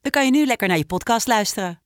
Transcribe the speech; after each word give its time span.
dan 0.00 0.10
kan 0.10 0.24
je 0.24 0.30
nu 0.30 0.46
lekker 0.46 0.68
naar 0.68 0.76
je 0.76 0.86
podcast 0.86 1.26
luisteren. 1.26 1.80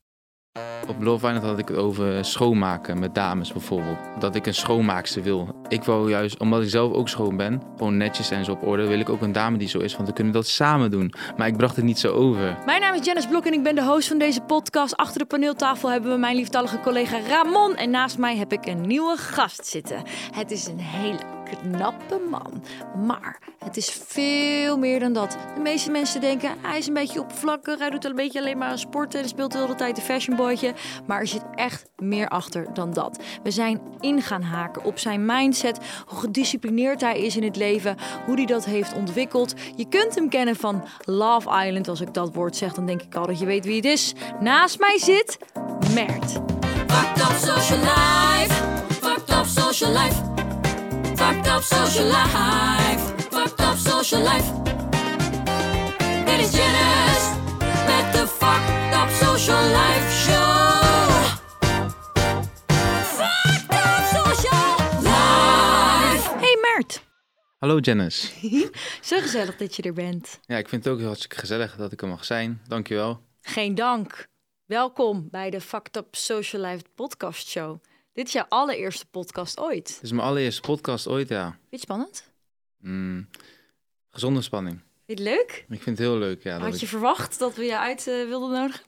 Op 0.89 1.03
Love 1.03 1.27
Island 1.27 1.45
had 1.45 1.59
ik 1.59 1.69
het 1.69 1.77
over 1.77 2.25
schoonmaken 2.25 2.99
met 2.99 3.15
dames 3.15 3.53
bijvoorbeeld. 3.53 3.99
Dat 4.19 4.35
ik 4.35 4.47
een 4.47 4.55
schoonmaakster 4.55 5.23
wil. 5.23 5.65
Ik 5.69 5.83
wil 5.83 6.09
juist, 6.09 6.39
omdat 6.39 6.63
ik 6.63 6.69
zelf 6.69 6.93
ook 6.93 7.09
schoon 7.09 7.37
ben, 7.37 7.63
gewoon 7.77 7.97
netjes 7.97 8.31
en 8.31 8.45
zo 8.45 8.53
op 8.53 8.67
orde, 8.67 8.87
wil 8.87 8.99
ik 8.99 9.09
ook 9.09 9.21
een 9.21 9.33
dame 9.33 9.59
die 9.59 9.69
zo 9.69 9.79
is, 9.79 9.97
want 9.97 10.09
we 10.09 10.15
kunnen 10.15 10.33
dat 10.33 10.47
samen 10.47 10.91
doen. 10.91 11.15
Maar 11.37 11.47
ik 11.47 11.57
bracht 11.57 11.77
het 11.77 11.85
niet 11.85 11.99
zo 11.99 12.13
over. 12.13 12.59
Mijn 12.67 12.81
naam 12.81 12.95
is 12.95 13.05
Janice 13.05 13.29
Blok 13.29 13.47
en 13.47 13.53
ik 13.53 13.63
ben 13.63 13.75
de 13.75 13.85
host 13.85 14.09
van 14.09 14.19
deze 14.19 14.41
podcast. 14.41 14.97
Achter 14.97 15.19
de 15.19 15.27
paneeltafel 15.27 15.91
hebben 15.91 16.11
we 16.11 16.19
mijn 16.19 16.37
lieftallige 16.37 16.81
collega 16.81 17.19
Ramon. 17.29 17.77
En 17.77 17.91
naast 17.91 18.19
mij 18.19 18.37
heb 18.37 18.53
ik 18.53 18.67
een 18.67 18.81
nieuwe 18.81 19.17
gast 19.17 19.67
zitten. 19.67 20.03
Het 20.35 20.51
is 20.51 20.67
een 20.67 20.81
hele 20.81 21.19
knappe 21.45 22.21
man. 22.31 22.63
Maar 23.07 23.39
het 23.59 23.77
is 23.77 23.91
veel 24.07 24.79
meer 24.79 25.01
dan 25.01 25.13
dat. 25.13 25.37
De 25.55 25.61
meeste 25.61 25.91
mensen 25.91 26.21
denken, 26.21 26.51
hij 26.61 26.79
is 26.79 26.87
een 26.87 26.95
beetje 26.95 27.21
oppervlakkig. 27.21 27.79
Hij 27.79 27.91
doet 27.91 28.05
een 28.05 28.15
beetje 28.15 28.39
alleen 28.39 28.59
maar 28.59 28.79
sporten 28.79 29.21
en 29.21 29.29
speelt 29.29 29.53
de 29.53 29.59
hele 29.59 29.75
tijd 29.75 29.97
een 29.97 30.03
fashionboytje. 30.03 30.75
Maar 31.07 31.21
er 31.21 31.27
zit 31.27 31.45
echt 31.55 31.91
meer 31.97 32.29
achter 32.29 32.75
dan 32.75 32.93
dat. 32.93 33.19
We 33.43 33.51
zijn 33.51 33.81
in 34.01 34.23
gaan 34.23 34.43
haken 34.43 34.85
op 34.85 34.99
zijn 34.99 35.27
mindset. 35.27 35.79
Hoe 36.07 36.19
gedisciplineerd 36.19 37.01
hij 37.01 37.21
is 37.21 37.37
in 37.37 37.43
het 37.43 37.57
leven. 37.57 37.97
Hoe 38.27 38.35
hij 38.35 38.47
dat 38.47 38.65
heeft 38.65 38.95
ontwikkeld. 38.95 39.55
Je 39.77 39.89
kunt 39.89 40.15
hem 40.15 40.29
kennen 40.29 40.57
van 40.57 40.85
Love 41.05 41.65
Island. 41.67 41.89
Als 41.89 42.01
ik 42.01 42.15
dat 42.15 42.35
woord 42.35 42.57
zeg, 42.57 42.73
dan 42.73 42.87
denk 42.87 43.03
ik 43.03 43.15
al 43.15 43.27
dat 43.27 43.39
je 43.39 43.47
weet 43.47 43.65
wie 43.65 43.77
het 43.77 43.85
is. 43.85 44.15
Naast 44.41 44.79
mij 44.79 44.99
zit 44.99 45.39
Mert. 45.95 46.33
Fucked 46.87 47.23
up 47.23 47.37
social 47.37 47.79
life. 47.79 48.55
Fucked 48.89 49.31
up 49.31 49.45
social 49.45 49.93
life. 49.93 50.23
Fucked 51.25 51.47
up 51.47 51.63
social 51.63 52.07
life. 52.07 53.01
Fucked 53.31 53.61
up 53.61 53.77
social 53.77 54.23
life. 54.23 54.53
Dit 56.25 56.39
is 56.39 56.53
Janice 56.57 57.29
met 57.87 58.13
de 58.13 58.27
Fucked 58.27 58.95
Up 58.95 59.09
Social 59.11 59.63
Life 59.65 60.11
Show. 60.11 61.09
Fucked 63.03 63.71
Up 63.71 64.05
Social 64.15 65.01
Life. 65.03 66.29
Hey 66.39 66.57
Mert. 66.61 67.03
Hallo 67.59 67.79
Janice. 67.79 68.29
Zo 69.09 69.21
gezellig 69.21 69.57
dat 69.57 69.77
je 69.77 69.83
er 69.83 69.93
bent. 69.93 70.41
Ja, 70.43 70.57
ik 70.57 70.69
vind 70.69 70.85
het 70.85 70.93
ook 70.93 70.99
heel 70.99 71.09
hartstikke 71.09 71.39
gezellig 71.39 71.77
dat 71.77 71.93
ik 71.93 72.03
er 72.03 72.09
mag 72.09 72.25
zijn. 72.25 72.61
Dankjewel. 72.67 73.21
Geen 73.41 73.75
dank. 73.75 74.27
Welkom 74.65 75.29
bij 75.31 75.51
de 75.51 75.61
Fucked 75.61 75.97
Up 75.97 76.15
Social 76.15 76.63
Life 76.63 76.85
podcast 76.95 77.49
show. 77.49 77.79
Dit 78.15 78.27
is 78.27 78.33
jouw 78.33 78.47
allereerste 78.49 79.07
podcast 79.07 79.59
ooit. 79.61 79.87
Dit 79.87 80.03
is 80.03 80.11
mijn 80.13 80.27
allereerste 80.29 80.61
podcast 80.61 81.09
ooit, 81.09 81.29
ja. 81.29 81.45
Vind 81.45 81.57
je 81.61 81.67
het 81.71 81.81
spannend? 81.81 82.31
Mm, 82.79 83.29
gezonde 84.11 84.43
spanning. 84.43 84.81
Vind 85.07 85.19
je 85.19 85.25
het 85.25 85.35
leuk? 85.35 85.65
Ik 85.69 85.83
vind 85.83 85.99
het 85.99 86.07
heel 86.07 86.19
leuk, 86.19 86.43
ja. 86.43 86.59
Had 86.59 86.77
je 86.79 86.83
ik- 86.83 86.89
verwacht 86.89 87.39
dat 87.39 87.55
we 87.55 87.65
je 87.65 87.79
uit 87.79 88.07
eh, 88.07 88.25
wilden 88.27 88.51
nodigen? 88.51 88.85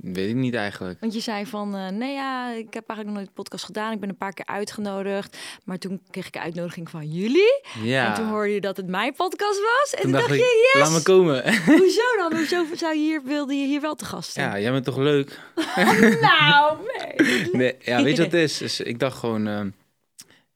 Weet 0.00 0.28
ik 0.28 0.34
niet 0.34 0.54
eigenlijk. 0.54 1.00
Want 1.00 1.14
je 1.14 1.20
zei 1.20 1.46
van, 1.46 1.76
eh, 1.76 1.88
nee 1.88 2.12
ja, 2.12 2.50
ik 2.50 2.74
heb 2.74 2.88
eigenlijk 2.88 3.04
nog 3.04 3.14
nooit 3.14 3.26
een 3.26 3.32
podcast 3.32 3.64
gedaan. 3.64 3.92
Ik 3.92 4.00
ben 4.00 4.08
een 4.08 4.16
paar 4.16 4.32
keer 4.32 4.46
uitgenodigd. 4.46 5.38
Maar 5.64 5.78
toen 5.78 6.02
kreeg 6.10 6.26
ik 6.26 6.34
een 6.34 6.40
uitnodiging 6.40 6.90
van 6.90 7.06
jullie. 7.10 7.62
Ja. 7.82 8.08
En 8.08 8.14
toen 8.14 8.28
hoorde 8.28 8.52
je 8.52 8.60
dat 8.60 8.76
het 8.76 8.86
mijn 8.86 9.14
podcast 9.14 9.60
was. 9.60 9.94
En 9.94 10.02
Toen 10.02 10.10
toen 10.10 10.20
dacht 10.20 10.34
je, 10.34 10.70
yes! 10.72 10.82
laat 10.82 10.92
me 10.92 11.02
komen. 11.02 11.54
Hoezo 11.78 12.16
dan? 12.16 12.36
Hoezo 12.36 12.64
zou 12.74 12.94
je 12.94 13.00
hier, 13.00 13.22
wilde 13.24 13.54
je 13.54 13.66
hier 13.66 13.80
wel 13.80 13.94
te 13.94 14.04
gast 14.04 14.32
zijn? 14.32 14.48
ja, 14.48 14.60
jij 14.60 14.72
bent 14.72 14.84
toch 14.84 14.96
leuk? 14.96 15.38
Nou, 16.20 16.76
nee. 16.96 17.48
Nee, 17.52 17.76
ja, 17.80 18.02
weet 18.02 18.16
je 18.16 18.22
wat 18.22 18.32
het 18.32 18.40
is? 18.40 18.58
Dus 18.58 18.80
ik 18.80 18.98
dacht 18.98 19.18
gewoon, 19.18 19.46
ehm, 19.46 19.70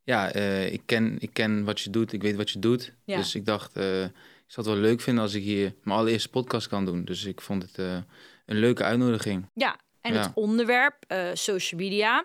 ja, 0.02 0.32
eh, 0.32 0.72
ik, 0.72 0.82
ken, 0.86 1.16
ik 1.18 1.30
ken 1.32 1.64
wat 1.64 1.80
je 1.80 1.90
doet, 1.90 2.12
ik 2.12 2.22
weet 2.22 2.36
wat 2.36 2.50
je 2.50 2.58
doet. 2.58 2.92
Ja. 3.04 3.16
Dus 3.16 3.34
ik 3.34 3.46
dacht, 3.46 3.76
eh, 3.76 4.02
ik 4.04 4.10
zou 4.46 4.66
het 4.66 4.76
wel 4.76 4.84
leuk 4.84 5.00
vinden 5.00 5.22
als 5.22 5.34
ik 5.34 5.42
hier 5.42 5.74
mijn 5.82 5.98
allereerste 5.98 6.28
podcast 6.28 6.68
kan 6.68 6.84
doen. 6.84 7.04
Dus 7.04 7.24
ik 7.24 7.40
vond 7.40 7.62
het 7.62 7.78
eh, 7.78 7.96
een 8.44 8.56
leuke 8.56 8.82
uitnodiging. 8.82 9.46
Ja, 9.54 9.76
en 10.00 10.12
Ja. 10.14 10.20
het 10.20 10.30
onderwerp, 10.34 10.94
eh, 11.06 11.28
social 11.32 11.80
media, 11.80 12.24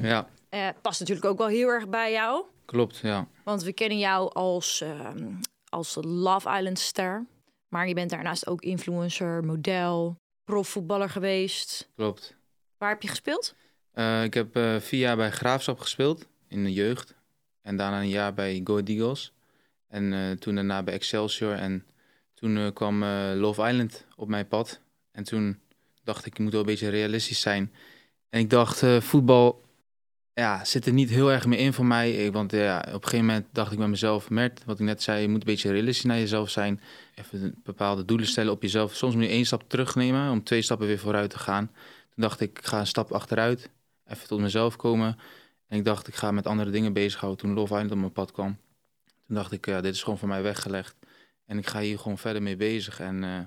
Ja, 0.00 0.28
eh, 0.48 0.68
past 0.82 1.00
natuurlijk 1.00 1.26
ook 1.26 1.38
wel 1.38 1.46
heel 1.46 1.68
erg 1.68 1.88
bij 1.88 2.12
jou. 2.12 2.44
klopt, 2.64 2.96
ja. 2.98 3.26
Want 3.44 3.62
we 3.62 3.72
kennen 3.72 3.98
jou 3.98 4.32
als, 4.32 4.80
ehm, 4.80 5.32
als 5.68 5.98
Love 6.00 6.56
Island 6.58 6.78
ster. 6.78 7.26
Maar 7.68 7.88
je 7.88 7.94
bent 7.94 8.10
daarnaast 8.10 8.46
ook 8.46 8.62
influencer, 8.62 9.44
model, 9.44 10.16
profvoetballer 10.44 11.10
geweest. 11.10 11.88
Klopt. 11.96 12.36
Waar 12.78 12.88
heb 12.88 13.02
je 13.02 13.08
gespeeld? 13.08 13.54
Eh, 13.92 14.22
ik 14.24 14.34
heb 14.34 14.58
vier 14.78 15.00
jaar 15.00 15.16
bij 15.16 15.30
Graafschap 15.30 15.78
gespeeld 15.80 16.26
in 16.48 16.64
de 16.64 16.72
jeugd. 16.72 17.14
En 17.62 17.76
daarna 17.76 18.00
een 18.00 18.08
jaar 18.08 18.34
bij 18.34 18.60
Go 18.64 18.78
Eagles. 18.84 19.32
En 19.88 20.36
toen 20.38 20.54
daarna 20.54 20.82
bij 20.82 20.94
Excelsior. 20.94 21.52
En 21.54 21.86
toen 22.34 22.72
kwam 22.72 23.04
Love 23.34 23.68
Island 23.68 24.06
op 24.16 24.28
mijn 24.28 24.48
pad. 24.48 24.80
En 25.14 25.24
toen 25.24 25.58
dacht 26.02 26.26
ik, 26.26 26.32
ik 26.32 26.38
moet 26.38 26.52
wel 26.52 26.60
een 26.60 26.66
beetje 26.66 26.88
realistisch 26.88 27.40
zijn. 27.40 27.72
En 28.28 28.40
ik 28.40 28.50
dacht, 28.50 28.82
eh, 28.82 29.00
voetbal 29.00 29.62
ja, 30.34 30.64
zit 30.64 30.86
er 30.86 30.92
niet 30.92 31.10
heel 31.10 31.32
erg 31.32 31.46
meer 31.46 31.58
in 31.58 31.72
voor 31.72 31.86
mij. 31.86 32.32
Want 32.32 32.52
op 32.52 32.58
een 32.58 32.84
gegeven 32.90 33.18
moment 33.18 33.46
dacht 33.52 33.72
ik 33.72 33.78
bij 33.78 33.88
mezelf, 33.88 34.30
Mert, 34.30 34.64
wat 34.64 34.78
ik 34.78 34.86
net 34.86 35.02
zei, 35.02 35.20
je 35.20 35.28
moet 35.28 35.40
een 35.40 35.46
beetje 35.46 35.70
realistisch 35.70 36.04
naar 36.04 36.18
jezelf 36.18 36.50
zijn. 36.50 36.80
Even 37.14 37.54
bepaalde 37.62 38.04
doelen 38.04 38.26
stellen 38.26 38.52
op 38.52 38.62
jezelf. 38.62 38.94
Soms 38.94 39.14
moet 39.14 39.24
je 39.24 39.30
één 39.30 39.46
stap 39.46 39.68
terugnemen 39.68 40.30
om 40.30 40.44
twee 40.44 40.62
stappen 40.62 40.86
weer 40.86 40.98
vooruit 40.98 41.30
te 41.30 41.38
gaan. 41.38 41.66
Toen 42.14 42.22
dacht 42.22 42.40
ik, 42.40 42.58
ik 42.58 42.64
ga 42.66 42.78
een 42.80 42.86
stap 42.86 43.12
achteruit, 43.12 43.70
even 44.06 44.28
tot 44.28 44.40
mezelf 44.40 44.76
komen. 44.76 45.18
En 45.68 45.78
ik 45.78 45.84
dacht, 45.84 46.08
ik 46.08 46.14
ga 46.14 46.30
met 46.30 46.46
andere 46.46 46.70
dingen 46.70 46.92
bezighouden 46.92 47.40
toen 47.40 47.54
Love 47.54 47.72
Island 47.72 47.90
op 47.90 47.98
mijn 47.98 48.12
pad 48.12 48.32
kwam. 48.32 48.56
Toen 49.26 49.36
dacht 49.36 49.52
ik, 49.52 49.66
ja, 49.66 49.80
dit 49.80 49.94
is 49.94 50.02
gewoon 50.02 50.18
voor 50.18 50.28
mij 50.28 50.42
weggelegd. 50.42 50.96
En 51.46 51.58
ik 51.58 51.66
ga 51.66 51.80
hier 51.80 51.98
gewoon 51.98 52.18
verder 52.18 52.42
mee 52.42 52.56
bezig. 52.56 53.00
En 53.00 53.24
eh, 53.24 53.38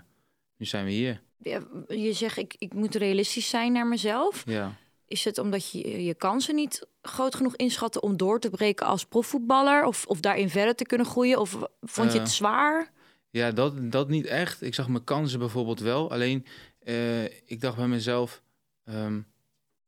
nu 0.57 0.65
zijn 0.65 0.85
we 0.85 0.91
hier. 0.91 1.21
Ja, 1.37 1.61
Je 1.87 2.13
zegt, 2.13 2.37
ik, 2.37 2.55
ik 2.57 2.73
moet 2.73 2.95
realistisch 2.95 3.49
zijn 3.49 3.71
naar 3.71 3.87
mezelf. 3.87 4.43
Ja. 4.45 4.75
Is 5.07 5.23
het 5.23 5.37
omdat 5.37 5.71
je 5.71 6.03
je 6.03 6.13
kansen 6.13 6.55
niet 6.55 6.87
groot 7.01 7.35
genoeg 7.35 7.55
inschatten 7.55 8.03
om 8.03 8.17
door 8.17 8.39
te 8.39 8.49
breken 8.49 8.85
als 8.85 9.05
profvoetballer? 9.05 9.85
Of, 9.85 10.05
of 10.05 10.19
daarin 10.19 10.49
verder 10.49 10.75
te 10.75 10.85
kunnen 10.85 11.07
groeien? 11.07 11.39
Of 11.39 11.57
vond 11.81 12.11
je 12.13 12.19
het 12.19 12.27
Eh, 12.27 12.33
zwaar? 12.33 12.91
Ja, 13.29 13.51
dat, 13.51 13.91
dat 13.91 14.09
niet 14.09 14.25
echt. 14.25 14.61
Ik 14.61 14.73
zag 14.73 14.87
mijn 14.87 15.03
kansen 15.03 15.39
bijvoorbeeld 15.39 15.79
wel. 15.79 16.11
Alleen, 16.11 16.45
eh, 16.79 17.23
ik 17.25 17.61
dacht 17.61 17.77
bij 17.77 17.87
mezelf, 17.87 18.41
ehm, 18.83 19.21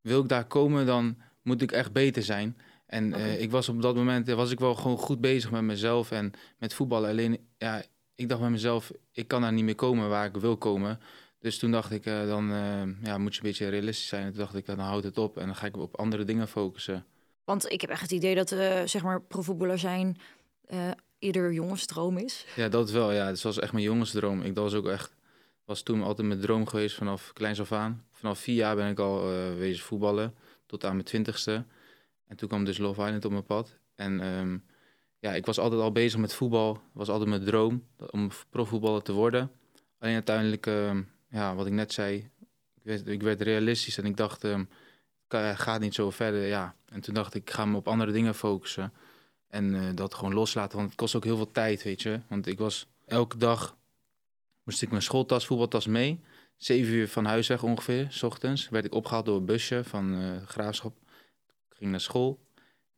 wil 0.01 0.21
ik 0.21 0.29
daar 0.29 0.45
komen, 0.47 0.85
dan 0.85 1.17
moet 1.41 1.61
ik 1.61 1.71
echt 1.71 1.91
beter 1.91 2.23
zijn. 2.23 2.57
En 2.85 3.13
eh, 3.13 3.41
ik 3.41 3.51
was 3.51 3.69
op 3.69 3.81
dat 3.81 3.95
moment, 3.95 4.27
was 4.27 4.51
ik 4.51 4.59
wel 4.59 4.75
gewoon 4.75 4.97
goed 4.97 5.21
bezig 5.21 5.51
met 5.51 5.61
mezelf 5.61 6.11
en 6.11 6.31
met 6.57 6.73
voetballen. 6.73 7.09
Alleen, 7.09 7.47
ja, 7.57 7.83
ik 8.19 8.29
dacht 8.29 8.41
bij 8.41 8.49
mezelf, 8.49 8.91
ik 9.11 9.27
kan 9.27 9.41
daar 9.41 9.53
niet 9.53 9.63
meer 9.63 9.75
komen 9.75 10.09
waar 10.09 10.25
ik 10.25 10.35
wil 10.35 10.57
komen. 10.57 10.99
Dus 11.39 11.59
toen 11.59 11.71
dacht 11.71 11.91
ik, 11.91 12.05
eh, 12.05 12.27
dan 12.27 12.51
eh, 12.51 12.81
ja, 13.03 13.17
moet 13.17 13.33
je 13.35 13.41
een 13.41 13.47
beetje 13.47 13.69
realistisch 13.69 14.07
zijn. 14.07 14.23
En 14.23 14.29
toen 14.29 14.39
dacht 14.39 14.55
ik, 14.55 14.65
dan 14.65 14.79
houd 14.79 15.03
het 15.03 15.17
op 15.17 15.37
en 15.37 15.45
dan 15.45 15.55
ga 15.55 15.65
ik 15.65 15.77
op 15.77 15.97
andere 15.97 16.23
dingen 16.23 16.47
focussen. 16.47 17.05
Want 17.43 17.71
ik 17.71 17.81
heb 17.81 17.89
echt 17.89 18.01
het 18.01 18.11
idee 18.11 18.35
dat, 18.35 18.51
eh 18.51 18.81
zeg 18.85 19.03
maar, 19.03 19.21
profvoetballer 19.21 19.79
zijn 19.79 20.17
eh 20.65 20.91
ieder 21.19 21.53
jongensdroom 21.53 22.17
is. 22.17 22.45
Ja, 22.55 22.69
dat 22.69 22.91
wel. 22.91 23.11
Ja, 23.11 23.25
het 23.25 23.41
was 23.41 23.59
echt 23.59 23.71
mijn 23.71 23.83
jongensdroom. 23.83 24.41
Ik 24.41 24.55
dat 24.55 24.63
was 24.63 24.73
ook 24.73 24.87
echt, 24.87 25.15
was 25.65 25.81
toen 25.81 26.03
altijd 26.03 26.27
mijn 26.27 26.39
droom 26.39 26.65
geweest 26.67 26.95
vanaf 26.95 27.33
kleins 27.33 27.59
af 27.59 27.71
aan. 27.71 28.05
Vanaf 28.11 28.39
vier 28.39 28.55
jaar 28.55 28.75
ben 28.75 28.89
ik 28.89 28.99
al 28.99 29.31
eh 29.31 29.55
wezen 29.57 29.83
voetballen, 29.83 30.35
tot 30.65 30.85
aan 30.85 30.93
mijn 30.93 31.05
twintigste. 31.05 31.65
En 32.27 32.35
toen 32.35 32.47
kwam 32.49 32.65
dus 32.65 32.77
Love 32.77 33.01
Island 33.01 33.25
op 33.25 33.31
mijn 33.31 33.45
pad. 33.45 33.77
En 33.95 34.19
ehm, 34.19 34.57
ja, 35.19 35.33
ik 35.33 35.45
was 35.45 35.59
altijd 35.59 35.81
al 35.81 35.91
bezig 35.91 36.19
met 36.19 36.33
voetbal. 36.33 36.81
was 36.91 37.09
altijd 37.09 37.29
mijn 37.29 37.43
droom 37.43 37.83
om 38.11 38.29
profvoetballer 38.49 39.01
te 39.01 39.11
worden. 39.13 39.51
Alleen 39.99 40.13
uiteindelijk, 40.13 40.65
ehm, 40.65 41.01
ja, 41.29 41.55
wat 41.55 41.65
ik 41.65 41.73
net 41.73 41.93
zei, 41.93 42.15
ik 42.75 42.81
werd, 42.83 43.07
ik 43.07 43.21
werd 43.21 43.41
realistisch 43.41 43.97
en 43.97 44.05
ik 44.05 44.17
dacht, 44.17 44.43
ehm, 44.43 44.63
ka- 45.27 45.55
gaat 45.55 45.79
niet 45.79 45.93
zo 45.93 46.09
verder. 46.11 46.45
Ja. 46.45 46.75
En 46.85 47.01
toen 47.01 47.13
dacht 47.13 47.33
ik, 47.33 47.41
ik 47.41 47.49
ga 47.49 47.65
me 47.65 47.77
op 47.77 47.87
andere 47.87 48.11
dingen 48.11 48.35
focussen. 48.35 48.93
En 49.47 49.75
eh, 49.75 49.95
dat 49.95 50.13
gewoon 50.13 50.33
loslaten, 50.33 50.77
want 50.77 50.89
het 50.89 50.97
kost 50.99 51.15
ook 51.15 51.23
heel 51.23 51.35
veel 51.35 51.51
tijd, 51.51 51.83
weet 51.83 52.01
je. 52.01 52.19
Want 52.27 52.47
ik 52.47 52.57
was 52.57 52.87
elke 53.05 53.37
dag, 53.37 53.77
moest 54.63 54.81
ik 54.81 54.89
mijn 54.89 55.01
schooltas, 55.01 55.45
voetbaltas 55.45 55.87
mee. 55.87 56.19
Zeven 56.57 56.93
uur 56.93 57.07
van 57.07 57.25
huis 57.25 57.47
weg 57.47 57.63
ongeveer, 57.63 58.07
s 58.09 58.23
ochtends. 58.23 58.69
Werd 58.69 58.85
ik 58.85 58.93
opgehaald 58.93 59.25
door 59.25 59.37
een 59.37 59.45
busje 59.45 59.83
van 59.83 60.13
eh 60.15 60.47
Graafschap. 60.47 60.93
Ik 61.69 61.75
ging 61.77 61.91
naar 61.91 62.01
school. 62.01 62.39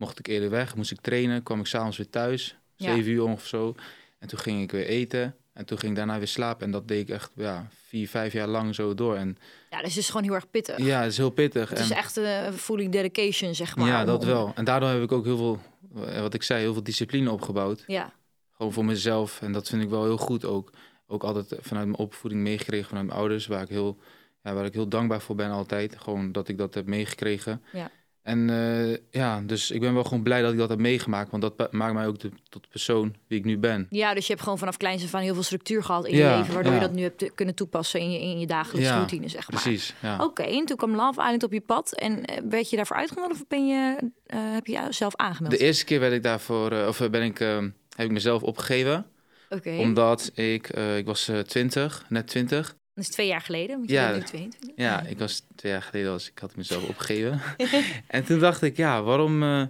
Mocht 0.01 0.19
ik 0.19 0.27
eerder 0.27 0.50
weg, 0.50 0.75
moest 0.75 0.92
ik 0.92 1.01
trainen. 1.01 1.44
Kwam 1.44 1.59
ik 1.59 1.65
s'avonds 1.65 1.98
weer 1.98 2.09
thuis, 2.09 2.56
Ja. 2.75 2.94
zeven 2.95 3.12
uur 3.12 3.24
ongeveer 3.24 3.48
zo. 3.48 3.75
En 4.19 4.27
toen 4.27 4.39
ging 4.39 4.62
ik 4.62 4.71
weer 4.71 4.86
eten. 4.86 5.36
En 5.53 5.65
toen 5.65 5.77
ging 5.77 5.92
ik 5.92 5.98
daarna 5.98 6.18
weer 6.18 6.27
slapen. 6.27 6.65
En 6.65 6.71
dat 6.71 6.88
deed 6.88 7.01
ik 7.09 7.15
echt 7.15 7.31
ja, 7.36 7.68
vier, 7.88 8.07
vijf 8.07 8.33
jaar 8.33 8.48
lang 8.48 8.75
zo 8.75 8.94
door. 8.95 9.15
En 9.15 9.38
Ja, 9.69 9.77
dus 9.81 9.89
het 9.89 9.98
is 9.98 10.07
gewoon 10.07 10.24
heel 10.24 10.33
erg 10.33 10.50
pittig. 10.50 10.77
ja, 10.77 11.01
het 11.01 11.12
is 11.12 11.18
heel 11.18 11.30
pittig. 11.30 11.69
Het 11.69 11.80
is 11.80 11.89
echt 11.92 12.15
een 12.15 12.53
fully 12.53 12.89
dedication, 12.89 13.56
zeg 13.56 13.75
maar. 13.75 13.88
ja, 13.88 14.06
dat 14.06 14.21
om- 14.21 14.27
wel. 14.27 14.51
En 14.56 14.65
daardoor 14.65 14.89
heb 14.89 15.01
ik 15.01 15.12
ook 15.12 15.25
heel 15.25 15.38
veel, 15.38 15.59
eh, 16.06 16.21
wat 16.21 16.33
ik 16.33 16.44
zei, 16.44 16.62
heel 16.62 16.74
veel 16.74 16.83
discipline 16.83 17.31
opgebouwd. 17.31 17.83
Ja, 17.88 18.13
Gewoon 18.51 18.74
voor 18.74 18.86
mezelf. 18.86 19.42
En 19.42 19.51
dat 19.51 19.69
vind 19.69 19.83
ik 19.83 19.89
wel 19.89 20.04
heel 20.04 20.18
goed 20.18 20.45
ook. 20.45 20.71
Ook 21.07 21.24
altijd 21.24 21.47
vanuit 21.59 21.86
mijn 21.88 21.97
opvoeding 22.00 22.42
meegekregen 22.42 22.88
vanuit 22.88 23.06
mijn 23.07 23.19
ouders. 23.19 23.47
Waar 23.47 23.62
ik 23.62 23.69
heel, 23.69 23.97
ja, 24.44 24.54
waar 24.54 24.65
ik 24.65 24.74
heel 24.74 24.88
dankbaar 24.89 25.21
voor 25.21 25.36
ben 25.36 25.50
altijd. 25.51 25.95
Gewoon 26.00 26.31
dat 26.31 26.47
ik 26.47 26.57
dat 26.57 26.74
heb 26.74 26.86
meegekregen. 26.86 27.62
Ja. 27.71 27.92
En 28.23 28.50
eh, 28.50 28.97
ja, 29.21 29.41
dus 29.41 29.71
ik 29.71 29.79
ben 29.81 29.94
wel 29.94 30.03
gewoon 30.03 30.23
blij 30.23 30.41
dat 30.41 30.51
ik 30.51 30.57
dat 30.57 30.69
heb 30.69 30.79
meegemaakt. 30.79 31.31
Want 31.31 31.44
dat 31.57 31.71
maakt 31.71 31.94
mij 31.94 32.07
ook 32.07 32.19
de, 32.19 32.31
tot 32.50 32.63
de 32.63 32.69
persoon 32.71 33.15
wie 33.27 33.39
ik 33.39 33.45
nu 33.45 33.57
ben. 33.57 33.88
ja, 33.89 34.13
dus 34.13 34.23
je 34.25 34.31
hebt 34.31 34.44
gewoon 34.44 34.57
vanaf 34.57 34.77
kleins 34.77 35.13
aan 35.13 35.21
heel 35.21 35.33
veel 35.33 35.44
structuur 35.44 35.83
gehad 35.83 36.06
in 36.06 36.15
Ja, 36.18 36.31
je 36.31 36.38
leven, 36.38 36.53
waardoor 36.53 36.73
je 36.73 36.79
dat 36.79 36.94
nu 36.94 37.01
hebt 37.01 37.18
te- 37.18 37.31
kunnen 37.35 37.56
toepassen 37.56 38.00
in 38.00 38.12
je, 38.12 38.19
in 38.21 38.39
je 38.39 38.45
dagelijkse 38.47 38.91
Ja, 38.91 38.97
routine, 38.97 39.27
zeg 39.27 39.51
maar. 39.51 39.62
Precies, 39.62 39.94
ja. 40.01 40.23
Oké, 40.23 40.41
en 40.44 40.65
toen 40.65 40.77
kwam 40.77 40.95
Love 40.95 41.21
Island 41.21 41.44
op 41.44 41.53
je 41.53 41.62
pad 41.62 41.91
en 41.94 42.25
eh, 42.25 42.38
werd 42.50 42.69
je 42.69 42.75
daarvoor 42.75 42.95
uitgenodigd 42.95 43.41
of 43.41 43.47
ben 43.47 43.68
je, 43.68 43.97
eh, 44.25 44.39
heb 44.53 44.68
je 44.68 44.73
jezelf 44.73 45.15
aangemeld? 45.15 45.53
De 45.57 45.65
eerste 45.65 45.85
keer 45.85 46.00
werd 46.00 46.13
ik 46.13 46.23
daarvoor, 46.23 46.71
eh, 46.71 46.88
of 46.88 47.01
eh, 47.01 47.09
ben 47.09 47.23
ik, 47.23 47.39
eh, 47.39 47.57
heb 47.95 48.06
ik 48.06 48.12
mezelf 48.12 48.41
opgegeven. 48.44 49.06
Oké, 49.50 49.75
Omdat 49.77 50.31
ik, 50.33 50.69
eh, 50.69 50.97
ik 50.97 51.06
was 51.06 51.27
eh 51.27 51.39
20, 51.39 52.06
net 52.09 52.27
20. 52.27 52.75
Dat 52.93 53.03
is 53.03 53.09
twee 53.09 53.27
jaar 53.27 53.41
geleden, 53.41 53.77
want 53.77 53.89
je 53.89 53.95
Ja. 53.95 54.13
nu 54.15 54.21
22. 54.23 54.69
Ja, 54.75 55.01
ik 55.01 55.17
was 55.19 55.43
twee 55.55 55.71
jaar 55.71 55.81
geleden, 55.81 56.11
was, 56.11 56.29
ik 56.29 56.39
had 56.39 56.55
mezelf 56.55 56.88
opgegeven. 56.89 57.41
en 58.07 58.23
toen 58.23 58.39
dacht 58.39 58.61
ik, 58.61 58.77
ja, 58.77 59.03
waarom, 59.03 59.43
eh, 59.43 59.63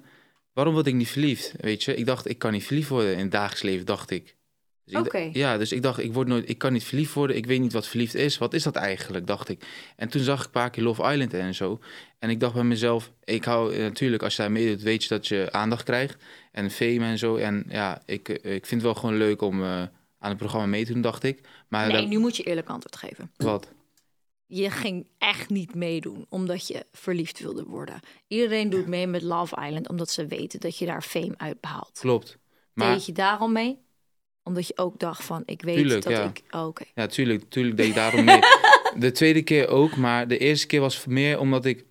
waarom 0.54 0.74
word 0.74 0.88
ik 0.88 0.94
niet 0.94 1.10
verliefd? 1.10 1.54
Weet 1.58 1.84
je, 1.84 1.96
ik 1.96 2.06
dacht, 2.06 2.30
ik 2.30 2.38
kan 2.38 2.52
niet 2.52 2.66
verliefd 2.66 2.90
worden 2.90 3.14
in 3.14 3.20
het 3.20 3.32
dagelijks 3.32 3.62
leven, 3.62 3.86
dacht 3.86 4.10
ik. 4.12 4.36
Dus 4.86 5.00
Oké. 5.00 5.30
Ja, 5.34 5.58
dus 5.58 5.72
ik 5.72 5.82
dacht, 5.82 6.00
ik, 6.00 6.14
word 6.14 6.28
nooit, 6.28 6.50
ik 6.50 6.58
kan 6.58 6.74
niet 6.74 6.84
verliefd 6.84 7.14
worden. 7.14 7.36
Ik 7.36 7.46
weet 7.46 7.60
niet 7.60 7.74
wat 7.74 7.88
verliefd 7.88 8.16
is. 8.16 8.38
Wat 8.38 8.54
is 8.54 8.64
dat 8.64 8.76
eigenlijk, 8.76 9.28
dacht 9.28 9.50
ik. 9.50 9.64
En 9.96 10.10
toen 10.10 10.22
zag 10.22 10.40
ik 10.40 10.46
een 10.46 10.52
paar 10.52 10.70
keer 10.70 10.84
Love 10.84 11.12
Island 11.12 11.34
en 11.34 11.56
zo. 11.56 11.80
En 12.20 12.30
ik 12.30 12.40
dacht 12.40 12.54
bij 12.54 12.64
mezelf, 12.64 13.12
ik 13.24 13.44
hou 13.44 13.74
eh, 13.74 13.82
natuurlijk, 13.82 14.24
als 14.24 14.36
je 14.36 14.42
daar 14.42 14.52
meedoet, 14.52 14.82
weet 14.82 15.04
je 15.04 15.10
dat 15.10 15.28
je 15.28 15.48
aandacht 15.52 15.84
krijgt. 15.84 16.24
En 16.52 16.72
fame 16.72 17.06
en 17.06 17.18
zo. 17.18 17.36
En 17.36 17.66
ja, 17.70 18.02
ik, 18.06 18.30
eh, 18.30 18.54
ik 18.54 18.66
vind 18.66 18.82
het 18.82 18.92
wel 18.92 18.94
gewoon 19.02 19.18
leuk 19.18 19.42
om 19.42 19.64
aan 20.22 20.30
het 20.30 20.38
programma 20.38 20.66
mee 20.68 20.86
te 20.86 20.94
doen, 20.94 21.02
dacht 21.02 21.24
ik. 21.24 21.42
Maar 21.68 21.88
Nee, 21.88 22.02
dat- 22.02 22.10
nu 22.10 22.18
moet 22.18 22.38
je 22.38 22.44
eerlijk 22.44 22.70
antwoord 22.70 22.96
geven. 22.96 23.32
wat? 23.38 23.68
Je 24.46 24.70
ging 24.70 25.08
echt 25.18 25.50
niet 25.50 25.76
meedoen 25.76 26.26
omdat 26.30 26.68
je 26.68 26.86
verliefd 26.92 27.40
wilde 27.40 27.64
worden. 27.64 28.00
Iedereen 28.28 28.70
doet 28.70 28.88
mee 28.88 29.08
met 29.08 29.22
Love 29.22 29.56
Island 29.66 29.90
omdat 29.90 30.10
ze 30.10 30.26
weten 30.26 30.60
dat 30.60 30.78
je 30.78 30.86
daar 30.86 31.02
fame 31.02 31.34
uit 31.38 31.62
behaalt. 31.62 32.00
Klopt. 32.00 32.38
Maar 32.74 32.94
Deed 32.94 33.06
je 33.06 33.12
daarom 33.12 33.52
mee? 33.52 33.78
Omdat 34.44 34.68
je 34.68 34.78
ook 34.78 35.00
dacht 35.00 35.24
van, 35.24 35.44
ik 35.46 35.62
weet 35.62 35.76
Tuurlijk, 35.76 36.04
dat 36.04 36.12
ja. 36.14 36.24
ik... 36.24 36.42
Oh. 36.52 36.76
Ja, 36.96 37.08
tuurlijk, 37.08 37.50
tuurlijk 37.50 37.78
deed 37.78 37.88
ik 37.88 37.96
daarom 37.96 38.24
mee. 38.26 38.40
De 38.98 39.12
tweede 39.12 39.42
keer 39.42 39.68
ook, 39.68 39.96
maar 39.96 40.28
de 40.28 40.38
eerste 40.38 40.68
keer 40.68 40.80
was 40.80 41.06
meer 41.06 41.40
omdat 41.40 41.66
ik 41.66 41.86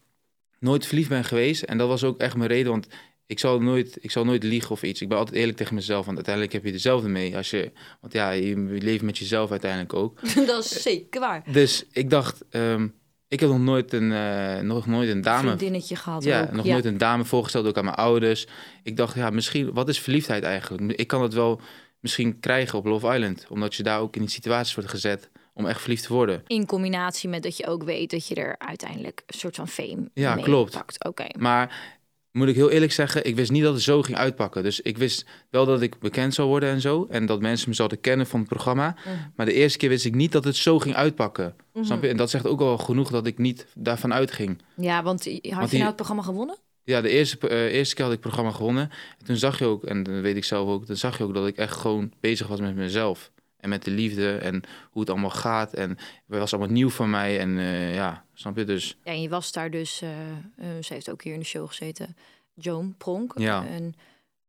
nooit 0.59 0.87
verliefd 0.87 1.09
ben 1.09 1.25
geweest. 1.25 1.63
En 1.63 1.79
dat 1.79 1.89
was 1.89 2.05
ook 2.05 2.19
echt 2.19 2.37
mijn 2.37 2.49
reden, 2.51 2.71
want 2.73 2.87
ik 3.31 3.39
zal 3.39 3.61
nooit, 3.61 3.99
ik 4.01 4.11
zal 4.11 4.25
nooit 4.25 4.43
liegen 4.43 4.71
of 4.71 4.83
iets. 4.83 5.01
Ik 5.01 5.09
ben 5.09 5.19
altijd 5.19 5.37
eerlijk 5.37 5.57
tegen 5.57 5.75
mezelf, 5.75 6.05
want 6.05 6.17
uiteindelijk 6.17 6.55
heb 6.55 6.65
je 6.65 6.73
dezelfde 6.73 7.09
mee. 7.09 7.37
Als 7.37 7.51
je, 7.51 7.73
want 8.01 8.13
ja, 8.13 8.31
je 8.31 8.57
leeft 8.57 9.03
met 9.03 9.19
jezelf 9.19 9.51
uiteindelijk 9.51 9.95
ook. 9.95 10.21
dat 10.47 10.65
is 10.65 10.83
zeker 10.83 11.21
waar. 11.21 11.43
Dus 11.53 11.85
ik 11.93 12.11
dacht, 12.11 12.45
ehm, 12.51 12.89
ik 13.29 13.41
heb 13.41 13.49
nog 13.49 13.59
nooit 13.59 13.93
een, 13.93 14.13
eh, 14.13 14.61
nog 14.61 14.87
nooit 14.87 15.09
een 15.09 15.21
dame... 15.21 15.47
Vriendinnetje 15.47 15.97
gehad 15.97 16.25
Ja, 16.25 16.43
ook. 16.43 16.53
nog 16.53 16.65
nooit 16.67 16.85
een 16.85 16.99
dame 16.99 17.25
voorgesteld, 17.25 17.67
ook 17.67 17.77
aan 17.77 17.85
mijn 17.85 17.97
ouders. 17.97 18.47
Ik 18.83 18.97
dacht, 18.97 19.15
ja, 19.15 19.31
misschien, 19.31 19.73
wat 19.73 19.89
is 19.89 20.01
verliefdheid 20.01 20.43
eigenlijk? 20.43 20.93
Ik 20.93 21.07
kan 21.07 21.23
het 21.23 21.35
wel 21.35 21.61
misschien 22.01 22.41
krijgen 22.41 22.79
op 22.79 22.85
Love 22.87 23.15
Island, 23.15 23.47
omdat 23.49 23.75
je 23.75 23.83
daar 23.83 24.01
ook 24.01 24.15
in 24.15 24.21
die 24.21 24.31
situaties 24.31 24.75
wordt 24.75 24.91
gezet 24.91 25.31
om 25.55 25.67
echt 25.67 25.81
verliefd 25.81 26.03
te 26.07 26.13
worden. 26.13 26.43
In 26.47 26.67
combinatie 26.67 27.29
met 27.29 27.43
dat 27.43 27.57
je 27.57 27.67
ook 27.67 27.83
weet 27.85 28.11
dat 28.11 28.27
je 28.27 28.35
er 28.35 28.55
uiteindelijk 28.59 29.23
een 29.27 29.39
soort 29.39 29.57
van 29.57 29.69
fame 29.69 30.11
Ja, 30.15 30.35
mee 30.35 30.45
klopt. 30.45 30.73
pakt. 30.73 31.05
Oké. 31.05 31.27
Maar 31.39 31.99
moet 32.33 32.49
ik 32.49 32.55
heel 32.55 32.71
eerlijk 32.71 32.93
zeggen, 32.93 33.25
ik 33.27 33.37
wist 33.37 33.51
niet 33.51 33.63
dat 33.63 33.75
het 33.75 33.83
zo 33.83 34.03
ging 34.03 34.17
uitpakken. 34.19 34.63
Dus 34.63 34.81
ik 34.81 34.99
wist 34.99 35.27
wel 35.51 35.67
dat 35.67 35.83
ik 35.83 35.99
bekend 35.99 36.35
zou 36.35 36.49
worden 36.49 36.69
en 36.69 36.81
zo. 36.81 37.07
En 37.11 37.27
dat 37.27 37.41
mensen 37.41 37.69
me 37.69 37.75
zouden 37.75 38.01
kennen 38.01 38.27
van 38.27 38.41
het 38.41 38.49
programma. 38.49 38.97
Mhm. 39.05 39.15
Maar 39.37 39.47
de 39.47 39.53
eerste 39.53 39.79
keer 39.79 39.89
wist 39.89 40.05
ik 40.05 40.15
niet 40.15 40.33
dat 40.33 40.45
het 40.45 40.57
zo 40.57 40.79
ging 40.79 40.95
uitpakken. 40.95 41.55
Snap 41.83 42.03
je? 42.03 42.09
En 42.09 42.17
dat 42.17 42.31
zegt 42.31 42.47
ook 42.47 42.61
al 42.61 42.79
genoeg 42.79 43.11
dat 43.11 43.27
ik 43.27 43.39
niet 43.39 43.67
daarvan 43.75 44.15
uitging. 44.15 44.59
Ja, 44.77 45.03
want 45.03 45.25
had 45.25 45.35
je 45.35 45.41
die- 45.43 45.71
nou 45.71 45.85
het 45.85 45.97
programma 45.97 46.23
gewonnen? 46.23 46.57
Ja, 46.85 47.01
de 47.01 47.09
eerste, 47.09 47.49
eh, 47.49 47.65
eerste 47.75 47.95
keer 47.95 48.05
had 48.05 48.15
ik 48.15 48.19
het 48.23 48.27
programma 48.33 48.57
gewonnen. 48.57 48.91
En 49.19 49.25
toen 49.25 49.37
zag 49.37 49.59
je 49.59 49.65
ook, 49.65 49.85
en 49.85 50.03
dat 50.03 50.21
weet 50.21 50.37
ik 50.37 50.45
zelf 50.45 50.69
ook, 50.69 50.87
dan 50.87 50.97
zag 50.97 51.19
je 51.19 51.25
ook 51.25 51.35
dat 51.35 51.47
ik 51.47 51.57
echt 51.57 51.77
gewoon 51.77 52.13
bezig 52.21 52.47
was 52.47 52.61
met 52.61 52.75
mezelf. 52.77 53.31
En 53.57 53.69
met 53.69 53.85
de 53.85 53.91
liefde 53.91 54.33
en 54.33 54.63
hoe 54.91 55.01
het 55.01 55.11
allemaal 55.11 55.31
gaat. 55.31 55.73
En 55.75 55.89
het 55.91 56.39
was 56.39 56.53
allemaal 56.53 56.73
nieuw 56.73 56.91
voor 56.91 57.09
mij. 57.09 57.39
En 57.39 57.59
eh, 57.59 57.95
ja, 57.95 58.25
snap 58.41 58.57
je? 58.57 58.65
Dus 58.65 58.97
Ja, 59.05 59.13
en 59.13 59.23
je 59.23 59.29
was 59.29 59.53
daar 59.53 59.71
dus, 59.71 60.01
eh, 60.01 60.31
eh, 60.31 60.37
ze 60.83 60.93
heeft 60.93 61.11
ook 61.11 61.23
hier 61.23 61.33
in 61.33 61.39
de 61.39 61.45
show 61.45 61.69
gezeten, 61.69 62.17
Joan 62.55 62.95
Pronk. 62.97 63.33
Ja. 63.39 63.67
En 63.67 63.95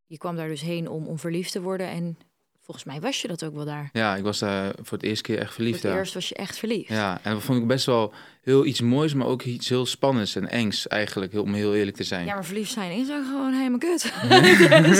je 0.06 0.18
kwam 0.18 0.36
daar 0.36 0.48
dus 0.48 0.62
heen 0.62 0.90
om, 0.90 1.08
om 1.08 1.20
verliefd 1.20 1.52
te 1.52 1.62
worden. 1.62 1.88
En 1.88 2.18
volgens 2.62 2.86
mij 2.86 3.00
was 3.02 3.22
je 3.22 3.28
dat 3.28 3.44
ook 3.44 3.54
wel 3.56 3.66
daar. 3.66 3.90
ja, 3.94 4.16
ik 4.16 4.24
was 4.24 4.40
daar 4.40 4.74
voor 4.81 4.98
het 4.98 5.08
eerste 5.08 5.24
keer 5.24 5.38
echt 5.38 5.46
Voor 5.46 5.54
verliefd. 5.56 5.84
het 5.84 5.92
ja. 5.92 5.98
eerst 5.98 6.13
was 6.13 6.30
je 6.30 6.36
echt 6.36 6.58
verliefd. 6.58 6.90
Ja, 6.90 7.19
en 7.24 7.34
dat 7.34 7.44
vond 7.44 7.60
ik 7.62 7.68
best 7.68 7.86
wel 7.86 8.13
heel 8.42 8.66
iets 8.66 8.81
moois, 8.81 9.13
maar 9.13 9.28
ook 9.28 9.42
iets 9.42 9.69
heel 9.69 9.86
spannends 9.86 10.36
en 10.36 10.50
engs 10.50 10.88
eigenlijk, 10.88 11.34
om 11.34 11.54
heel 11.54 11.75
eerlijk 11.75 11.98
te 11.98 12.04
zijn. 12.04 12.25
Ja, 12.25 12.34
maar 12.34 12.46
verliefd 12.46 12.72
zijn 12.72 12.92
is 12.92 13.10
ook 13.12 13.25
gewoon 13.25 13.54
helemaal 13.54 13.78
kut. 13.80 14.04
het, 14.13 14.86
is, 14.88 15.00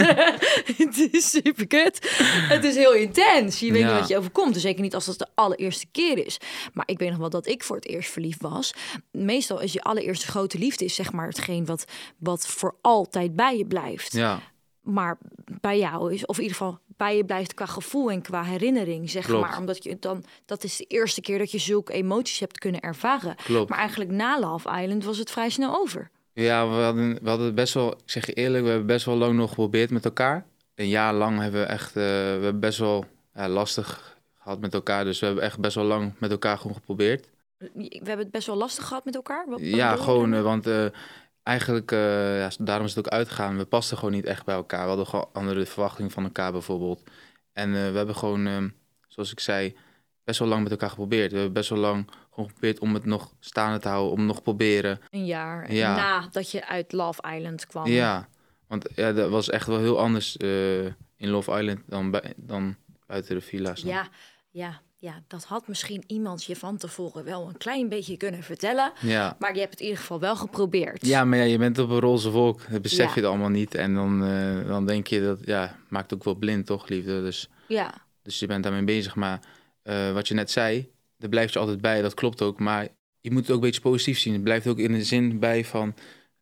het 0.78 1.10
is 1.14 1.30
super 1.30 1.68
kut. 1.68 2.16
Het 2.50 2.64
is 2.64 2.76
heel 2.76 2.94
intens. 2.94 3.60
Je 3.60 3.72
weet 3.72 3.82
Ja. 3.82 3.90
niet 3.92 4.00
wat 4.00 4.10
je 4.10 4.18
overkomt. 4.18 4.54
Dus 4.54 4.62
zeker 4.62 4.82
niet 4.82 4.96
als 4.96 5.06
dat 5.06 5.18
de 5.20 5.28
allereerste 5.36 5.86
keer 5.92 6.26
is. 6.26 6.38
Maar 6.74 6.88
ik 6.88 7.00
weet 7.00 7.10
nog 7.10 7.18
wel 7.18 7.30
dat 7.30 7.48
ik 7.48 7.64
voor 7.64 7.76
het 7.76 7.88
eerst 7.88 8.10
verliefd 8.12 8.42
was. 8.42 8.74
Meestal 9.12 9.60
is 9.60 9.74
je 9.74 9.82
allereerste 9.82 10.28
grote 10.28 10.58
liefde 10.58 10.86
is 10.86 10.96
zeg 10.96 11.12
maar 11.12 11.28
hetgeen 11.28 11.66
wat, 11.66 11.86
wat 12.18 12.48
voor 12.48 12.76
altijd 12.82 13.36
bij 13.36 13.58
je 13.58 13.66
blijft. 13.66 14.14
Ja, 14.14 14.40
Maar 14.82 15.18
bij 15.62 15.78
jou 15.80 16.14
is, 16.14 16.26
of 16.26 16.38
in 16.38 16.44
ieder 16.44 16.58
geval 16.58 16.80
bij 17.02 17.18
je 17.18 17.26
blijft 17.26 17.54
qua 17.54 17.66
gevoel 17.66 18.12
en 18.12 18.22
qua 18.22 18.44
herinnering, 18.44 19.10
zeg 19.10 19.26
Klopt. 19.26 19.48
maar. 19.48 19.58
Omdat 19.58 19.84
je 19.84 19.98
dan, 20.00 20.24
dat 20.46 20.64
is 20.64 20.78
de 20.78 20.86
eerste 20.86 21.22
keer 21.22 21.38
dat 21.38 21.52
je 21.52 21.58
zulke 21.58 21.94
emoties 21.94 22.40
hebt 22.40 22.58
kunnen 22.60 22.82
ervaren. 22.82 23.36
klopt. 23.36 23.70
Maar 23.70 23.80
eigenlijk 23.80 24.12
na 24.12 24.40
Love 24.40 24.82
Island 24.82 25.04
was 25.04 25.18
het 25.18 25.32
vrij 25.32 25.50
snel 25.50 25.76
over. 25.76 26.10
Ja, 26.34 26.68
we 26.70 26.74
hadden, 26.76 27.20
we 27.22 27.30
hadden 27.30 27.56
best 27.56 27.74
wel, 27.74 27.92
ik 27.92 27.98
zeg 28.06 28.26
je 28.26 28.34
eerlijk, 28.34 28.64
we 28.64 28.70
hebben 28.70 28.88
best 28.88 29.06
wel 29.06 29.16
lang 29.16 29.34
nog 29.36 29.50
geprobeerd 29.50 29.90
met 29.92 30.06
elkaar. 30.06 30.46
Een 30.76 30.88
jaar 30.88 31.14
lang 31.14 31.40
hebben 31.40 31.62
we 31.62 31.68
echt, 31.68 31.90
eh, 31.90 32.04
we 32.04 32.40
hebben 32.42 32.60
best 32.60 32.80
wel 32.80 33.06
lastig 33.34 34.18
gehad 34.40 34.60
met 34.60 34.74
elkaar. 34.74 35.04
Dus 35.04 35.20
we 35.20 35.26
hebben 35.26 35.44
echt 35.44 35.60
best 35.60 35.76
wel 35.76 35.86
lang 35.86 36.14
met 36.18 36.32
elkaar 36.32 36.58
gewoon 36.58 36.76
geprobeerd. 36.76 37.28
We 37.58 37.90
hebben 38.04 38.18
het 38.18 38.32
best 38.32 38.48
wel 38.48 38.56
lastig 38.56 38.88
gehad 38.88 39.06
met 39.06 39.16
elkaar. 39.16 39.46
Wat, 39.48 39.60
wat 39.60 39.70
Ja, 39.70 39.96
gewoon, 39.96 40.34
eh, 40.34 40.42
want 40.42 40.68
eh, 40.68 40.86
eigenlijk, 41.44 41.92
eh, 41.92 42.38
ja, 42.38 42.50
daarom 42.60 42.86
is 42.86 42.96
het 42.96 43.06
ook 43.06 43.14
uitgegaan. 43.14 43.58
We 43.58 43.66
pasten 43.66 43.98
gewoon 43.98 44.14
niet 44.14 44.26
echt 44.26 44.46
bij 44.46 44.56
elkaar. 44.56 44.82
We 44.82 44.88
hadden 44.88 45.08
gewoon 45.08 45.30
andere 45.34 45.66
verwachtingen 45.66 46.12
van 46.12 46.24
elkaar 46.24 46.52
bijvoorbeeld. 46.52 47.04
En 47.54 47.76
eh, 47.76 47.92
we 47.92 47.98
hebben 47.98 48.16
gewoon, 48.16 48.48
eh, 48.48 48.64
zoals 49.08 49.32
ik 49.32 49.40
zei, 49.40 49.76
best 50.24 50.40
wel 50.40 50.48
lang 50.48 50.64
met 50.64 50.72
elkaar 50.72 50.90
geprobeerd. 50.90 51.32
We 51.32 51.36
hebben 51.36 51.54
best 51.54 51.70
wel 51.70 51.80
lang 51.80 52.12
gewoon 52.30 52.46
geprobeerd 52.48 52.80
om 52.80 52.94
het 52.94 53.06
nog 53.06 53.34
staande 53.40 53.80
te 53.80 53.88
houden, 53.88 54.12
om 54.12 54.26
nog 54.26 54.36
te 54.36 54.42
proberen. 54.42 55.00
een 55.10 55.26
jaar 55.26 55.74
ja. 55.74 55.96
nadat 55.96 56.52
je 56.52 56.68
uit 56.68 56.92
Love 56.92 57.36
Island 57.36 57.68
kwam. 57.68 57.88
Ja, 57.88 58.28
want 58.68 58.88
ja, 58.96 59.12
dat 59.12 59.30
was 59.30 59.50
echt 59.50 59.68
wel 59.68 59.80
heel 59.80 60.00
anders 60.00 60.38
eh, 60.38 60.86
in 61.16 61.30
Love 61.30 61.60
Island 61.60 61.80
dan, 61.88 62.12
bij, 62.12 62.34
dan 62.38 62.76
buiten 63.08 63.36
de 63.36 63.42
villa's. 63.42 63.82
ja, 63.82 64.08
ja, 64.52 64.82
ja, 65.02 65.24
dat 65.28 65.44
had 65.44 65.68
misschien 65.68 66.04
iemand 66.08 66.44
je 66.44 66.56
van 66.56 66.78
tevoren 66.78 67.24
wel 67.24 67.48
een 67.48 67.58
klein 67.58 67.90
beetje 67.90 68.18
kunnen 68.18 68.44
vertellen. 68.44 68.92
Ja. 69.00 69.36
Maar 69.40 69.54
je 69.54 69.60
hebt 69.60 69.72
het 69.72 69.80
in 69.80 69.86
ieder 69.86 70.02
geval 70.02 70.20
wel 70.20 70.36
geprobeerd. 70.36 71.06
Ja, 71.06 71.26
maar 71.26 71.38
ja, 71.38 71.44
je 71.44 71.58
bent 71.58 71.78
op 71.80 71.90
een 71.90 72.00
roze 72.00 72.30
wolk. 72.30 72.62
Dat 72.72 72.82
besef 72.82 72.98
Ja. 72.98 73.14
je 73.14 73.20
het 73.20 73.30
allemaal 73.30 73.50
niet. 73.50 73.76
En 73.76 73.94
dan, 73.94 74.24
eh, 74.26 74.68
dan 74.68 74.86
denk 74.86 75.08
je 75.08 75.22
dat, 75.22 75.40
ja, 75.46 75.78
maakt 75.90 76.14
ook 76.14 76.24
wel 76.24 76.36
blind, 76.36 76.66
toch, 76.66 76.88
liefde? 76.88 77.22
Dus, 77.22 77.50
ja. 77.68 77.94
dus 78.24 78.40
je 78.40 78.48
bent 78.48 78.64
daarmee 78.64 78.84
bezig. 78.84 79.16
Maar 79.16 79.40
eh, 79.84 80.14
wat 80.14 80.28
je 80.28 80.34
net 80.34 80.52
zei, 80.52 80.92
daar 81.18 81.30
blijft 81.30 81.54
je 81.54 81.60
altijd 81.60 81.82
bij. 81.82 82.02
Dat 82.02 82.14
klopt 82.14 82.42
ook. 82.42 82.60
Maar 82.60 82.88
je 83.22 83.32
moet 83.32 83.42
het 83.42 83.50
ook 83.50 83.56
een 83.56 83.62
beetje 83.62 83.82
positief 83.82 84.20
zien. 84.20 84.34
Het 84.34 84.44
blijft 84.44 84.68
ook 84.68 84.78
in 84.80 84.92
de 84.92 85.04
zin 85.04 85.40
bij 85.40 85.66
van... 85.66 85.96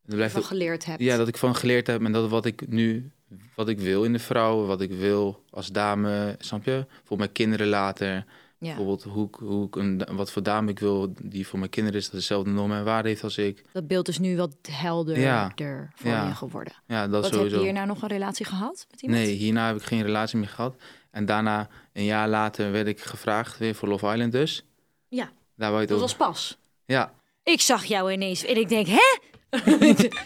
Er 0.05 0.15
blijft 0.15 0.33
van 0.33 0.41
ook, 0.41 0.47
geleerd 0.47 0.85
hebt. 0.85 1.01
ja, 1.01 1.17
dat 1.17 1.27
ik 1.27 1.37
van 1.37 1.55
geleerd 1.55 1.87
heb. 1.87 2.03
En 2.03 2.11
dat 2.11 2.29
wat 2.29 2.45
ik 2.45 2.67
nu, 2.67 3.11
wat 3.55 3.69
ik 3.69 3.79
wil 3.79 4.03
in 4.03 4.13
de 4.13 4.19
vrouw, 4.19 4.65
wat 4.65 4.81
ik 4.81 4.91
wil 4.91 5.43
als 5.49 5.67
dame, 5.67 6.35
snap 6.39 6.63
je? 6.63 6.85
Voor 7.03 7.17
mijn 7.17 7.31
kinderen 7.31 7.67
later. 7.67 8.25
Ja. 8.59 8.67
Bijvoorbeeld 8.67 9.03
hoe, 9.03 9.27
ik- 9.27 9.35
hoe 9.35 9.65
ik 9.67 9.75
een, 9.75 10.01
wat 10.11 10.31
voor 10.31 10.43
dame 10.43 10.71
ik 10.71 10.79
wil 10.79 11.13
die 11.21 11.47
voor 11.47 11.59
mijn 11.59 11.71
kinderen 11.71 11.99
is, 11.99 12.05
dat 12.05 12.13
dezelfde 12.19 12.49
normen 12.49 12.77
en 12.77 12.83
waarde 12.83 13.09
heeft 13.09 13.23
als 13.23 13.37
ik. 13.37 13.63
Dat 13.73 13.87
beeld 13.87 14.07
is 14.07 14.19
nu 14.19 14.37
wat 14.37 14.55
helderder 14.71 15.23
Ja. 15.23 15.51
voor 15.95 16.09
Ja. 16.11 16.27
je 16.27 16.33
geworden. 16.35 16.73
Ja, 16.87 17.07
dat 17.07 17.21
Wat 17.23 17.33
sowieso. 17.33 17.43
heb 17.55 17.59
je 17.59 17.65
hierna 17.71 17.85
nog 17.85 18.01
een 18.01 18.07
relatie 18.07 18.45
gehad 18.45 18.85
met 18.91 19.01
iemand? 19.01 19.21
Nee, 19.23 19.33
hierna 19.33 19.67
heb 19.67 19.75
ik 19.75 19.81
geen 19.81 20.01
relatie 20.01 20.37
meer 20.39 20.47
gehad. 20.47 20.75
En 21.11 21.25
daarna, 21.25 21.67
een 21.93 22.03
jaar 22.03 22.27
later, 22.27 22.71
werd 22.71 22.87
ik 22.87 22.99
gevraagd 23.01 23.57
weer 23.57 23.75
voor 23.75 23.87
Love 23.87 24.07
Island 24.13 24.31
dus. 24.31 24.65
Ja, 25.07 25.29
Daar 25.55 25.71
dat 25.71 25.81
over. 25.81 25.97
was 25.99 26.15
pas. 26.15 26.57
Ja, 26.85 27.13
Ik 27.43 27.61
zag 27.61 27.85
jou 27.85 28.11
ineens 28.11 28.45
en 28.45 28.57
ik 28.57 28.69
denk, 28.69 28.87
hè? 28.87 29.17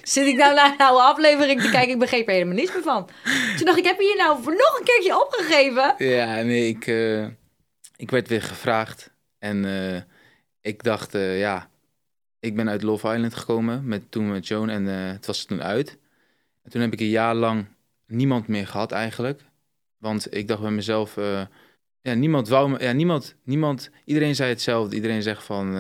Zit 0.04 0.28
ik 0.28 0.36
nou 0.38 0.54
naar 0.56 0.72
een 0.72 0.86
oude 0.86 1.02
aflevering 1.04 1.62
te 1.62 1.70
kijken? 1.70 1.94
Ik 1.94 2.00
begreep 2.00 2.28
er 2.28 2.34
helemaal 2.34 2.56
niets 2.56 2.74
meer 2.74 2.84
van. 2.84 3.10
Toen 3.58 3.66
dacht 3.66 3.78
ik, 3.78 3.86
heb 3.86 4.00
je 4.00 4.06
hier 4.06 4.26
nou 4.26 4.44
voor 4.44 4.52
nog 4.52 4.78
een 4.80 4.86
keertje 4.86 5.22
opgegeven? 5.22 5.96
ja 5.98 6.42
nee, 6.42 6.68
ik, 6.68 6.88
eh, 6.88 7.26
ik 8.04 8.12
werd 8.12 8.28
weer 8.28 8.42
gevraagd. 8.42 9.12
En 9.40 9.66
eh, 9.66 10.02
ik 10.62 10.84
dacht, 10.84 11.16
eh, 11.16 11.40
ja, 11.40 11.70
ik 12.40 12.56
ben 12.56 12.70
uit 12.70 12.82
Love 12.82 13.14
Island 13.14 13.36
gekomen 13.36 13.88
met, 13.88 14.12
toen 14.12 14.32
met 14.32 14.48
Joan 14.48 14.70
en 14.70 14.88
eh, 14.88 15.12
het 15.12 15.26
was 15.26 15.46
toen 15.46 15.64
uit. 15.64 15.98
En 16.64 16.72
toen 16.72 16.82
heb 16.82 16.94
ik 16.94 17.00
een 17.00 17.08
jaar 17.08 17.36
lang 17.36 17.66
niemand 18.08 18.48
meer 18.48 18.68
gehad 18.68 18.92
eigenlijk. 18.92 19.42
Want 19.98 20.36
ik 20.36 20.48
dacht 20.48 20.62
bij 20.62 20.72
mezelf, 20.72 21.16
ja, 22.02 22.14
niemand 22.14 22.48
wou 22.48 22.70
me, 22.70 22.84
ja, 22.84 22.92
niemand, 22.92 23.36
niemand, 23.44 23.90
iedereen 24.06 24.36
zei 24.36 24.50
hetzelfde. 24.50 24.96
Iedereen 24.96 25.22
zegt 25.22 25.44
van, 25.44 25.74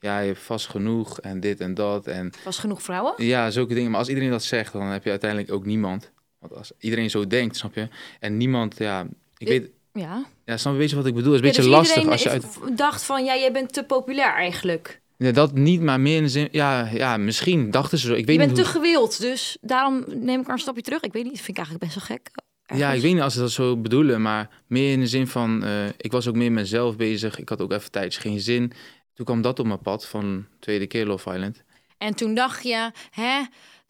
ja, 0.00 0.18
je 0.20 0.26
hebt 0.26 0.38
vast 0.38 0.66
genoeg 0.66 1.20
en 1.20 1.40
dit 1.40 1.60
en 1.60 1.74
dat. 1.74 2.06
En 2.06 2.32
Was 2.44 2.58
genoeg 2.58 2.82
vrouwen? 2.82 3.14
ja, 3.24 3.50
zulke 3.50 3.74
dingen. 3.74 3.90
Maar 3.90 3.98
als 3.98 4.08
iedereen 4.08 4.30
dat 4.30 4.42
zegt, 4.42 4.72
dan 4.72 4.86
heb 4.86 5.04
je 5.04 5.10
uiteindelijk 5.10 5.52
ook 5.52 5.64
niemand. 5.64 6.12
Want 6.38 6.54
als 6.54 6.72
iedereen 6.78 7.10
zo 7.10 7.26
denkt, 7.26 7.56
snap 7.56 7.74
je? 7.74 7.88
En 8.20 8.36
niemand, 8.36 8.78
ja, 8.78 9.06
ik 9.36 9.48
weet, 9.48 9.70
Ja. 9.92 10.24
ja, 10.44 10.56
snap 10.56 10.72
je, 10.72 10.78
weet 10.78 10.90
je 10.90 10.96
wat 10.96 11.06
ik 11.06 11.14
bedoel? 11.14 11.32
Het 11.32 11.44
is 11.44 11.56
een 11.56 11.70
Ja, 11.70 11.78
beetje 11.80 11.92
dus 11.94 11.94
lastig 12.04 12.12
als 12.12 12.22
je 12.22 12.30
uit... 12.68 12.78
dacht 12.78 13.02
van, 13.02 13.24
ja, 13.24 13.36
jij 13.36 13.52
bent 13.52 13.72
te 13.72 13.82
populair 13.84 14.34
eigenlijk. 14.34 15.00
Ja, 15.16 15.32
dat 15.32 15.52
niet, 15.54 15.80
maar 15.80 16.00
meer 16.00 16.16
in 16.16 16.22
de 16.22 16.28
zin, 16.28 16.48
ja, 16.50 16.88
ja, 16.92 17.16
misschien 17.16 17.70
dachten 17.70 17.98
ze 17.98 18.06
zo. 18.06 18.12
Ik 18.14 18.26
weet 18.26 18.34
je 18.34 18.36
bent 18.46 18.56
niet 18.56 18.64
te 18.64 18.70
hoe- 18.72 18.80
gewild, 18.80 19.20
dus 19.20 19.58
daarom 19.60 20.04
neem 20.06 20.40
ik 20.40 20.46
maar 20.46 20.56
een 20.56 20.62
stapje 20.62 20.82
terug. 20.82 21.00
Ik 21.00 21.12
weet 21.12 21.22
niet, 21.22 21.32
dat 21.34 21.42
vind 21.44 21.58
ik 21.58 21.64
eigenlijk 21.64 21.92
best 21.92 22.08
wel 22.08 22.16
gek. 22.18 22.30
Ja, 22.78 22.92
ik 22.92 23.02
weet 23.02 23.12
niet 23.12 23.22
als 23.22 23.32
ze 23.34 23.40
dat 23.40 23.50
zo 23.50 23.76
bedoelen, 23.76 24.22
maar 24.22 24.48
meer 24.66 24.92
in 24.92 25.00
de 25.00 25.06
zin 25.06 25.26
van, 25.26 25.64
eh, 25.64 25.86
ik 25.96 26.12
was 26.12 26.28
ook 26.28 26.34
meer 26.34 26.52
met 26.52 26.62
mezelf 26.62 26.96
bezig. 26.96 27.38
Ik 27.38 27.48
had 27.48 27.60
ook 27.60 27.72
even 27.72 27.90
tijdens 27.90 28.16
geen 28.16 28.40
zin. 28.40 28.72
Toen 29.14 29.24
kwam 29.24 29.42
dat 29.42 29.58
op 29.58 29.66
mijn 29.66 29.80
pad 29.82 30.06
van 30.06 30.46
tweede 30.60 30.86
keer 30.86 31.06
Love 31.06 31.34
Island. 31.34 31.62
En 31.98 32.14
toen 32.14 32.34
dacht 32.34 32.62
je, 32.62 32.90
hè, 33.10 33.40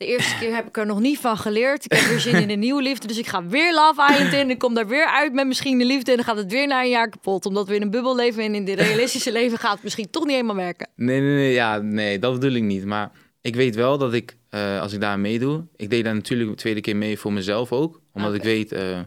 de 0.01 0.07
eerste 0.07 0.37
keer 0.39 0.55
heb 0.55 0.67
ik 0.67 0.77
er 0.77 0.87
nog 0.87 1.01
niet 1.01 1.19
van 1.19 1.37
geleerd. 1.37 1.85
Ik 1.85 1.93
heb 1.93 2.09
weer 2.09 2.21
zin 2.21 2.35
in 2.43 2.51
een 2.51 2.59
nieuwe 2.59 2.83
liefde, 2.83 3.07
dus 3.07 3.19
ik 3.19 3.27
ga 3.27 3.47
weer 3.47 3.75
Love 3.75 4.13
Island 4.13 4.33
in. 4.33 4.51
Ik 4.51 4.59
kom 4.59 4.75
daar 4.75 4.87
weer 4.87 5.07
uit 5.07 5.33
met 5.33 5.47
misschien 5.47 5.79
de 5.79 5.85
liefde 5.85 6.11
en 6.11 6.17
dan 6.17 6.27
gaat 6.27 6.37
het 6.37 6.53
weer 6.53 6.67
na 6.67 6.83
een 6.83 6.89
jaar 6.89 7.09
kapot. 7.09 7.47
Omdat 7.47 7.69
we 7.69 7.75
in 7.75 7.83
een 7.83 7.91
bubbel 7.91 8.17
leven 8.17 8.43
en 8.43 8.55
in 8.55 8.65
dit 8.65 8.81
realistische 8.81 9.33
leven 9.33 9.59
gaat 9.59 9.73
het 9.75 9.83
misschien 9.83 10.11
toch 10.11 10.23
niet 10.25 10.35
helemaal 10.35 10.57
werken. 10.57 10.89
Nee, 10.97 11.21
nee, 11.21 11.35
nee, 11.35 11.53
ja, 11.53 11.79
nee, 11.79 12.19
dat 12.19 12.33
bedoel 12.33 12.53
ik 12.53 12.63
niet. 12.63 12.85
Maar 12.85 13.11
ik 13.41 13.55
weet 13.55 13.75
wel 13.75 13.99
dat 13.99 14.13
ik, 14.13 14.37
eh, 14.49 14.81
als 14.81 14.93
ik 14.93 15.01
daar 15.01 15.19
meedoe, 15.21 15.65
ik 15.77 15.91
deed 15.91 16.05
daar 16.05 16.15
natuurlijk 16.15 16.51
de 16.51 16.57
tweede 16.57 16.81
keer 16.81 16.97
mee 16.97 17.19
voor 17.19 17.33
mezelf 17.33 17.73
ook. 17.73 18.01
Omdat 18.13 18.35
ik 18.35 18.43
weet, 18.43 18.73
eh, 18.73 18.99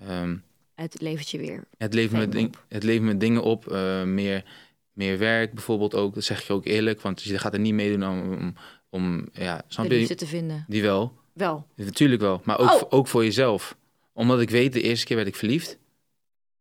ehm, 0.00 0.36
Het 0.74 1.00
levert 1.00 1.30
je 1.30 1.38
weer. 1.38 1.64
het, 1.78 1.94
levert 1.94 2.20
me 2.20 2.28
ding, 2.28 2.54
het 2.68 2.82
levert 2.82 3.04
me 3.04 3.16
dingen 3.16 3.42
op. 3.42 3.72
eh, 3.72 4.02
meer, 4.02 4.44
meer 4.92 5.18
werk 5.18 5.52
bijvoorbeeld 5.54 5.94
ook, 5.94 6.14
dat 6.14 6.24
zeg 6.24 6.46
je 6.46 6.52
ook 6.52 6.66
eerlijk. 6.66 7.00
Want 7.00 7.22
je 7.22 7.38
gaat 7.38 7.52
er 7.52 7.60
niet 7.60 7.74
meedoen 7.74 8.08
om, 8.08 8.32
om, 8.32 8.54
om 8.90 9.28
ja, 9.32 9.62
snap 9.68 9.90
je? 9.90 10.14
te 10.14 10.26
vinden. 10.26 10.64
Die 10.68 10.82
wel. 10.82 11.12
Wel. 11.32 11.66
Natuurlijk 11.76 12.20
wel, 12.20 12.40
maar 12.44 12.58
ook, 12.58 12.70
Oh. 12.70 12.82
ook 12.88 13.06
voor 13.08 13.24
jezelf. 13.24 13.76
Omdat 14.12 14.40
ik 14.40 14.50
weet, 14.50 14.72
de 14.72 14.82
eerste 14.82 15.06
keer 15.06 15.16
werd 15.16 15.28
ik 15.28 15.36
verliefd. 15.36 15.78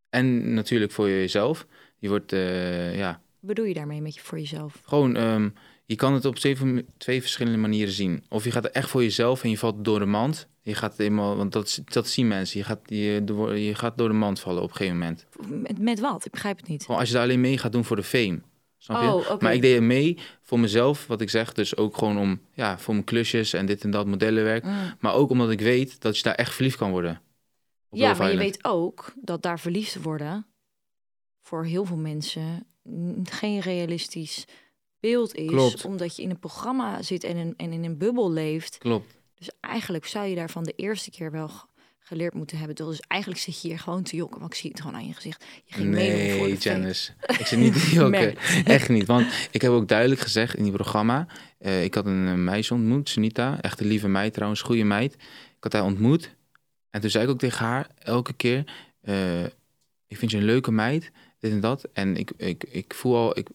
En 0.10 0.54
natuurlijk 0.54 0.92
voor 0.92 1.10
jezelf. 1.10 1.66
Je 1.98 2.08
wordt, 2.10 2.34
eh, 2.34 2.98
ja, 2.98 3.10
Wat 3.12 3.50
bedoel 3.50 3.66
je 3.66 3.74
daarmee 3.74 4.02
met 4.02 4.16
je 4.16 4.22
voor 4.22 4.40
jezelf? 4.40 4.82
gewoon, 4.86 5.16
ehm, 5.16 5.50
je 5.86 5.96
kan 5.96 6.14
het 6.14 6.26
op 6.26 6.36
twee, 6.36 6.86
twee 6.98 7.22
verschillende 7.22 7.58
manieren 7.58 7.94
zien. 7.94 8.24
Of 8.30 8.44
je 8.44 8.52
gaat 8.52 8.66
er 8.66 8.72
echt 8.72 8.90
voor 8.90 9.04
jezelf 9.04 9.44
en 9.44 9.50
je 9.50 9.58
valt 9.58 9.86
door 9.86 10.00
de 10.00 10.06
mand. 10.06 10.48
Je 10.62 10.76
gaat 10.76 10.98
helemaal, 10.98 11.36
want 11.36 11.52
dat, 11.52 11.82
dat 11.86 12.08
zien 12.08 12.28
mensen. 12.28 12.60
Je 12.60 12.66
gaat, 12.66 12.80
je, 12.86 13.22
door- 13.24 13.58
je 13.58 13.76
gaat 13.76 13.98
door 13.98 14.08
de 14.08 14.14
mand 14.14 14.40
vallen 14.40 14.62
op 14.64 14.70
een 14.70 14.76
gegeven 14.76 14.98
moment. 14.98 15.26
Met, 15.48 15.80
met 15.80 16.00
wat? 16.00 16.26
Ik 16.26 16.32
begrijp 16.32 16.58
het 16.58 16.68
niet. 16.68 16.84
Gewoon 16.86 17.00
als 17.00 17.08
je 17.10 17.14
daar 17.16 17.24
alleen 17.24 17.42
mee 17.42 17.58
gaat 17.58 17.72
doen 17.72 17.86
voor 17.86 17.96
de 17.96 18.04
fame. 18.04 18.40
Snap 18.82 19.02
je? 19.02 19.08
Oh, 19.08 19.32
oké. 19.32 19.44
Maar 19.44 19.54
ik 19.54 19.62
deed 19.62 19.76
er 19.76 19.84
mee 19.84 20.18
voor 20.42 20.60
mezelf, 20.60 21.08
wat 21.08 21.22
ik 21.22 21.30
zeg. 21.30 21.54
Dus 21.54 21.78
ook 21.78 21.98
gewoon 21.98 22.18
om, 22.18 22.42
ja, 22.54 22.80
voor 22.80 22.94
mijn 22.94 23.06
klusjes 23.06 23.54
en 23.54 23.66
dit 23.66 23.84
en 23.84 23.92
dat 23.92 24.06
modellenwerk. 24.06 24.64
Mm. 24.64 24.94
Maar 25.00 25.14
ook 25.14 25.30
omdat 25.30 25.52
ik 25.52 25.60
weet 25.60 26.02
dat 26.02 26.18
je 26.18 26.24
daar 26.24 26.36
echt 26.36 26.54
verliefd 26.54 26.78
kan 26.78 26.92
worden. 26.92 27.22
Ja, 27.92 28.14
maar 28.14 28.32
je 28.32 28.38
weet 28.38 28.66
ook 28.66 29.14
dat 29.16 29.42
daar 29.42 29.60
verliefd 29.60 30.02
worden 30.02 30.46
voor 31.42 31.66
heel 31.66 31.86
veel 31.86 31.98
mensen 31.98 32.66
geen 33.24 33.60
realistisch 33.60 34.46
beeld 35.00 35.36
is. 35.36 35.48
Klopt. 35.48 35.86
Omdat 35.86 36.16
je 36.16 36.22
in 36.22 36.30
een 36.30 36.40
programma 36.40 37.02
zit 37.02 37.24
en, 37.24 37.38
een, 37.38 37.54
en 37.58 37.72
in 37.72 37.84
een 37.84 37.98
bubbel 37.98 38.32
leeft. 38.32 38.78
Klopt. 38.78 39.18
Dus 39.36 39.50
eigenlijk 39.60 40.06
zou 40.06 40.28
je 40.28 40.36
daarvan 40.36 40.64
de 40.64 40.74
eerste 40.76 41.12
keer 41.12 41.32
wel 41.32 41.52
geleerd 42.10 42.34
moeten 42.34 42.58
hebben. 42.58 42.76
Dus 42.76 43.00
eigenlijk 43.08 43.42
zit 43.42 43.62
je 43.62 43.68
hier 43.68 43.80
gewoon 43.80 44.04
te 44.04 44.16
jokken. 44.16 44.40
Want 44.40 44.54
ik 44.54 44.60
zie 44.60 44.70
het 44.70 44.82
gewoon 44.82 44.96
aan 44.96 45.08
je 45.08 45.14
gezicht. 45.14 45.46
Je 45.66 45.74
ging 45.74 45.86
voor 45.88 45.96
Nee, 45.96 46.28
de 46.28 46.44
fame. 46.44 46.58
Janice. 46.58 47.12
Ik 47.28 47.46
zit 47.46 47.60
niet 47.60 47.74
te 47.74 47.94
jokken. 48.00 48.36
Echt 48.66 48.90
niet. 48.90 49.06
Want 49.06 49.28
ik 49.52 49.62
heb 49.62 49.72
ook 49.72 49.88
duidelijk 49.88 50.22
gezegd 50.22 50.56
in 50.56 50.64
die 50.64 50.72
programma... 50.72 51.28
eh, 51.58 51.84
ik 51.84 51.94
had 51.94 52.06
een 52.06 52.28
eh, 52.28 52.34
meisje 52.34 52.74
ontmoet, 52.74 53.10
Sunita. 53.10 53.62
Echt 53.62 53.80
een 53.80 53.88
lieve 53.88 54.08
meid 54.08 54.34
trouwens, 54.34 54.62
goede 54.62 54.84
meid. 54.84 55.14
Ik 55.14 55.64
had 55.64 55.74
haar 55.74 55.84
ontmoet. 55.84 56.36
En 56.90 57.02
toen 57.02 57.10
zei 57.10 57.24
ik 57.24 57.30
ook 57.30 57.40
tegen 57.40 57.66
haar 57.66 57.88
elke 57.98 58.34
keer... 58.34 58.64
eh, 59.02 59.44
ik 60.08 60.18
vind 60.18 60.32
je 60.32 60.38
een 60.38 60.44
leuke 60.44 60.72
meid, 60.72 61.12
dit 61.40 61.52
en 61.52 61.60
dat. 61.60 61.88
En 61.94 62.18
ik, 62.18 62.32
ik, 62.38 62.64
ik 62.64 62.94
voel 62.94 63.16
al... 63.16 63.38
Ik, 63.38 63.48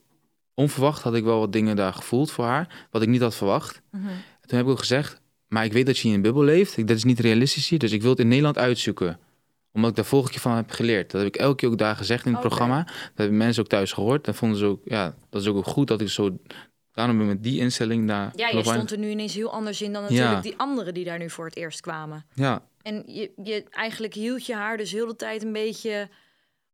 onverwacht 0.54 1.02
had 1.02 1.14
ik 1.14 1.24
wel 1.24 1.38
wat 1.38 1.52
dingen 1.52 1.76
daar 1.76 1.92
gevoeld 1.92 2.30
voor 2.30 2.44
haar... 2.44 2.86
wat 2.90 3.02
ik 3.02 3.08
niet 3.08 3.20
had 3.20 3.34
verwacht. 3.34 3.80
Mhm. 3.90 4.08
En 4.08 4.48
toen 4.48 4.56
heb 4.58 4.66
ik 4.66 4.72
ook 4.72 4.78
gezegd... 4.78 5.22
maar 5.54 5.64
ik 5.64 5.72
weet 5.72 5.86
dat 5.86 5.98
je 5.98 6.08
in 6.08 6.14
een 6.14 6.22
bubbel 6.22 6.42
leeft. 6.44 6.76
Ik, 6.76 6.88
dat 6.88 6.96
is 6.96 7.04
niet 7.04 7.20
realistisch 7.20 7.68
hier. 7.68 7.78
Dus 7.78 7.92
ik 7.92 8.02
wil 8.02 8.10
het 8.10 8.18
in 8.18 8.28
Nederland 8.28 8.58
uitzoeken 8.58 9.18
omdat 9.72 9.90
ik 9.90 9.96
daar 9.96 10.04
vorige 10.04 10.30
keer 10.30 10.40
van 10.40 10.56
heb 10.56 10.70
geleerd. 10.70 11.10
Dat 11.10 11.20
heb 11.22 11.34
ik 11.34 11.40
elke 11.40 11.56
keer 11.56 11.68
ook 11.68 11.78
daar 11.78 11.96
gezegd 11.96 12.26
in 12.26 12.32
het 12.32 12.40
programma. 12.40 12.82
Dat 12.84 12.94
hebben 13.14 13.36
mensen 13.36 13.62
ook 13.62 13.68
thuis 13.68 13.92
gehoord. 13.92 14.24
Dat 14.24 14.36
vonden 14.36 14.58
ze 14.58 14.64
ook, 14.64 14.80
ja, 14.84 15.14
dat 15.30 15.42
is 15.42 15.48
ook 15.48 15.66
goed 15.66 15.88
dat 15.88 16.00
ik 16.00 16.08
zo. 16.08 16.38
Daarom 16.92 17.18
ben 17.18 17.26
ik 17.26 17.32
met 17.32 17.42
die 17.42 17.60
instelling 17.60 18.08
daar. 18.08 18.32
Ja, 18.36 18.48
je 18.48 18.62
stond 18.62 18.90
er 18.90 18.98
nu 18.98 19.08
ineens 19.08 19.34
heel 19.34 19.52
anders 19.52 19.82
in 19.82 19.92
dan 19.92 20.02
natuurlijk 20.02 20.30
Ja. 20.30 20.40
die 20.40 20.54
anderen 20.56 20.94
die 20.94 21.04
daar 21.04 21.18
nu 21.18 21.30
voor 21.30 21.44
het 21.44 21.56
eerst 21.56 21.80
kwamen. 21.80 22.26
Ja, 22.34 22.62
En 22.82 23.02
je, 23.06 23.32
je, 23.42 23.64
eigenlijk 23.70 24.14
hield 24.14 24.46
je 24.46 24.54
haar 24.54 24.76
dus 24.76 24.92
heel 24.92 25.06
de 25.06 25.16
tijd 25.16 25.42
een 25.42 25.52
beetje 25.52 26.08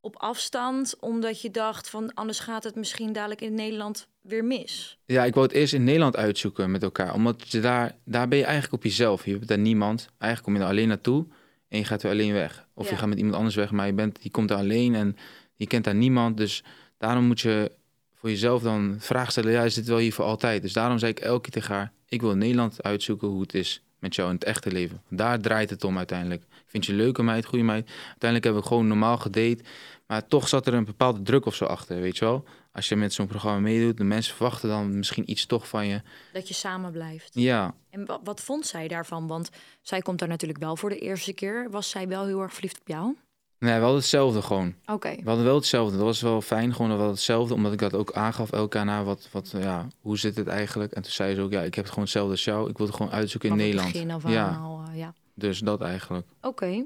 op 0.00 0.16
afstand, 0.16 0.96
omdat 1.00 1.40
je 1.40 1.50
dacht 1.50 1.90
van 1.90 2.14
anders 2.14 2.38
gaat 2.40 2.64
het 2.64 2.74
misschien 2.74 3.12
dadelijk 3.12 3.40
in 3.40 3.54
Nederland 3.54 4.08
weer 4.20 4.44
mis. 4.44 4.98
ja, 5.04 5.24
ik 5.24 5.34
wou 5.34 5.46
het 5.46 5.54
eerst 5.54 5.72
in 5.72 5.84
Nederland 5.84 6.16
uitzoeken 6.16 6.70
met 6.70 6.82
elkaar. 6.82 7.14
Omdat 7.14 7.50
je 7.50 7.60
daar, 7.60 7.96
daar 8.04 8.28
ben 8.28 8.38
je 8.38 8.44
eigenlijk 8.44 8.74
op 8.74 8.82
jezelf. 8.82 9.24
Je 9.24 9.32
hebt 9.32 9.48
daar 9.48 9.58
niemand. 9.58 10.08
Eigenlijk 10.18 10.42
kom 10.42 10.54
je 10.54 10.60
er 10.60 10.74
alleen 10.76 10.88
naartoe 10.88 11.26
en 11.68 11.78
je 11.78 11.84
gaat 11.84 12.02
weer 12.02 12.12
alleen 12.12 12.32
weg. 12.32 12.66
Of 12.74 12.84
Ja. 12.84 12.90
je 12.90 12.96
gaat 12.98 13.08
met 13.08 13.18
iemand 13.18 13.36
anders 13.36 13.54
weg, 13.54 13.70
maar 13.70 13.86
je, 13.86 13.92
bent, 13.92 14.18
je 14.22 14.30
komt 14.30 14.48
daar 14.48 14.58
alleen 14.58 14.94
en 14.94 15.16
je 15.54 15.66
kent 15.66 15.84
daar 15.84 15.94
niemand. 15.94 16.36
Dus 16.36 16.64
daarom 16.98 17.24
moet 17.24 17.40
je 17.40 17.72
voor 18.14 18.30
jezelf 18.30 18.62
dan 18.62 18.96
vragen 18.98 19.32
stellen. 19.32 19.52
Ja, 19.52 19.62
is 19.64 19.74
dit 19.74 19.86
wel 19.86 19.98
hier 19.98 20.12
voor 20.12 20.24
altijd? 20.24 20.62
Dus 20.62 20.72
daarom 20.72 20.98
zei 20.98 21.10
ik 21.10 21.20
elke 21.20 21.40
keer 21.40 21.52
tegen 21.62 21.74
haar... 21.74 21.92
ik 22.08 22.20
wil 22.20 22.34
Nederland 22.34 22.82
uitzoeken 22.82 23.28
hoe 23.28 23.40
het 23.40 23.54
is 23.54 23.82
met 23.98 24.14
jou 24.14 24.28
in 24.28 24.34
het 24.34 24.44
echte 24.44 24.72
leven. 24.72 25.02
Daar 25.08 25.40
draait 25.40 25.70
het 25.70 25.84
om 25.84 25.96
uiteindelijk. 25.98 26.44
Vind 26.66 26.86
je 26.86 26.92
leuke 26.92 27.22
meid, 27.22 27.44
goede 27.44 27.64
meid. 27.64 27.86
Uiteindelijk 27.88 28.44
hebben 28.44 28.62
we 28.62 28.68
gewoon 28.68 28.86
normaal 28.86 29.16
gedate. 29.18 29.58
Maar 30.06 30.26
toch 30.26 30.48
zat 30.48 30.66
er 30.66 30.74
een 30.74 30.84
bepaalde 30.84 31.22
druk 31.22 31.46
of 31.46 31.54
zo 31.54 31.64
achter, 31.64 32.00
weet 32.00 32.18
je 32.18 32.24
wel? 32.24 32.44
Als 32.72 32.88
je 32.88 32.96
met 32.96 33.12
zo'n 33.12 33.26
programma 33.26 33.60
meedoet, 33.60 33.96
de 33.96 34.04
mensen 34.04 34.34
verwachten 34.34 34.68
dan 34.68 34.96
misschien 34.98 35.30
iets 35.30 35.46
toch 35.46 35.68
van 35.68 35.86
je. 35.86 36.02
Dat 36.32 36.48
je 36.48 36.54
samen 36.54 36.92
blijft. 36.92 37.30
Ja, 37.32 37.74
En 37.90 38.06
wat, 38.06 38.20
wat 38.24 38.40
vond 38.40 38.66
zij 38.66 38.88
daarvan? 38.88 39.26
Want 39.26 39.50
zij 39.82 40.00
komt 40.00 40.18
daar 40.18 40.28
natuurlijk 40.28 40.58
wel 40.60 40.76
voor 40.76 40.88
de 40.88 40.98
eerste 40.98 41.32
keer. 41.32 41.70
Was 41.70 41.90
zij 41.90 42.08
wel 42.08 42.26
heel 42.26 42.40
erg 42.40 42.52
verliefd 42.52 42.80
op 42.80 42.88
jou? 42.88 43.16
nee, 43.58 43.74
we 43.74 43.80
hadden 43.80 43.98
hetzelfde 43.98 44.42
gewoon. 44.42 44.74
Oké. 44.86 45.14
We 45.16 45.28
hadden 45.28 45.44
wel 45.44 45.54
hetzelfde. 45.54 45.96
Dat 45.96 46.04
was 46.04 46.20
wel 46.20 46.40
fijn, 46.40 46.72
gewoon 46.72 46.88
dat 46.88 46.96
we 46.98 47.02
hadden 47.04 47.14
hetzelfde. 47.14 47.54
Omdat 47.54 47.72
ik 47.72 47.78
dat 47.78 47.94
ook 47.94 48.12
aangaf 48.12 48.52
elkaar 48.52 48.84
na 48.84 49.02
wat, 49.04 49.28
wat, 49.32 49.50
ja, 49.58 49.86
hoe 50.00 50.18
zit 50.18 50.36
het 50.36 50.46
eigenlijk? 50.46 50.92
En 50.92 51.02
toen 51.02 51.12
zei 51.12 51.34
ze 51.34 51.40
ook, 51.40 51.52
ja, 51.52 51.60
ik 51.62 51.74
heb 51.74 51.84
het 51.84 51.88
gewoon 51.88 52.04
hetzelfde 52.04 52.30
als 52.32 52.44
jou. 52.44 52.70
Ik 52.70 52.76
wil 52.78 52.86
het 52.86 52.96
gewoon 52.96 53.12
uitzoeken 53.12 53.48
in 53.48 53.54
Van 53.56 53.64
het 53.64 53.74
Nederland. 53.74 53.92
begin 53.98 54.10
af 54.10 54.32
ja, 54.32 54.60
al, 54.62 54.82
eh, 54.88 54.98
ja. 54.98 55.14
dus 55.34 55.58
dat 55.58 55.80
eigenlijk. 55.80 56.26
Oké. 56.40 56.84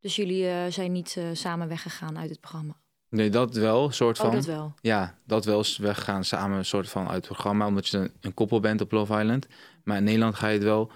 Dus 0.00 0.16
jullie 0.16 0.48
eh, 0.48 0.66
zijn 0.70 0.92
niet 0.92 1.14
eh, 1.16 1.24
samen 1.32 1.68
weggegaan 1.68 2.18
uit 2.18 2.30
het 2.30 2.40
programma? 2.40 2.76
Nee, 3.08 3.30
dat 3.30 3.54
wel, 3.54 3.90
soort 3.90 4.16
van. 4.18 4.26
Oh, 4.26 4.32
dat 4.34 4.44
wel. 4.44 4.74
Ja, 4.80 5.18
dat 5.26 5.44
wel 5.44 5.58
eens 5.58 5.76
weggaan 5.76 6.24
samen, 6.24 6.64
soort 6.64 6.88
van 6.88 7.04
uit 7.06 7.14
het 7.16 7.24
programma, 7.24 7.66
omdat 7.66 7.88
je 7.88 7.96
een, 7.98 8.10
een 8.20 8.34
koppel 8.34 8.60
bent 8.60 8.80
op 8.80 8.92
Love 8.92 9.20
Island. 9.20 9.46
Maar 9.84 9.96
in 9.96 10.04
Nederland 10.04 10.34
ga 10.34 10.46
je 10.48 10.54
het 10.54 10.62
wel. 10.62 10.90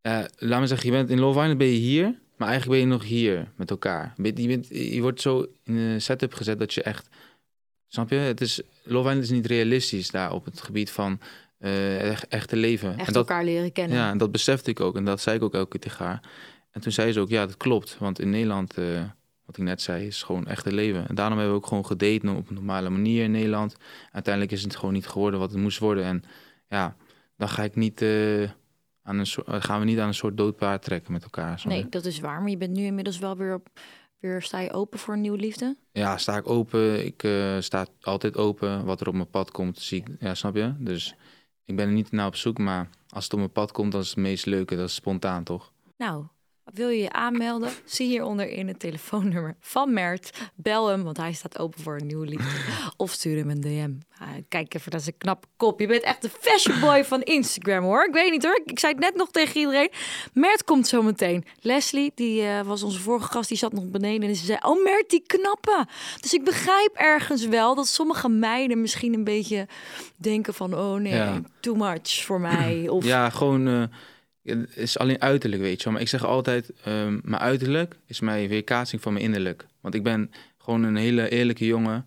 eh, 0.00 0.24
laat 0.36 0.60
me 0.60 0.66
zeggen, 0.66 0.86
je 0.90 0.96
bent 0.96 1.10
in 1.10 1.20
Love 1.20 1.38
Island 1.40 1.58
ben 1.58 1.66
je 1.66 1.78
hier, 1.78 2.18
maar 2.36 2.48
eigenlijk 2.48 2.80
ben 2.80 2.88
je 2.90 2.94
nog 2.96 3.04
hier 3.04 3.52
met 3.56 3.70
elkaar. 3.70 4.14
Je, 4.22 4.32
bent- 4.32 4.68
je, 4.68 5.00
wordt 5.00 5.20
zo 5.20 5.46
in 5.64 5.76
een 5.76 6.00
setup 6.02 6.34
gezet 6.34 6.58
dat 6.58 6.74
je 6.74 6.82
echt. 6.82 7.08
Snap 7.88 8.10
je? 8.10 8.16
Het 8.16 8.40
is, 8.40 8.60
Love 8.84 9.06
Island 9.08 9.22
is 9.24 9.30
niet 9.30 9.46
realistisch 9.46 10.10
daar 10.10 10.32
op 10.32 10.44
het 10.44 10.60
gebied 10.60 10.90
van 10.90 11.20
eh, 11.58 12.10
echt, 12.10 12.28
echte 12.28 12.56
leven. 12.56 12.88
Echt 12.98 12.98
en 13.06 13.12
dat, 13.12 13.28
elkaar 13.28 13.44
leren 13.44 13.72
kennen. 13.72 13.96
ja, 13.96 14.10
en 14.10 14.18
dat 14.18 14.32
besefte 14.32 14.70
ik 14.70 14.80
ook. 14.80 14.96
En 14.96 15.04
dat 15.04 15.20
zei 15.20 15.36
ik 15.36 15.42
ook 15.42 15.54
elke 15.54 15.68
keer 15.70 15.80
tegen 15.80 16.04
haar. 16.04 16.22
En 16.70 16.80
toen 16.80 16.92
zei 16.92 17.12
ze 17.12 17.20
ook, 17.20 17.28
ja, 17.28 17.46
dat 17.46 17.56
klopt. 17.56 17.96
Want 17.98 18.18
in 18.20 18.30
Nederland, 18.30 18.78
eh, 18.78 19.02
wat 19.52 19.60
ik 19.60 19.68
net 19.70 19.82
zei, 19.82 20.06
is 20.06 20.22
gewoon 20.22 20.46
echt 20.46 20.64
het 20.64 20.74
leven. 20.74 21.08
En 21.08 21.14
daarom 21.14 21.38
hebben 21.38 21.54
we 21.54 21.62
ook 21.62 21.68
gewoon 21.68 21.86
gedate 21.86 22.30
op 22.30 22.48
een 22.48 22.54
normale 22.54 22.90
manier 22.90 23.24
in 23.24 23.30
Nederland. 23.30 23.76
Uiteindelijk 24.12 24.54
is 24.54 24.62
het 24.62 24.76
gewoon 24.76 24.94
niet 24.94 25.06
geworden 25.06 25.40
wat 25.40 25.50
het 25.50 25.60
moest 25.60 25.78
worden. 25.78 26.04
En 26.04 26.22
ja, 26.68 26.96
dan 27.36 27.48
ga 27.48 27.62
ik 27.62 27.76
niet, 27.76 28.02
eh, 28.02 28.42
aan 29.02 29.18
een 29.18 29.26
soort, 29.26 29.64
gaan 29.64 29.78
we 29.78 29.84
niet 29.84 29.98
aan 29.98 30.06
een 30.06 30.14
soort 30.14 30.36
doodpaard 30.36 30.82
trekken 30.82 31.12
met 31.12 31.22
elkaar. 31.22 31.62
Nee, 31.64 31.88
dat 31.88 32.04
is 32.04 32.20
waar. 32.20 32.40
Maar 32.40 32.50
je 32.50 32.56
bent 32.56 32.76
nu 32.76 32.84
inmiddels 32.84 33.18
wel 33.18 33.36
weer 33.36 33.54
op. 33.54 33.68
Weer 34.18 34.42
sta 34.42 34.60
je 34.60 34.72
open 34.72 34.98
voor 34.98 35.14
een 35.14 35.20
nieuwe 35.20 35.38
liefde? 35.38 35.76
Ja, 35.92 36.18
sta 36.18 36.36
ik 36.36 36.48
open. 36.48 37.06
Ik 37.06 37.22
eh, 37.22 37.56
sta 37.60 37.86
altijd 38.00 38.36
open. 38.36 38.84
Wat 38.84 39.00
er 39.00 39.08
op 39.08 39.14
mijn 39.14 39.30
pad 39.30 39.50
komt, 39.50 39.78
zie 39.78 40.00
ik. 40.00 40.06
Ja, 40.18 40.34
snap 40.34 40.54
je? 40.54 40.74
Dus 40.78 41.14
ik 41.64 41.76
ben 41.76 41.86
er 41.86 41.92
niet 41.92 42.12
naar 42.12 42.26
op 42.26 42.36
zoek. 42.36 42.58
Maar 42.58 42.88
als 43.08 43.24
het 43.24 43.32
op 43.32 43.38
mijn 43.38 43.52
pad 43.52 43.72
komt, 43.72 43.92
dan 43.92 44.00
is 44.00 44.08
het 44.08 44.16
meest 44.16 44.46
leuke. 44.46 44.76
Dat 44.76 44.88
is 44.88 44.94
spontaan, 44.94 45.44
toch? 45.44 45.72
Nou, 45.96 46.26
Wil 46.74 46.88
je 46.88 47.02
je 47.02 47.12
aanmelden? 47.12 47.70
Zie 47.84 48.06
hieronder 48.08 48.48
in 48.48 48.68
het 48.68 48.78
telefoonnummer 48.78 49.56
van 49.60 49.92
Mert. 49.92 50.30
Bel 50.54 50.86
hem, 50.88 51.02
want 51.02 51.16
hij 51.16 51.32
staat 51.32 51.58
open 51.58 51.80
voor 51.82 51.96
een 52.00 52.06
nieuwe 52.06 52.26
liefde. 52.26 52.60
Of 52.96 53.10
stuur 53.10 53.36
hem 53.36 53.50
een 53.50 53.60
DM. 53.60 53.92
Ah, 54.18 54.28
kijk 54.48 54.74
even, 54.74 54.90
dat 54.90 55.00
is 55.00 55.06
een 55.06 55.16
knappe 55.18 55.46
kop. 55.56 55.80
Je 55.80 55.86
bent 55.86 56.02
echt 56.02 56.22
de 56.22 56.28
fashion 56.40 56.80
boy 56.80 57.04
van 57.04 57.22
Instagram, 57.22 57.84
hoor. 57.84 58.04
Ik 58.06 58.12
weet 58.14 58.30
niet, 58.30 58.44
hoor. 58.44 58.60
Ik 58.64 58.78
zei 58.78 58.92
het 58.92 59.02
net 59.02 59.14
nog 59.16 59.30
tegen 59.30 59.60
iedereen. 59.60 59.90
Mert 60.32 60.64
komt 60.64 60.86
zo 60.86 61.02
meteen. 61.02 61.44
Leslie, 61.60 62.12
die 62.14 62.42
eh, 62.42 62.60
was 62.60 62.82
onze 62.82 63.00
vorige 63.00 63.28
gast, 63.30 63.48
die 63.48 63.58
zat 63.58 63.72
nog 63.72 63.84
beneden. 63.90 64.28
En 64.28 64.36
ze 64.36 64.44
zei, 64.44 64.58
oh 64.62 64.84
Mert, 64.84 65.10
die 65.10 65.22
knappe. 65.26 65.86
Dus 66.20 66.32
ik 66.32 66.44
begrijp 66.44 66.94
ergens 66.94 67.46
wel 67.46 67.74
dat 67.74 67.86
sommige 67.86 68.28
meiden 68.28 68.80
misschien 68.80 69.14
een 69.14 69.24
beetje 69.24 69.66
denken 70.16 70.54
van... 70.54 70.74
oh 70.74 70.94
nee, 71.00 71.12
Ja. 71.14 71.40
too 71.60 71.74
much 71.74 72.22
voor 72.24 72.40
mij. 72.40 72.88
Of 72.88 73.04
Ja, 73.04 73.30
gewoon. 73.30 73.68
eh, 73.68 73.82
het 74.42 74.76
is 74.76 74.98
alleen 74.98 75.20
uiterlijk, 75.20 75.62
weet 75.62 75.78
je 75.78 75.84
wel. 75.84 75.92
Maar 75.92 76.02
ik 76.02 76.08
zeg 76.08 76.24
altijd: 76.24 76.72
ehm, 76.84 77.18
mijn 77.22 77.42
uiterlijk 77.42 77.96
is 78.06 78.20
mijn 78.20 78.48
weerkaatsing 78.48 79.02
van 79.02 79.12
mijn 79.12 79.24
innerlijk. 79.24 79.66
Want 79.80 79.94
ik 79.94 80.02
ben 80.02 80.30
gewoon 80.58 80.82
een 80.82 80.96
hele 80.96 81.28
eerlijke 81.28 81.66
jongen. 81.66 82.06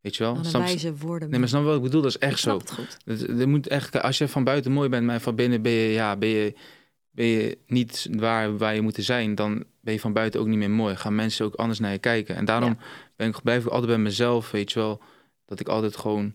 Weet 0.00 0.16
je 0.16 0.22
wel? 0.22 0.36
Een 0.36 0.44
Snap- 0.44 0.62
wijze 0.62 0.96
woorden. 0.96 1.30
Nee, 1.30 1.38
maar 1.38 1.48
snap 1.48 1.64
wat 1.64 1.76
ik 1.76 1.82
bedoel? 1.82 2.02
Dat 2.02 2.10
is 2.10 2.18
echt 2.18 2.38
zo. 2.38 2.60
er 3.38 3.48
moet 3.48 3.66
echt, 3.68 4.02
als 4.02 4.18
je 4.18 4.28
van 4.28 4.44
buiten 4.44 4.72
mooi 4.72 4.88
bent, 4.88 5.06
maar 5.06 5.20
van 5.20 5.34
binnen 5.34 5.62
ben 5.62 5.72
je, 5.72 5.92
ja, 5.92 6.16
ben 6.16 6.28
je, 6.28 6.54
ben 7.10 7.26
je 7.26 7.58
niet 7.66 8.08
waar, 8.10 8.56
waar 8.56 8.74
je 8.74 8.80
moet 8.80 8.96
zijn, 9.00 9.34
dan 9.34 9.64
ben 9.80 9.92
je 9.92 10.00
van 10.00 10.12
buiten 10.12 10.40
ook 10.40 10.46
niet 10.46 10.58
meer 10.58 10.70
mooi. 10.70 10.96
Gaan 10.96 11.14
mensen 11.14 11.44
ook 11.44 11.54
anders 11.54 11.78
naar 11.78 11.92
je 11.92 11.98
kijken. 11.98 12.36
En 12.36 12.44
daarom 12.44 12.78
ben 13.16 13.28
ik, 13.28 13.42
blijf 13.42 13.64
ik 13.64 13.70
altijd 13.70 13.90
bij 13.90 13.98
mezelf, 13.98 14.50
weet 14.50 14.72
je 14.72 14.78
wel, 14.78 15.00
dat 15.44 15.60
ik 15.60 15.68
altijd 15.68 15.96
gewoon 15.96 16.34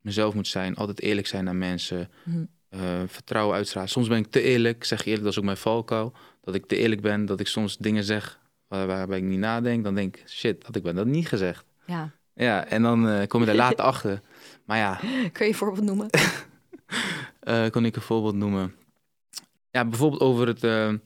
mezelf 0.00 0.34
moet 0.34 0.48
zijn. 0.48 0.74
Altijd 0.74 1.00
eerlijk 1.00 1.26
zijn 1.26 1.44
naar 1.44 1.56
mensen. 1.56 2.10
Mhm. 2.24 2.44
Eh, 2.72 3.02
vertrouwen 3.06 3.56
uitstralen. 3.56 3.88
Soms 3.88 4.08
ben 4.08 4.18
ik 4.18 4.26
te 4.26 4.42
eerlijk, 4.42 4.84
zeg 4.84 4.98
je 4.98 5.04
eerlijk, 5.04 5.22
dat 5.22 5.32
is 5.32 5.38
ook 5.38 5.44
mijn 5.44 5.56
valkuil. 5.56 6.12
Dat 6.40 6.54
ik 6.54 6.66
te 6.66 6.76
eerlijk 6.76 7.00
ben, 7.00 7.26
dat 7.26 7.40
ik 7.40 7.46
soms 7.46 7.76
dingen 7.76 8.04
zeg 8.04 8.38
waar, 8.68 8.86
waarbij 8.86 9.18
ik 9.18 9.24
niet 9.24 9.38
nadenk. 9.38 9.84
Dan 9.84 9.94
denk 9.94 10.16
ik, 10.16 10.28
shit, 10.28 10.64
had 10.64 10.76
ik 10.76 10.82
ben 10.82 10.94
dat 10.94 11.06
niet 11.06 11.28
gezegd. 11.28 11.64
Ja. 11.86 12.10
Ja, 12.34 12.66
en 12.66 12.82
dan 12.82 13.08
eh, 13.08 13.26
kom 13.26 13.42
je 13.42 13.48
er 13.48 13.54
later 13.54 13.84
achter. 13.92 14.20
Maar 14.64 14.78
ja, 14.78 14.94
Kun 15.32 15.44
je 15.44 15.52
een 15.52 15.54
voorbeeld 15.54 15.84
noemen? 15.84 16.10
eh, 17.40 17.70
kon 17.70 17.84
ik 17.84 17.96
een 17.96 18.02
voorbeeld 18.02 18.34
noemen? 18.34 18.74
Ja, 19.70 19.84
bijvoorbeeld 19.84 20.22
over 20.22 20.46
het... 20.46 20.98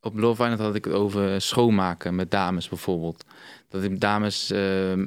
op 0.00 0.18
Love 0.18 0.42
Island 0.42 0.60
had 0.60 0.74
ik 0.74 0.84
het 0.84 0.94
over 0.94 1.40
schoonmaken 1.40 2.14
met 2.14 2.30
dames 2.30 2.68
bijvoorbeeld. 2.68 3.24
Dat 3.70 3.82
ik 3.82 4.00
dames, 4.00 4.50
eh, 4.50 4.60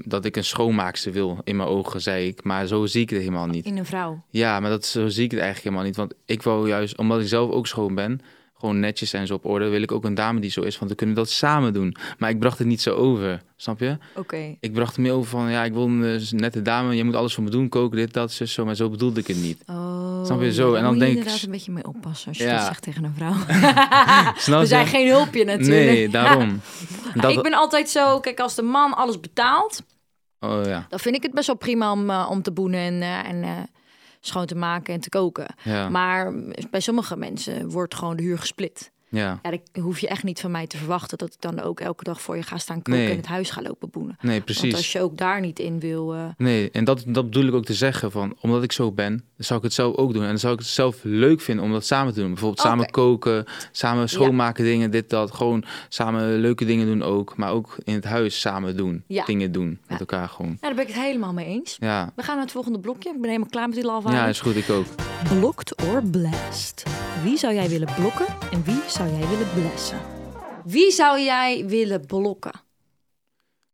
dat 0.05 0.25
ik 0.25 0.35
een 0.35 0.43
schoonmaakster 0.43 1.11
wil 1.11 1.39
in 1.43 1.55
mijn 1.55 1.69
ogen, 1.69 2.01
zei 2.01 2.27
ik. 2.27 2.43
Maar 2.43 2.67
zo 2.67 2.85
zie 2.85 3.01
ik 3.01 3.09
het 3.09 3.19
helemaal 3.19 3.47
niet. 3.47 3.65
In 3.65 3.77
een 3.77 3.85
vrouw. 3.85 4.23
Ja, 4.29 4.59
maar 4.59 4.69
dat, 4.69 4.85
zo 4.85 5.07
zie 5.07 5.23
ik 5.23 5.31
het 5.31 5.39
eigenlijk 5.39 5.63
helemaal 5.63 5.85
niet. 5.85 5.95
Want 5.95 6.13
ik 6.25 6.43
wou 6.43 6.67
juist, 6.67 6.97
omdat 6.97 7.21
ik 7.21 7.27
zelf 7.27 7.51
ook 7.51 7.67
schoon 7.67 7.95
ben, 7.95 8.21
gewoon 8.63 8.79
netjes 8.79 9.13
en 9.13 9.27
zo 9.27 9.33
op 9.33 9.45
orde, 9.45 9.67
wil 9.67 9.81
ik 9.81 9.91
ook 9.91 10.03
een 10.03 10.13
dame 10.13 10.39
die 10.39 10.51
zo 10.51 10.61
is. 10.61 10.75
Want 10.77 10.87
dan 10.87 10.97
kunnen 10.97 11.15
we 11.15 11.21
dat 11.21 11.29
samen 11.29 11.73
doen. 11.73 11.95
Maar 12.17 12.29
ik 12.29 12.39
bracht 12.39 12.57
het 12.57 12.67
niet 12.67 12.81
zo 12.81 12.95
over, 12.95 13.41
snap 13.55 13.79
je? 13.79 13.97
Oké. 14.15 14.55
Ik 14.59 14.73
bracht 14.73 14.95
het 14.95 15.05
meer 15.05 15.13
over 15.13 15.29
van, 15.29 15.51
ja, 15.51 15.63
ik 15.63 15.73
wil 15.73 15.83
een 15.83 16.03
eh, 16.03 16.31
nette 16.31 16.61
dame, 16.61 16.95
je 16.95 17.03
moet 17.03 17.15
alles 17.15 17.33
voor 17.33 17.43
me 17.43 17.49
doen, 17.49 17.69
koken, 17.69 17.97
dit, 17.97 18.13
dat, 18.13 18.31
zus, 18.31 18.53
zo. 18.53 18.65
Maar 18.65 18.75
zo 18.75 18.89
bedoelde 18.89 19.19
ik 19.19 19.27
het 19.27 19.41
niet. 19.41 19.63
Oh, 19.67 20.02
Snap 20.25 20.41
je, 20.41 20.53
zo. 20.53 20.71
ja, 20.71 20.77
En 20.77 20.83
dan 20.83 20.91
moet 20.93 21.01
je 21.01 21.05
denk 21.07 21.17
inderdaad 21.17 21.43
een 21.43 21.51
beetje 21.51 21.71
mee 21.71 21.87
oppassen 21.87 22.27
als 22.27 22.37
je 22.37 22.43
Ja. 22.43 22.57
dat 22.57 22.65
zegt 22.65 22.81
tegen 22.81 23.03
een 23.03 23.13
vrouw. 23.15 23.33
Snap 24.37 24.59
We 24.59 24.65
zijn 24.65 24.87
geen 24.87 25.07
hulpje 25.07 25.45
natuurlijk. 25.45 25.91
Nee, 25.91 26.09
daarom. 26.09 26.61
Dat, 27.21 27.31
Ik 27.31 27.41
ben 27.41 27.53
altijd 27.53 27.89
zo, 27.89 28.19
kijk, 28.19 28.39
als 28.39 28.55
de 28.55 28.61
man 28.61 28.93
alles 28.93 29.19
betaalt, 29.19 29.81
Oh 30.39 30.65
ja, 30.65 30.85
dan 30.89 30.99
vind 30.99 31.15
ik 31.15 31.23
het 31.23 31.33
best 31.33 31.47
wel 31.47 31.55
prima 31.55 31.91
om, 31.91 32.09
eh, 32.09 32.27
om 32.29 32.41
te 32.41 32.51
boenen 32.51 32.79
en, 32.79 33.01
eh, 33.01 33.29
en 33.29 33.43
eh, 33.43 33.49
schoon 34.19 34.45
te 34.45 34.55
maken 34.55 34.93
en 34.93 34.99
te 34.99 35.09
koken. 35.09 35.55
Maar 35.91 36.33
bij 36.69 36.79
sommige 36.79 37.17
mensen 37.17 37.69
wordt 37.69 37.95
gewoon 37.95 38.15
de 38.15 38.23
huur 38.23 38.39
gesplit. 38.39 38.91
Ja. 39.13 39.39
Ja, 39.43 39.49
dan 39.71 39.83
hoef 39.83 39.99
je 39.99 40.07
echt 40.07 40.23
niet 40.23 40.39
van 40.39 40.51
mij 40.51 40.67
te 40.67 40.77
verwachten 40.77 41.17
dat 41.17 41.33
ik 41.33 41.41
dan 41.41 41.61
ook 41.61 41.79
elke 41.79 42.03
dag 42.03 42.21
voor 42.21 42.35
je 42.35 42.43
ga 42.43 42.57
staan 42.57 42.81
koken 42.81 42.91
Nee. 43.01 43.09
en 43.09 43.17
het 43.17 43.25
huis 43.25 43.49
ga 43.49 43.61
lopen 43.61 43.89
boenen. 43.89 44.17
Nee, 44.21 44.31
Want 44.31 44.45
precies. 44.45 44.75
als 44.75 44.91
je 44.91 45.01
ook 45.01 45.17
daar 45.17 45.41
niet 45.41 45.59
in 45.59 45.79
wil... 45.79 46.13
eh, 46.13 46.25
Nee, 46.37 46.71
en 46.71 46.83
dat, 46.83 47.03
dat 47.07 47.23
bedoel 47.29 47.47
ik 47.47 47.53
ook 47.53 47.65
te 47.65 47.73
zeggen 47.73 48.11
van, 48.11 48.35
omdat 48.41 48.63
ik 48.63 48.71
zo 48.71 48.91
ben, 48.91 49.11
dan 49.17 49.45
zou 49.45 49.59
ik 49.59 49.65
het 49.65 49.73
zelf 49.73 49.95
ook 49.95 50.13
doen. 50.13 50.21
En 50.21 50.27
dan 50.27 50.39
zou 50.39 50.53
ik 50.53 50.59
het 50.59 50.67
zelf 50.67 50.97
leuk 51.03 51.41
vinden 51.41 51.65
om 51.65 51.71
dat 51.71 51.85
samen 51.85 52.13
te 52.13 52.19
doen. 52.19 52.29
Bijvoorbeeld 52.29 52.61
samen 52.61 52.89
koken, 52.89 53.45
samen 53.71 54.09
schoonmaken 54.09 54.63
dingen, 54.63 54.91
dit, 54.91 55.09
dat. 55.09 55.31
Gewoon 55.33 55.63
samen 55.89 56.33
leuke 56.39 56.65
dingen 56.65 56.85
doen 56.85 57.03
ook. 57.03 57.37
Maar 57.37 57.51
ook 57.51 57.77
in 57.83 57.93
het 57.93 58.03
huis 58.05 58.39
samen 58.39 58.77
doen. 58.77 59.03
Ja. 59.07 59.25
Dingen 59.25 59.51
doen 59.51 59.69
met 59.69 59.79
Ja. 59.89 59.97
elkaar 59.99 60.29
gewoon. 60.29 60.47
nou, 60.47 60.59
daar 60.61 60.73
ben 60.75 60.87
ik 60.87 60.93
het 60.93 61.03
helemaal 61.03 61.33
mee 61.33 61.45
eens. 61.45 61.77
Ja, 61.79 62.11
We 62.15 62.23
gaan 62.23 62.35
naar 62.35 62.43
het 62.43 62.53
volgende 62.53 62.79
blokje. 62.79 63.09
Ik 63.09 63.15
ben 63.19 63.25
helemaal 63.29 63.49
klaar 63.49 63.67
met 63.67 63.75
die 63.75 63.85
lava. 63.85 64.11
ja 64.11 64.25
is 64.27 64.39
goed, 64.41 64.55
ik 64.55 64.69
ook. 64.69 64.85
Blokt 65.39 65.75
or 65.83 66.03
blast? 66.11 66.83
Wie 67.23 67.37
zou 67.37 67.53
jij 67.53 67.69
willen 67.69 67.93
blokken 67.95 68.25
en 68.51 68.63
wie 68.63 68.81
zou 68.87 69.09
jij 69.09 69.27
willen 69.27 69.53
blessen? 69.53 69.99
Wie 70.65 70.91
zou 70.91 71.19
jij 71.19 71.65
willen 71.65 72.05
blokken? 72.05 72.51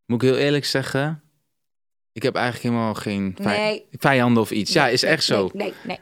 Moet 0.05 0.23
ik 0.23 0.29
heel 0.29 0.37
eerlijk 0.37 0.65
zeggen, 0.65 1.23
ik 2.11 2.23
heb 2.23 2.35
eigenlijk 2.35 2.65
helemaal 2.75 2.93
geen 2.93 3.35
vij- 3.41 3.57
Nee. 3.59 3.85
vijanden 3.91 4.43
of 4.43 4.51
iets. 4.51 4.73
ja, 4.73 4.87
is 4.87 5.03
echt 5.03 5.23
zo. 5.23 5.49
Nee, 5.53 5.67
nee, 5.67 5.73
nee. 5.83 5.99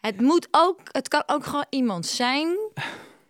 Het 0.00 0.20
moet 0.20 0.48
ook, 0.50 0.80
het 0.84 1.08
kan 1.08 1.22
ook 1.26 1.44
gewoon 1.44 1.66
iemand 1.70 2.06
zijn 2.06 2.56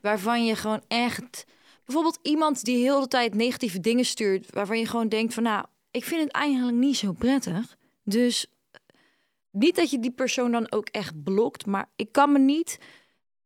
waarvan 0.01 0.45
je 0.45 0.57
gewoon 0.57 0.83
echt, 0.89 1.45
bijvoorbeeld 1.85 2.19
iemand 2.23 2.65
die 2.65 2.77
heel 2.83 3.01
de 3.01 3.09
tijd 3.09 3.35
negatieve 3.35 3.81
dingen 3.81 4.05
stuurt, 4.05 4.47
waarvan 4.51 4.79
je 4.79 4.87
gewoon 4.87 5.09
denkt 5.09 5.35
van, 5.35 5.43
nou, 5.43 5.65
ik 5.91 6.05
vind 6.05 6.23
het 6.23 6.33
eigenlijk 6.33 6.77
niet 6.77 6.97
zo 6.97 7.13
prettig. 7.13 7.77
Dus 8.05 8.47
niet 9.51 9.77
dat 9.77 9.91
je 9.91 9.99
die 9.99 10.11
persoon 10.13 10.53
dan 10.53 10.73
ook 10.73 10.89
echt 10.89 11.23
blokt, 11.23 11.67
maar 11.67 11.89
ik 11.97 12.13
kan 12.13 12.33
me 12.33 12.39
niet 12.39 12.79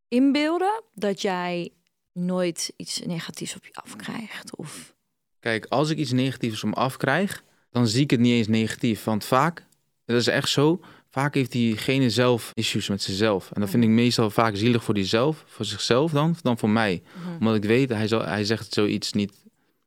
inbeelden 0.08 0.82
dat 0.94 1.22
jij 1.22 1.72
nooit 2.12 2.72
iets 2.76 3.00
negatiefs 3.00 3.56
op 3.56 3.64
je 3.64 3.74
afkrijgt. 3.74 4.56
Of 4.56 4.94
Kijk, 5.40 5.66
als 5.68 5.90
ik 5.90 5.98
iets 5.98 6.12
negatiefs 6.12 6.64
om 6.64 6.72
afkrijg, 6.72 7.44
dan 7.70 7.86
zie 7.86 8.02
ik 8.02 8.10
het 8.10 8.20
niet 8.20 8.32
eens 8.32 8.46
negatief. 8.46 9.04
Want 9.04 9.24
vaak, 9.24 9.66
dat 10.04 10.16
is 10.16 10.26
echt 10.26 10.48
zo, 10.48 10.80
vaak 11.10 11.34
heeft 11.34 11.52
diegene 11.52 12.10
zelf 12.10 12.50
issues 12.54 12.88
met 12.88 13.02
zichzelf. 13.02 13.50
En 13.52 13.60
dat 13.60 13.70
vind 13.70 13.82
ik 13.84 13.88
meestal 13.88 14.30
vaak 14.30 14.56
zielig 14.56 14.84
voor 14.84 14.94
diezelf, 14.94 15.44
voor 15.46 15.64
zichzelf 15.64 16.12
dan, 16.12 16.36
dan 16.42 16.58
voor 16.58 16.70
mij. 16.70 17.02
Omdat 17.38 17.54
ik 17.54 17.64
weet, 17.64 17.88
hij, 17.88 18.08
zal, 18.08 18.24
hij 18.24 18.44
zegt 18.44 18.72
zoiets 18.72 19.12
niet 19.12 19.32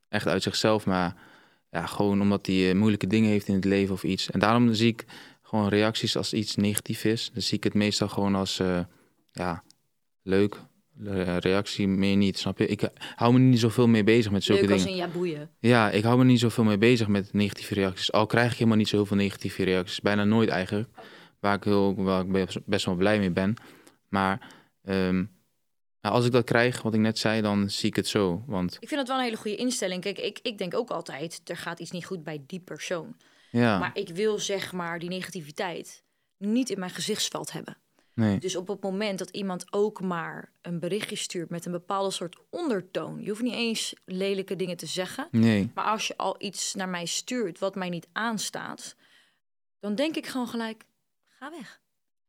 echt 0.09 0.27
uit 0.27 0.43
zichzelf, 0.43 0.85
maar 0.85 1.15
ja, 1.71 1.85
gewoon 1.85 2.21
omdat 2.21 2.45
hij 2.45 2.69
eh, 2.69 2.75
moeilijke 2.75 3.07
dingen 3.07 3.29
heeft 3.29 3.47
in 3.47 3.55
het 3.55 3.65
leven 3.65 3.93
of 3.93 4.03
iets. 4.03 4.29
En 4.29 4.39
daarom 4.39 4.73
zie 4.73 4.87
ik 4.87 5.05
gewoon 5.41 5.67
reacties 5.67 6.17
als 6.17 6.33
iets 6.33 6.55
negatief 6.55 7.03
is. 7.03 7.29
Dan 7.33 7.41
zie 7.41 7.57
ik 7.57 7.63
het 7.63 7.73
meestal 7.73 8.07
gewoon 8.07 8.35
als, 8.35 8.59
eh, 8.59 8.79
ja, 9.31 9.63
leuk. 10.23 10.55
De 10.93 11.37
reactie 11.37 11.87
meer 11.87 12.15
niet, 12.15 12.37
snap 12.37 12.57
je? 12.57 12.67
Ik 12.67 12.81
eh, 12.81 12.89
hou 13.15 13.33
me 13.33 13.39
niet 13.39 13.59
zoveel 13.59 13.87
mee 13.87 14.03
bezig 14.03 14.31
met 14.31 14.43
zulke 14.43 14.61
leuk 14.61 14.71
als 14.71 14.83
dingen. 14.83 14.99
een 14.99 15.05
ja 15.05 15.11
boeien. 15.13 15.49
Ja, 15.59 15.89
ik 15.91 16.03
hou 16.03 16.17
me 16.17 16.23
niet 16.23 16.39
zoveel 16.39 16.63
mee 16.63 16.77
bezig 16.77 17.07
met 17.07 17.33
negatieve 17.33 17.73
reacties. 17.73 18.11
Al 18.11 18.25
krijg 18.25 18.51
ik 18.51 18.57
helemaal 18.57 18.77
niet 18.77 18.87
zo 18.87 18.95
heel 18.95 19.05
veel 19.05 19.17
negatieve 19.17 19.63
reacties. 19.63 19.99
Bijna 20.01 20.23
nooit 20.23 20.49
eigenlijk. 20.49 20.89
Waar 21.39 21.55
ik, 21.55 21.63
heel, 21.63 21.95
waar 21.95 22.21
ik 22.25 22.31
best- 22.31 22.65
best 22.65 22.85
wel 22.85 22.95
blij 22.95 23.19
mee 23.19 23.31
ben. 23.31 23.53
Maar 24.09 24.53
ehm, 24.83 25.15
nou, 26.01 26.15
als 26.15 26.25
ik 26.25 26.31
dat 26.31 26.43
krijg, 26.43 26.81
wat 26.81 26.93
ik 26.93 26.99
net 26.99 27.17
zei, 27.17 27.41
dan 27.41 27.69
zie 27.69 27.89
ik 27.89 27.95
het 27.95 28.07
zo. 28.07 28.43
Want 28.47 28.77
Ik 28.79 28.87
vind 28.87 28.99
dat 28.99 29.07
wel 29.07 29.17
een 29.17 29.23
hele 29.23 29.37
goede 29.37 29.57
instelling. 29.57 30.01
Kijk, 30.01 30.19
ik, 30.19 30.39
ik 30.41 30.57
denk 30.57 30.73
ook 30.75 30.89
altijd, 30.89 31.41
er 31.43 31.57
gaat 31.57 31.79
iets 31.79 31.91
niet 31.91 32.05
goed 32.05 32.23
bij 32.23 32.43
die 32.47 32.59
persoon. 32.59 33.15
ja, 33.51 33.79
Maar 33.79 33.91
ik 33.93 34.09
wil 34.09 34.39
zeg 34.39 34.71
maar 34.73 34.99
die 34.99 35.09
negativiteit 35.09 36.03
niet 36.37 36.69
in 36.69 36.79
mijn 36.79 36.91
gezichtsveld 36.91 37.51
hebben. 37.51 37.77
Nee. 38.19 38.39
Dus 38.39 38.55
op 38.55 38.67
het 38.67 38.81
moment 38.81 39.19
dat 39.19 39.29
iemand 39.29 39.73
ook 39.73 40.01
maar 40.01 40.51
een 40.61 40.79
berichtje 40.79 41.15
stuurt 41.15 41.49
met 41.49 41.65
een 41.65 41.71
bepaalde 41.71 42.11
soort 42.11 42.37
ondertoon. 42.49 43.21
Je 43.21 43.29
hoeft 43.29 43.41
niet 43.41 43.53
eens 43.53 43.93
lelijke 44.05 44.55
dingen 44.55 44.77
te 44.77 44.85
zeggen. 44.85 45.27
Nee, 45.31 45.71
Maar 45.73 45.85
als 45.85 46.07
je 46.07 46.17
al 46.17 46.35
iets 46.39 46.73
naar 46.75 46.89
mij 46.89 47.05
stuurt 47.05 47.59
wat 47.59 47.75
mij 47.75 47.89
niet 47.89 48.07
aanstaat, 48.11 48.95
dan 49.79 49.95
denk 49.95 50.15
ik 50.15 50.27
gewoon 50.27 50.47
gelijk, 50.47 50.83
ga 51.27 51.51
weg. 51.51 51.81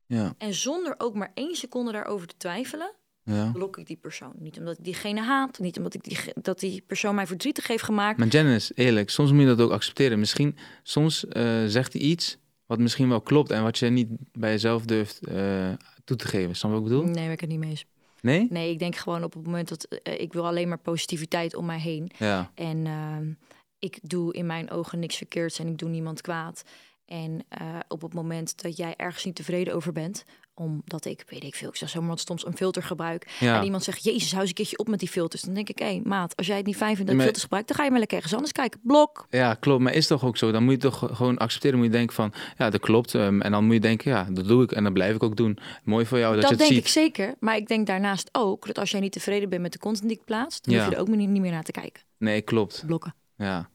ja, 0.07 0.35
En 0.39 0.55
zonder 0.55 0.95
ook 0.99 1.15
maar 1.15 1.31
één 1.35 1.57
seconde 1.57 1.93
daarover 1.93 2.27
te 2.27 2.37
twijfelen, 2.37 2.95
ja. 3.25 3.51
blok 3.53 3.79
ik 3.79 3.87
die 3.87 3.97
persoon. 3.97 4.33
Niet 4.39 4.59
omdat 4.59 4.79
ik 4.79 4.85
diegene 4.85 5.21
haat, 5.21 5.59
niet 5.59 5.77
omdat 5.77 5.95
ik 5.95 6.03
die, 6.03 6.19
dat 6.35 6.61
die 6.61 6.83
persoon 6.87 7.15
mij 7.15 7.27
verdrietig 7.27 7.67
heeft 7.67 7.83
gemaakt. 7.85 8.19
Maar 8.19 8.29
Janice, 8.29 8.73
eerlijk, 8.75 9.11
soms 9.11 9.33
moet 9.33 9.41
je 9.41 9.47
dat 9.47 9.61
ook 9.61 9.71
accepteren. 9.71 10.19
Misschien, 10.19 10.57
soms 10.83 11.27
eh, 11.27 11.65
zegt 11.67 11.93
hij 11.93 12.03
iets 12.03 12.39
wat 12.71 12.79
misschien 12.79 13.09
wel 13.09 13.21
klopt 13.21 13.51
en 13.51 13.63
wat 13.63 13.79
je 13.79 13.87
niet 13.87 14.09
bij 14.33 14.51
jezelf 14.51 14.85
durft 14.85 15.27
eh, 15.27 15.73
toe 16.05 16.17
te 16.17 16.29
geven. 16.29 16.57
Snap 16.57 16.71
je 16.71 16.77
wat 16.81 16.87
ik 16.87 16.93
bedoel? 16.93 17.05
Nee, 17.05 17.25
ben 17.25 17.33
ik 17.33 17.41
het 17.41 17.49
niet 17.49 17.59
mee 17.59 17.71
eens. 17.71 17.85
Nee? 18.21 18.47
Nee, 18.51 18.71
ik 18.71 18.79
denk 18.79 18.97
gewoon 18.97 19.25
op 19.25 19.33
het 19.33 19.45
moment 19.45 19.69
dat 19.69 19.85
eh, 19.85 20.21
ik 20.21 20.33
wil 20.33 20.47
alleen 20.47 20.69
maar 20.69 20.79
positiviteit 20.79 21.55
om 21.55 21.67
mij 21.67 21.79
heen. 21.79 22.11
Ja, 22.19 22.51
En 22.55 22.87
ehm, 22.87 23.33
ik 23.79 23.99
doe 24.03 24.33
in 24.33 24.47
mijn 24.47 24.71
ogen 24.71 24.99
niks 24.99 25.17
verkeerds 25.17 25.59
en 25.59 25.67
ik 25.67 25.79
doe 25.79 25.89
niemand 25.89 26.21
kwaad. 26.21 26.63
En 27.05 27.45
eh, 27.49 27.79
op 27.89 28.03
het 28.03 28.15
moment 28.15 28.63
dat 28.63 28.77
jij 28.77 28.95
ergens 28.97 29.25
niet 29.25 29.35
tevreden 29.37 29.75
over 29.75 29.93
bent, 29.93 30.25
omdat 30.61 31.05
ik, 31.05 31.25
weet 31.29 31.45
ik 31.45 31.55
veel, 31.55 31.69
ik 31.69 31.77
zeg 31.77 31.89
zomaar 31.89 32.09
wat 32.09 32.21
soms 32.21 32.47
een 32.47 32.57
filter 32.57 32.83
gebruik. 32.83 33.37
Ja. 33.41 33.59
En 33.59 33.65
iemand 33.65 33.85
zegt, 33.85 34.05
jezus, 34.05 34.29
hou 34.31 34.41
eens 34.41 34.49
een 34.49 34.55
keertje 34.57 34.79
op 34.79 34.89
met 34.89 34.99
die 34.99 35.09
filters. 35.09 35.43
Dan 35.43 35.55
denk 35.55 35.69
ik, 35.69 35.79
hé 35.79 36.01
maat, 36.05 36.37
als 36.37 36.47
jij 36.47 36.57
het 36.57 36.67
niet 36.67 36.77
fijn 36.77 36.91
vindt 36.95 37.07
dat 37.07 37.15
Maar- 37.15 37.25
filters 37.25 37.43
gebruikt, 37.45 37.69
dan 37.69 37.77
ga 37.77 37.85
je 37.85 37.91
maar 37.91 37.99
lekker 37.99 38.17
ergens 38.17 38.35
anders 38.35 38.53
kijken. 38.53 38.81
Blok. 38.83 39.27
Ja, 39.31 39.55
klopt. 39.55 39.83
Maar 39.83 39.95
is 39.95 40.07
toch 40.07 40.25
ook 40.25 40.37
zo? 40.37 40.51
Dan 40.53 40.63
moet 40.65 40.73
je 40.73 40.79
toch 40.79 41.09
gewoon 41.13 41.39
accepteren. 41.39 41.77
Moet 41.79 41.87
je 41.87 41.93
denken 41.93 42.15
van, 42.15 42.33
ja, 42.59 42.71
dat 42.71 42.81
klopt. 42.81 43.15
Ehm, 43.15 43.41
en 43.41 43.51
dan 43.51 43.65
moet 43.65 43.75
je 43.75 43.81
denken, 43.81 44.11
ja, 44.11 44.27
dat 44.31 44.49
doe 44.49 44.63
ik. 44.63 44.73
En 44.73 44.85
dat 44.85 44.93
blijf 44.93 45.15
ik 45.15 45.23
ook 45.23 45.37
doen. 45.37 45.59
Mooi 45.85 46.07
voor 46.07 46.19
jou 46.19 46.33
dat, 46.33 46.41
Dat, 46.43 46.51
je 46.51 46.57
het 46.57 46.69
denk 46.69 46.75
ziet. 46.85 46.97
ik 46.97 47.03
zeker. 47.03 47.35
Maar 47.41 47.57
ik 47.57 47.69
denk 47.69 47.87
daarnaast 47.87 48.29
ook 48.33 48.67
dat 48.67 48.79
als 48.79 48.91
jij 48.91 49.01
niet 49.01 49.13
tevreden 49.13 49.49
bent 49.49 49.63
met 49.63 49.73
de 49.73 49.79
content 49.79 50.09
die 50.09 50.19
ik 50.19 50.25
plaats, 50.25 50.61
dan 50.61 50.75
Ja. 50.75 50.81
hoef 50.81 50.89
je 50.91 50.95
er 50.97 51.01
ook 51.03 51.09
niet 51.09 51.29
meer 51.29 51.51
naar 51.51 51.63
te 51.63 51.73
kijken. 51.73 52.03
Nee, 52.19 52.41
klopt. 52.43 52.83
Blokken. 52.87 53.15
Ja. 53.37 53.69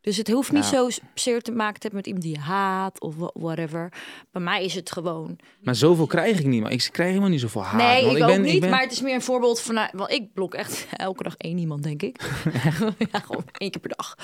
Dus 0.00 0.16
het 0.16 0.28
hoeft 0.30 0.52
niet 0.52 0.64
zo 0.64 0.88
zeer 1.14 1.42
te 1.42 1.52
maken 1.52 1.80
te 1.80 1.86
hebben 1.88 1.96
met 1.96 2.06
iemand 2.06 2.24
die 2.24 2.34
je 2.34 2.40
haat 2.40 3.00
of 3.00 3.16
wha- 3.16 3.30
whatever. 3.34 3.92
Bij 4.32 4.42
mij 4.42 4.64
is 4.64 4.74
het 4.74 4.92
gewoon. 4.92 5.38
Maar 5.62 5.74
zoveel 5.74 6.06
krijg 6.06 6.38
ik 6.38 6.46
niet. 6.46 6.62
Maar 6.62 6.72
ik 6.72 6.88
krijg 6.92 7.08
helemaal 7.08 7.30
niet 7.30 7.40
zoveel 7.40 7.62
haat. 7.64 7.80
nee, 7.80 8.04
want 8.04 8.16
ik, 8.16 8.22
ook 8.22 8.28
ben, 8.28 8.40
niet. 8.42 8.54
ik 8.54 8.60
ben- 8.60 8.70
Maar 8.70 8.80
het 8.80 8.92
is 8.92 9.00
meer 9.00 9.14
een 9.14 9.22
voorbeeld 9.22 9.60
van. 9.60 9.74
nou, 9.74 9.88
Want 9.92 10.10
ik 10.10 10.32
blok 10.34 10.54
echt 10.54 10.86
elke 10.96 11.22
dag 11.22 11.34
één 11.36 11.58
iemand, 11.58 11.82
denk 11.82 12.02
ik. 12.02 12.20
ja, 13.12 13.18
gewoon 13.20 13.44
één 13.58 13.70
keer 13.70 13.80
per 13.80 13.92
dag. 13.96 14.14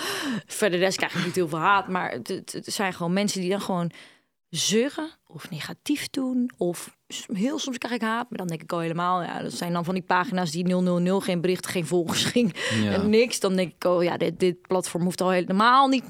Verder 0.46 0.78
de 0.78 0.84
rest 0.84 0.96
krijg 0.96 1.14
ik 1.14 1.24
niet 1.24 1.34
heel 1.34 1.48
veel 1.48 1.58
haat. 1.58 1.88
Maar 1.88 2.10
het 2.12 2.52
zijn 2.62 2.92
gewoon 2.92 3.12
mensen 3.12 3.40
die 3.40 3.50
dan 3.50 3.60
gewoon 3.60 3.90
zeuren 4.57 5.11
of 5.27 5.51
negatief 5.51 6.11
doen. 6.11 6.51
Of 6.57 6.97
heel 7.33 7.59
soms 7.59 7.79
krijg 7.79 7.95
ik 7.95 8.01
haat. 8.03 8.29
Maar 8.29 8.38
dan 8.38 8.47
denk 8.47 8.62
ik 8.62 8.73
al 8.73 8.79
helemaal. 8.79 9.23
Ja, 9.23 9.43
dat 9.43 9.53
zijn 9.53 9.73
dan 9.73 9.85
van 9.85 9.95
die 9.95 10.03
pagina's 10.03 10.51
die 10.51 10.67
000, 10.67 11.21
geen 11.21 11.40
berichten, 11.40 11.71
geen 11.71 11.87
volgers, 11.87 12.33
Ja. 12.33 12.51
en 12.93 13.11
niks. 13.11 13.40
Dan 13.40 13.57
denk 13.57 13.73
ik, 13.75 13.85
oh 13.85 14.03
ja, 14.03 14.17
dit, 14.17 14.40
dit 14.40 14.61
platform 14.62 15.03
hoeft 15.03 15.21
al 15.21 15.31
helemaal 15.31 15.88
niet 15.88 16.05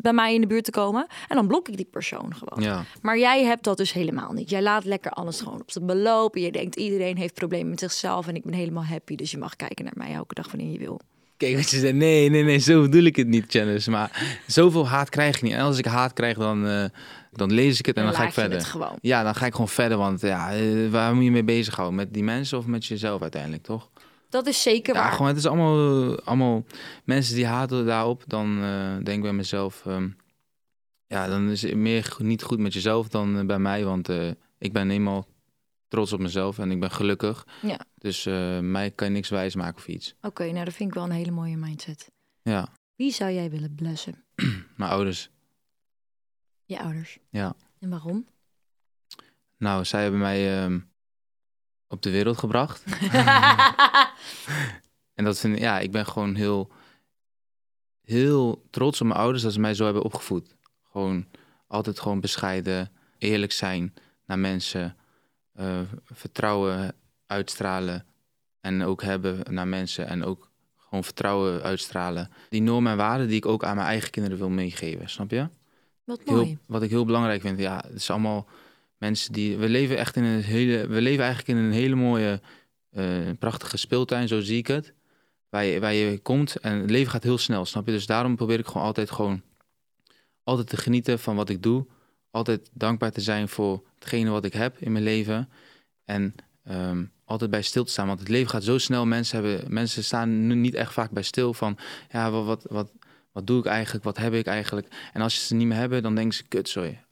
bij 0.00 0.12
mij 0.12 0.34
in 0.34 0.40
de 0.40 0.46
buurt 0.46 0.64
te 0.64 0.70
komen. 0.70 1.06
En 1.28 1.36
dan 1.36 1.46
blok 1.46 1.68
ik 1.68 1.76
die 1.76 1.88
persoon 1.90 2.34
gewoon. 2.34 2.62
Ja. 2.62 2.84
Maar 3.02 3.18
jij 3.18 3.44
hebt 3.44 3.64
dat 3.64 3.76
dus 3.76 3.92
helemaal 3.92 4.32
niet. 4.32 4.50
Jij 4.50 4.62
laat 4.62 4.84
lekker 4.84 5.10
alles 5.10 5.40
gewoon 5.40 5.60
op 5.60 5.70
zijn 5.70 5.86
beloop. 5.86 6.34
En 6.34 6.40
je 6.42 6.52
denkt, 6.52 6.76
iedereen 6.76 7.16
heeft 7.16 7.34
problemen 7.34 7.70
met 7.70 7.80
zichzelf. 7.80 8.26
En 8.28 8.34
ik 8.34 8.44
ben 8.44 8.54
helemaal 8.54 8.84
happy. 8.84 9.14
Dus 9.14 9.30
je 9.30 9.38
mag 9.38 9.56
kijken 9.56 9.84
naar 9.84 9.94
mij 9.96 10.12
elke 10.12 10.34
dag 10.34 10.50
wanneer 10.50 10.72
je 10.72 10.78
wil. 10.78 11.00
Je 11.38 11.62
zegt. 11.62 11.94
Nee, 11.94 12.28
nee, 12.30 12.42
nee. 12.42 12.58
Zo 12.58 12.82
bedoel 12.82 13.02
ik 13.02 13.16
het 13.16 13.26
niet, 13.26 13.52
Janice. 13.52 13.90
Maar 13.90 14.40
zoveel 14.46 14.88
haat 14.88 15.08
krijg 15.08 15.36
ik 15.36 15.42
niet. 15.42 15.52
En 15.52 15.60
als 15.60 15.78
ik 15.78 15.84
haat 15.84 16.12
krijg, 16.12 16.36
dan, 16.36 16.66
eh, 16.66 16.84
dan 17.32 17.52
lees 17.52 17.78
ik 17.78 17.86
het 17.86 17.96
en 17.96 18.04
dan, 18.04 18.14
ga 18.14 18.26
ik 18.26 18.32
verder. 18.32 18.66
Ja, 19.00 19.22
dan 19.22 19.34
ga 19.34 19.46
ik 19.46 19.52
gewoon 19.52 19.68
verder. 19.68 19.98
Want 19.98 20.20
ja, 20.20 20.52
eh, 20.52 20.90
waar 20.90 21.14
moet 21.14 21.24
je 21.24 21.30
mee 21.30 21.44
bezighouden? 21.44 21.96
Met 21.96 22.14
die 22.14 22.22
mensen 22.22 22.58
of 22.58 22.66
met 22.66 22.86
jezelf 22.86 23.22
uiteindelijk, 23.22 23.62
toch? 23.62 23.90
Dat 24.28 24.46
is 24.46 24.62
zeker 24.62 24.94
Ja, 24.94 25.00
waar. 25.00 25.12
gewoon, 25.12 25.26
het 25.26 25.36
is 25.36 25.46
allemaal, 25.46 26.20
allemaal 26.20 26.64
mensen 27.04 27.34
die 27.34 27.46
haten 27.46 27.86
daarop. 27.86 28.22
Dan 28.26 28.58
eh, 28.62 28.94
denk 29.04 29.16
ik 29.16 29.22
bij 29.22 29.32
mezelf, 29.32 29.82
ehm, 29.86 30.08
ja, 31.06 31.28
dan 31.28 31.48
is 31.50 31.62
het 31.62 31.74
meer 31.74 32.16
niet 32.18 32.42
goed 32.42 32.58
met 32.58 32.72
jezelf 32.72 33.08
dan 33.08 33.46
bij 33.46 33.58
mij. 33.58 33.84
Want 33.84 34.08
ik 34.58 34.72
ben 34.72 34.90
eenmaal 34.90 35.26
trots 35.96 36.12
op 36.12 36.20
mezelf 36.20 36.58
en 36.58 36.70
ik 36.70 36.80
ben 36.80 36.90
gelukkig. 36.90 37.46
Ja. 37.62 37.80
Dus 37.94 38.26
eh, 38.26 38.58
mij 38.58 38.90
kan 38.90 39.06
je 39.06 39.12
niks 39.12 39.28
wijs 39.28 39.54
maken 39.54 39.76
of 39.76 39.88
iets. 39.88 40.14
Oké, 40.20 40.44
nou 40.44 40.64
dat 40.64 40.74
vind 40.74 40.88
ik 40.88 40.94
wel 40.94 41.04
een 41.04 41.10
hele 41.10 41.30
mooie 41.30 41.56
mindset. 41.56 42.10
Ja, 42.42 42.68
Wie 42.94 43.12
zou 43.12 43.32
jij 43.32 43.50
willen 43.50 43.74
blessen? 43.74 44.24
mijn 44.76 44.90
ouders. 44.90 45.30
Je 46.64 46.78
ouders. 46.80 47.18
Ja. 47.30 47.54
En 47.78 47.90
waarom? 47.90 48.26
Nou, 49.56 49.84
zij 49.84 50.02
hebben 50.02 50.20
mij 50.20 50.62
ehm, 50.62 50.80
op 51.88 52.02
de 52.02 52.10
wereld 52.10 52.38
gebracht. 52.38 52.84
En 55.14 55.24
dat 55.24 55.38
vind 55.38 55.54
ik, 55.54 55.60
ja, 55.60 55.78
ik 55.78 55.90
ben 55.90 56.06
gewoon 56.06 56.34
heel, 56.34 56.72
heel 58.02 58.66
trots 58.70 59.00
op 59.00 59.06
mijn 59.06 59.20
ouders 59.20 59.42
dat 59.42 59.52
ze 59.52 59.60
mij 59.60 59.74
zo 59.74 59.84
hebben 59.84 60.02
opgevoed. 60.02 60.56
Gewoon 60.90 61.26
altijd 61.66 62.00
gewoon 62.00 62.20
bescheiden, 62.20 62.92
eerlijk 63.18 63.52
zijn 63.52 63.94
naar 64.26 64.38
mensen, 64.38 64.96
eh, 65.56 65.80
vertrouwen 66.04 66.94
uitstralen 67.26 68.04
en 68.60 68.82
ook 68.82 69.02
hebben 69.02 69.54
naar 69.54 69.68
mensen 69.68 70.06
en 70.06 70.24
ook 70.24 70.50
gewoon 70.76 71.04
vertrouwen 71.04 71.62
uitstralen. 71.62 72.30
Die 72.48 72.62
normen 72.62 72.92
en 72.92 72.98
waarden 72.98 73.26
die 73.26 73.36
ik 73.36 73.46
ook 73.46 73.64
aan 73.64 73.76
mijn 73.76 73.88
eigen 73.88 74.10
kinderen 74.10 74.38
wil 74.38 74.48
meegeven, 74.48 75.10
snap 75.10 75.30
je? 75.30 75.48
Wat 76.04 76.24
mooi. 76.24 76.46
Heel, 76.46 76.56
wat 76.66 76.82
ik 76.82 76.90
heel 76.90 77.04
belangrijk 77.04 77.40
vind, 77.40 77.58
ja, 77.58 77.84
het 77.86 77.94
is 77.94 78.10
allemaal 78.10 78.48
mensen 78.98 79.32
die. 79.32 79.56
We 79.56 79.68
leven 79.68 79.96
echt 79.96 80.16
in 80.16 80.24
een 80.24 80.42
hele. 80.42 80.86
We 80.86 81.00
leven 81.00 81.24
eigenlijk 81.24 81.58
in 81.58 81.64
een 81.64 81.72
hele 81.72 81.94
mooie, 81.94 82.40
eh, 82.90 83.04
prachtige 83.38 83.76
speeltuin, 83.76 84.28
zo 84.28 84.40
zie 84.40 84.58
ik 84.58 84.66
het. 84.66 84.94
Waar 85.48 85.64
je, 85.64 85.80
waar 85.80 85.94
je 85.94 86.18
komt 86.18 86.56
en 86.56 86.80
het 86.80 86.90
leven 86.90 87.10
gaat 87.10 87.22
heel 87.22 87.38
snel, 87.38 87.64
snap 87.64 87.86
je? 87.86 87.92
Dus 87.92 88.06
daarom 88.06 88.36
probeer 88.36 88.58
ik 88.58 88.66
gewoon 88.66 88.86
altijd 88.86 89.10
gewoon. 89.10 89.42
Altijd 90.44 90.68
te 90.68 90.76
genieten 90.76 91.18
van 91.18 91.36
wat 91.36 91.48
ik 91.48 91.62
doe. 91.62 91.86
Altijd 92.36 92.70
dankbaar 92.72 93.12
te 93.12 93.20
zijn 93.20 93.48
voor 93.48 93.82
hetgene 93.98 94.30
wat 94.30 94.44
ik 94.44 94.52
heb 94.52 94.78
in 94.78 94.92
mijn 94.92 95.04
leven. 95.04 95.48
En 96.04 96.34
ehm, 96.64 97.04
altijd 97.24 97.50
bij 97.50 97.62
stil 97.62 97.84
te 97.84 97.90
staan. 97.90 98.06
Want 98.06 98.18
het 98.18 98.28
leven 98.28 98.50
gaat 98.50 98.64
zo 98.64 98.78
snel. 98.78 99.06
Mensen, 99.06 99.44
hebben, 99.44 99.72
mensen 99.72 100.04
staan 100.04 100.46
nu 100.46 100.54
niet 100.54 100.74
echt 100.74 100.92
vaak 100.92 101.10
bij 101.10 101.22
stil 101.22 101.54
van. 101.54 101.78
Ja, 102.10 102.30
wat, 102.30 102.44
wat, 102.44 102.66
wat, 102.68 102.92
wat 103.32 103.46
doe 103.46 103.58
ik 103.58 103.66
eigenlijk? 103.66 104.04
Wat 104.04 104.16
heb 104.16 104.32
ik 104.32 104.46
eigenlijk? 104.46 105.10
En 105.12 105.20
als 105.20 105.34
ze 105.34 105.46
ze 105.46 105.54
niet 105.54 105.66
meer 105.66 105.76
hebben, 105.76 106.02
dan 106.02 106.14
denken 106.14 106.34
ze, 106.34 106.44
kut, 106.48 106.68
sorry. 106.68 107.04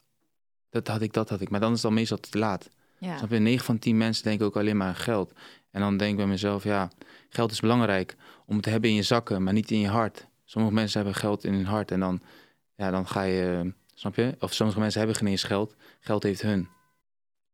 Dat 0.71 0.89
had 0.89 1.01
ik, 1.01 1.13
dat 1.13 1.29
had 1.29 1.41
ik. 1.41 1.51
Maar 1.51 1.61
dan 1.61 1.71
is 1.71 1.77
het 1.77 1.87
al 1.87 1.97
meestal 1.97 2.19
te 2.19 2.39
laat. 2.39 2.69
Ja. 2.99 3.17
Snap 3.17 3.31
je? 3.31 3.39
9 3.39 3.65
van 3.65 3.79
10 3.79 3.97
mensen 3.97 4.25
denken 4.25 4.47
ook 4.47 4.57
alleen 4.57 4.77
maar 4.77 4.89
aan 4.89 4.95
geld. 4.95 5.33
En 5.71 5.81
dan 5.81 5.97
denk 5.97 6.11
ik 6.11 6.17
bij 6.17 6.27
mezelf, 6.27 6.65
ja, 6.65 6.91
geld 7.29 7.51
is 7.51 7.61
belangrijk 7.61 8.17
om 8.47 8.55
het 8.55 8.63
te 8.63 8.71
hebben 8.71 8.91
in 8.91 8.97
je 8.97 9.03
zakken, 9.03 9.43
maar 9.43 9.53
niet 9.53 9.71
in 9.71 9.81
je 9.81 9.89
hart. 9.89 10.27
Sommige 10.45 10.75
mensen 10.75 11.01
hebben 11.03 11.21
geld 11.21 11.45
in 11.45 11.53
hun 11.53 11.67
hart 11.67 11.91
en 11.91 12.01
dan, 12.01 12.21
ja, 12.77 12.91
dan 12.91 13.07
ga 13.07 13.23
je, 13.23 13.73
snap 13.95 14.15
je? 14.15 14.37
Of 14.39 14.53
sommige 14.55 14.79
mensen 14.79 14.99
hebben 14.99 15.17
geen 15.17 15.29
eens 15.29 15.43
geld. 15.43 15.75
Geld 16.01 16.23
heeft 16.23 16.43
hun. 16.43 16.59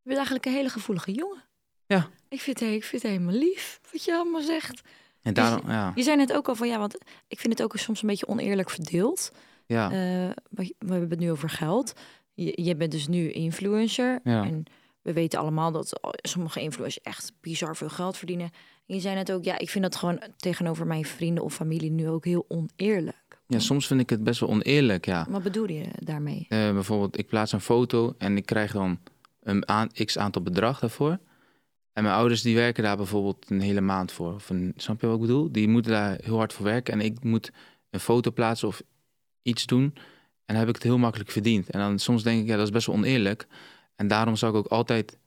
Je 0.03 0.07
bent 0.07 0.17
eigenlijk 0.17 0.47
een 0.47 0.53
hele 0.53 0.69
gevoelige 0.69 1.13
jongen. 1.13 1.45
Ja. 1.87 2.09
Ik 2.29 2.41
vind, 2.41 2.61
het, 2.61 2.69
ik 2.71 2.85
vind 2.85 3.03
het 3.03 3.11
helemaal 3.11 3.35
lief 3.35 3.81
wat 3.93 4.05
je 4.05 4.13
allemaal 4.15 4.41
zegt. 4.41 4.81
En 5.23 5.35
daarom, 5.35 5.71
ja, 5.71 5.93
Je 5.95 6.03
zei 6.03 6.17
net 6.17 6.33
ook 6.33 6.49
al 6.49 6.55
van 6.55 6.69
ja, 6.69 6.79
want 6.79 6.99
ik 7.29 7.39
vind 7.41 7.53
het 7.53 7.63
ook 7.63 7.77
soms 7.77 8.03
een 8.03 8.09
beetje 8.09 8.29
oneerlijk 8.29 8.71
verdeeld. 8.71 9.33
ja, 9.67 9.85
Eh, 9.85 10.31
we 10.49 10.75
hebben 10.79 11.11
het 11.11 11.19
nu 11.19 11.31
over 11.31 11.51
geld. 11.51 11.93
Je, 12.35 12.63
je 12.63 12.77
bent 12.77 12.91
dus 12.91 13.09
nu 13.09 13.31
influencer. 13.31 14.21
Ja. 14.25 14.45
En 14.45 14.65
we 15.03 15.13
weten 15.13 15.39
allemaal 15.39 15.73
dat 15.73 16.01
sommige 16.23 16.61
influencers 16.61 17.05
echt 17.05 17.33
bizar 17.41 17.77
veel 17.77 17.89
geld 17.89 18.17
verdienen. 18.17 18.51
En 18.87 18.95
je 18.95 19.01
zei 19.01 19.15
net 19.15 19.33
ook, 19.33 19.45
ja, 19.45 19.59
ik 19.59 19.71
vind 19.71 19.85
dat 19.85 19.97
gewoon 19.97 20.23
tegenover 20.37 20.87
mijn 20.87 21.05
vrienden 21.05 21.45
of 21.45 21.55
familie 21.55 21.91
nu 21.91 22.09
ook 22.09 22.25
heel 22.25 22.45
oneerlijk. 22.49 23.30
Ja, 23.51 23.59
soms 23.59 23.87
vind 23.87 24.01
ik 24.01 24.11
het 24.11 24.25
best 24.25 24.41
wel 24.41 24.49
oneerlijk, 24.49 25.07
ja. 25.07 25.27
Wat 25.29 25.43
bedoel 25.43 25.69
je 25.69 25.85
daarmee? 25.99 26.47
Eh, 26.49 26.73
bijvoorbeeld, 26.73 27.19
ik 27.19 27.27
plaats 27.27 27.53
een 27.53 27.61
foto 27.61 28.15
en 28.19 28.37
ik 28.37 28.47
krijg 28.47 28.73
dan 28.73 28.99
een 29.43 29.65
x 30.05 30.19
aantal 30.19 30.43
bedrag 30.43 30.79
daarvoor. 30.79 31.19
En 31.93 32.03
mijn 32.03 32.15
ouders 32.15 32.43
die 32.43 32.55
werken 32.55 32.83
daar 32.83 32.97
bijvoorbeeld 32.97 33.51
een 33.51 33.61
hele 33.61 33.81
maand 33.81 34.13
voor. 34.13 34.35
Of 34.35 34.51
een, 34.51 34.73
snap 34.77 35.01
je 35.01 35.07
wat 35.07 35.15
ik 35.15 35.21
bedoel? 35.21 35.53
Die 35.53 35.69
moeten 35.69 35.93
daar 35.93 36.19
heel 36.23 36.37
hard 36.37 36.53
voor 36.53 36.65
werken. 36.65 36.93
En 36.95 37.01
ik 37.01 37.25
moet 37.25 37.53
een 37.91 38.01
foto 38.01 38.31
plaatsen 38.31 38.69
of 38.69 38.83
iets 39.43 39.67
doen. 39.67 39.93
En 40.45 40.57
dan 40.57 40.57
heb 40.57 40.69
ik 40.69 40.75
het 40.75 40.83
heel 40.83 40.99
makkelijk 40.99 41.31
verdiend. 41.31 41.71
En 41.71 41.81
dan 41.81 41.99
soms 41.99 42.23
denk 42.23 42.41
ik, 42.41 42.47
ja, 42.47 42.57
dat 42.57 42.67
is 42.67 42.73
best 42.73 42.87
wel 42.87 42.97
oneerlijk. 42.97 43.47
En 43.97 44.09
daarom 44.09 44.37
zou 44.37 44.53
ik 44.53 44.59
ook 44.59 44.67
altijd 44.67 45.19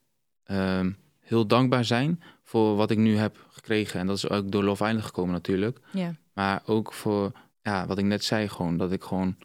ehm, 0.43 0.91
heel 1.19 1.47
dankbaar 1.47 1.85
zijn 1.85 2.23
voor 2.43 2.75
wat 2.75 2.91
ik 2.91 2.97
nu 2.97 3.17
heb 3.17 3.45
gekregen. 3.49 3.99
En 3.99 4.07
dat 4.07 4.17
is 4.17 4.29
ook 4.29 4.51
door 4.51 4.63
Love 4.63 4.85
Island 4.85 5.05
gekomen 5.05 5.33
natuurlijk. 5.33 5.79
Ja. 5.91 6.15
Maar 6.33 6.61
ook 6.65 6.93
voor, 6.93 7.31
ja, 7.63 7.87
wat 7.87 7.97
ik 7.97 8.05
net 8.05 8.23
zei, 8.23 8.47
gewoon 8.49 8.77
dat 8.77 8.91
ik 8.91 9.03
gewoon 9.03 9.35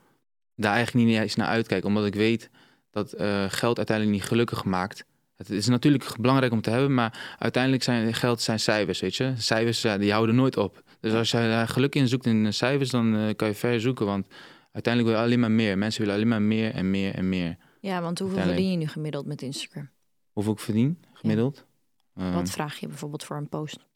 daar 0.55 0.75
eigenlijk 0.75 1.07
niet 1.07 1.19
eens 1.19 1.35
naar 1.35 1.47
uitkijk. 1.47 1.85
Omdat 1.85 2.07
ik 2.07 2.15
weet 2.15 2.51
dat 2.91 3.13
eh, 3.13 3.45
geld 3.49 3.77
uiteindelijk 3.77 4.17
niet 4.17 4.27
gelukkig 4.29 4.65
maakt. 4.65 5.05
Het 5.37 5.51
is 5.51 5.69
natuurlijk 5.69 6.17
belangrijk 6.21 6.53
om 6.53 6.61
te 6.61 6.71
hebben, 6.71 6.95
maar 6.95 7.37
uiteindelijk 7.39 7.83
zijn 7.83 8.15
geld 8.15 8.41
zijn 8.41 8.61
cijfers, 8.61 9.01
weet 9.01 9.17
je. 9.17 9.33
Cijfers, 9.37 9.81
die 9.81 10.13
houden 10.13 10.35
nooit 10.35 10.57
op. 10.57 10.83
Dus 11.01 11.13
als 11.13 11.31
je 11.31 11.37
daar 11.37 11.69
geluk 11.69 11.95
in 11.95 12.09
zoekt 12.09 12.27
in 12.27 12.53
cijfers, 12.55 12.91
dan 12.91 13.17
eh, 13.17 13.35
kan 13.37 13.49
je 13.49 13.55
ver 13.55 13.81
zoeken. 13.81 14.07
Want 14.07 14.27
uiteindelijk 14.73 15.15
wil 15.15 15.23
je 15.23 15.27
alleen 15.27 15.41
maar 15.41 15.51
meer. 15.51 15.79
Mensen 15.79 16.01
willen 16.01 16.17
alleen 16.17 16.29
maar 16.29 16.43
meer 16.43 16.75
en 16.75 16.91
meer 16.91 17.15
en 17.15 17.29
meer. 17.29 17.57
Ja, 17.81 18.01
want 18.01 18.19
hoeveel 18.19 18.43
verdien 18.43 18.71
je 18.71 18.77
nu 18.77 18.87
gemiddeld 18.87 19.27
met 19.27 19.43
Instagram? 19.43 19.91
Hoeveel 20.33 20.53
ik 20.53 20.59
verdien, 20.59 21.05
gemiddeld? 21.13 21.67
Wat 22.13 22.51
vraag 22.51 22.79
je 22.79 22.87
bijvoorbeeld 22.87 23.25
voor 23.25 23.37
een 23.37 23.49
post? 23.49 23.87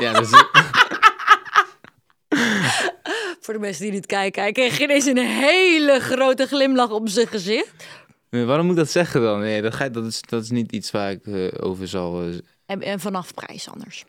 ja, 0.00 0.12
dat 0.12 0.22
is, 0.22 0.30
Voor 3.46 3.54
de 3.54 3.60
mensen 3.60 3.82
die 3.82 3.92
niet 3.92 4.06
kijken, 4.06 4.42
hij 4.42 4.52
kreeg 4.52 4.80
ineens 4.80 5.04
een 5.06 5.16
hele 5.18 6.00
grote 6.00 6.46
glimlach 6.46 6.90
op 6.90 7.08
zijn 7.08 7.26
gezicht. 7.26 7.86
Waarom 8.30 8.66
moet 8.66 8.74
ik 8.74 8.80
dat 8.80 8.90
zeggen 8.90 9.20
dan? 9.22 9.40
Nee, 9.40 9.62
dat, 9.62 9.74
ga, 9.74 9.88
dat, 9.88 10.04
is, 10.04 10.20
dat 10.20 10.42
is 10.42 10.50
niet 10.50 10.72
iets 10.72 10.90
waar 10.90 11.10
ik 11.10 11.26
eh, 11.26 11.48
over 11.60 11.88
zal... 11.88 12.22
eh, 12.22 12.28
En, 12.66 12.82
en 12.82 13.00
vanaf 13.00 13.34
prijs 13.34 13.70
anders. 13.70 14.04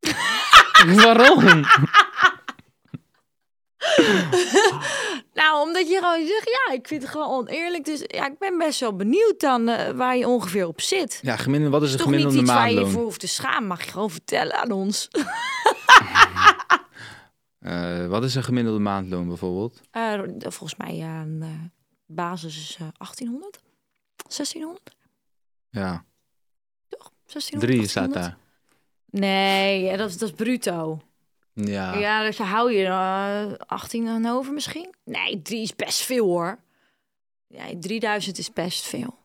waarom? 1.04 1.42
Nou, 5.34 5.66
omdat 5.66 5.88
je 5.88 5.94
gewoon 5.94 6.26
zegt, 6.26 6.50
ja, 6.66 6.72
ik 6.74 6.86
vind 6.88 7.02
het 7.02 7.10
gewoon 7.10 7.28
oneerlijk. 7.30 7.84
Dus 7.84 8.00
ja, 8.06 8.26
ik 8.26 8.38
ben 8.38 8.58
best 8.58 8.80
wel 8.80 8.96
benieuwd 8.96 9.40
dan 9.40 9.68
eh, 9.68 9.90
waar 9.90 10.16
je 10.16 10.28
ongeveer 10.28 10.66
op 10.66 10.80
zit. 10.80 11.18
Ja, 11.22 11.36
gemiddeld, 11.36 11.72
wat 11.72 11.82
is 11.82 11.92
een 11.92 11.98
Toch 11.98 12.06
niet 12.06 12.16
gemiddelde 12.16 12.42
iets 12.46 12.52
waar 12.54 12.64
je 12.64 12.68
je 12.68 12.74
maandloon? 12.74 12.94
voor 12.96 13.04
hoeft 13.04 13.20
te 13.20 13.26
schamen. 13.28 13.66
Mag 13.68 13.84
je 13.84 13.90
gewoon 13.90 14.10
vertellen 14.10 14.54
aan 14.56 14.70
ons. 14.70 15.08
Eh, 17.64 18.06
wat 18.06 18.24
is 18.24 18.34
een 18.34 18.42
gemiddelde 18.44 18.78
maandloon 18.78 19.28
bijvoorbeeld? 19.28 19.80
Eh, 19.90 20.20
volgens 20.38 20.76
mij, 20.76 20.96
ja, 20.96 21.20
een, 21.22 21.42
eh, 21.42 21.48
basis 22.06 22.56
is 22.56 22.76
eh, 22.80 22.86
1800? 22.98 23.60
1600? 24.28 24.90
Ja, 25.70 26.04
1600? 27.26 27.72
drie 27.72 27.88
staat 27.88 28.12
1800? 28.12 28.14
daar. 28.14 28.36
Nee, 29.20 29.82
ja, 29.82 29.96
dat, 29.96 30.08
is, 30.10 30.18
dat 30.18 30.28
is 30.28 30.34
bruto. 30.34 31.00
Ja, 31.52 31.94
Ja, 31.98 32.22
dus 32.24 32.38
hou 32.38 32.72
je 32.72 32.84
eh 32.84 33.52
18 33.66 34.08
aan 34.08 34.26
over 34.26 34.52
misschien? 34.52 34.94
Nee, 35.04 35.42
drie 35.42 35.62
is 35.62 35.76
best 35.76 36.02
veel 36.02 36.26
hoor. 36.26 36.58
Nee, 37.48 37.78
3000 37.78 38.38
is 38.38 38.52
best 38.52 38.84
veel. 38.84 39.18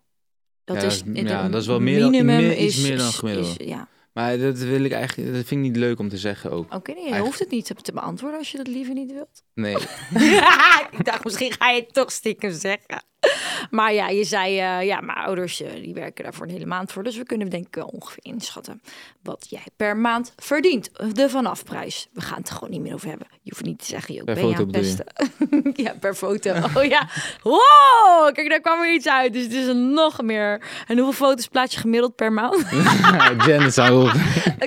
Dat 0.64 0.82
Ja, 0.82 0.88
is, 0.88 1.04
ja, 1.14 1.50
dat 1.50 1.62
is 1.62 1.68
wel 1.68 1.80
meer 1.80 2.00
dan- 2.00 2.10
minimum 2.12 2.36
meer- 2.38 2.58
iets 2.58 2.78
is, 2.78 2.88
meer 2.88 2.98
dan 2.98 3.12
gemiddeld. 3.12 3.60
is- 3.60 3.68
ja. 3.68 3.88
Maar 4.14 4.38
dat 4.38 4.58
wil 4.58 4.84
ik 4.84 4.92
eigenlijk, 4.92 5.34
dat 5.34 5.46
vind 5.46 5.66
ik 5.66 5.72
niet 5.72 5.76
leuk 5.76 6.00
om 6.00 6.10
te 6.10 6.18
zeggen 6.18 6.52
ook. 6.52 6.74
Oké, 6.74 6.92
nee, 6.92 6.96
je 6.96 6.96
Eigenlijk- 6.96 7.26
hoeft 7.26 7.40
het 7.40 7.50
niet 7.52 7.66
te, 7.66 7.74
te 7.76 7.92
beantwoorden 7.92 8.40
als 8.40 8.52
je 8.52 8.58
dat 8.58 8.68
liever 8.68 8.94
niet 8.94 9.12
wilt. 9.14 9.44
Nee, 9.54 9.76
ik 10.98 11.06
dacht, 11.06 11.24
misschien 11.24 11.52
ga 11.52 11.70
je 11.70 11.82
het 11.82 11.94
toch 11.94 12.12
stiekem 12.12 12.52
zeggen. 12.52 13.04
Maar 13.70 13.94
ja, 13.94 14.08
je 14.08 14.24
zei, 14.24 14.60
eh, 14.60 14.86
ja, 14.86 15.02
mijn 15.02 15.18
ouders 15.18 15.62
eh, 15.62 15.72
die 15.82 15.94
werken 15.94 16.24
daar 16.24 16.34
voor 16.34 16.46
een 16.46 16.52
hele 16.52 16.66
maand 16.66 16.92
voor. 16.92 17.04
Dus 17.04 17.18
we 17.18 17.24
kunnen 17.24 17.50
denk 17.50 17.68
ik 17.68 17.76
wel 17.76 17.86
ongeveer 17.86 18.24
inschatten 18.24 18.82
wat 19.24 19.46
jij 19.50 19.64
per 19.76 19.98
maand 19.98 20.34
verdient. 20.36 20.90
De 21.14 21.30
vanafprijs. 21.30 22.08
We 22.14 22.22
gaan 22.22 22.38
het 22.38 22.48
er 22.48 22.54
gewoon 22.54 22.70
niet 22.70 22.82
meer 22.82 22.94
over 22.94 23.10
hebben. 23.10 23.28
Je 23.42 23.52
hoeft 23.52 23.66
niet 23.66 23.80
te 23.80 23.86
zeggen, 23.86 24.14
joh, 24.14 24.24
Per 24.24 24.34
ben 24.34 24.48
je 24.48 24.56
aan 24.56 24.72
pesten? 24.72 25.06
ja, 25.86 25.94
per 26.00 26.16
foto. 26.16 26.54
Oh 26.76 26.84
ja. 26.84 27.08
Wow, 27.44 28.34
kijk, 28.34 28.50
daar 28.50 28.62
kwam 28.62 28.82
er 28.82 28.94
iets 28.94 29.08
uit. 29.08 29.34
Dus 29.34 29.44
het 29.44 29.54
is 29.54 29.74
nog 29.74 30.22
meer. 30.22 30.62
En 30.88 30.98
hoeveel 30.98 31.28
foto's 31.28 31.48
plaats 31.48 31.74
je 31.74 31.80
gemiddeld 31.80 32.16
per 32.16 32.34
maand? 32.34 32.66
Janice, 33.46 33.82
hou 33.82 34.08
op. 34.08 34.14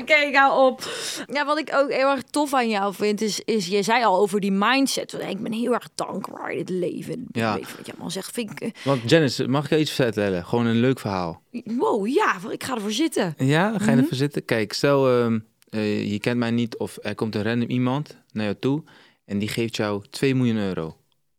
Oké, 0.00 0.14
ik 0.14 0.36
hou 0.36 0.66
op. 0.66 0.82
Ja, 1.26 1.44
wat 1.44 1.58
ik 1.58 1.74
ook 1.74 1.92
heel 1.92 2.10
erg 2.10 2.22
tof 2.30 2.54
aan 2.54 2.68
jou 2.68 2.94
vind, 2.94 3.20
is, 3.20 3.40
is 3.44 3.66
je 3.66 3.82
zei 3.82 4.04
al 4.04 4.18
over 4.18 4.40
die 4.40 4.52
mindset. 4.52 5.12
Want 5.12 5.24
Ik 5.24 5.42
ben 5.42 5.52
heel 5.52 5.72
erg 5.72 5.88
dankbaar 5.94 6.50
in 6.50 6.58
het 6.58 6.68
leven. 6.68 7.26
Ja. 7.32 7.54
leven 7.54 7.76
wat 7.76 7.86
je 7.86 7.92
allemaal 7.92 8.10
zegt, 8.10 8.30
vind 8.48 8.62
ik... 8.62 8.74
eh, 8.76 8.84
Want 8.84 9.10
Janice, 9.10 9.48
mag 9.48 9.64
ik 9.64 9.70
je 9.70 9.78
iets 9.78 9.90
vertellen? 9.90 10.44
Gewoon 10.44 10.66
een 10.66 10.80
leuk 10.80 10.98
verhaal. 11.00 11.42
Wow, 11.64 12.06
ja, 12.06 12.36
ik 12.50 12.64
ga 12.64 12.74
ervoor 12.74 12.92
zitten. 12.92 13.34
Ja, 13.38 13.70
ga 13.78 13.84
je 13.84 13.90
Mhm. 13.90 13.98
ervoor 13.98 14.16
zitten? 14.16 14.44
Kijk, 14.44 14.72
stel 14.72 15.08
ehm, 15.20 15.38
eh, 15.68 16.10
je 16.12 16.18
kent 16.20 16.38
mij 16.38 16.50
niet 16.50 16.76
of 16.76 16.98
er 17.02 17.14
komt 17.14 17.34
een 17.34 17.42
random 17.42 17.68
iemand 17.68 18.16
naar 18.32 18.44
jou 18.44 18.56
toe 18.60 18.82
en 19.24 19.38
die 19.38 19.48
geeft 19.48 19.76
jou 19.76 20.04
2 20.10 20.34
miljoen 20.34 20.56
euro. 20.56 20.96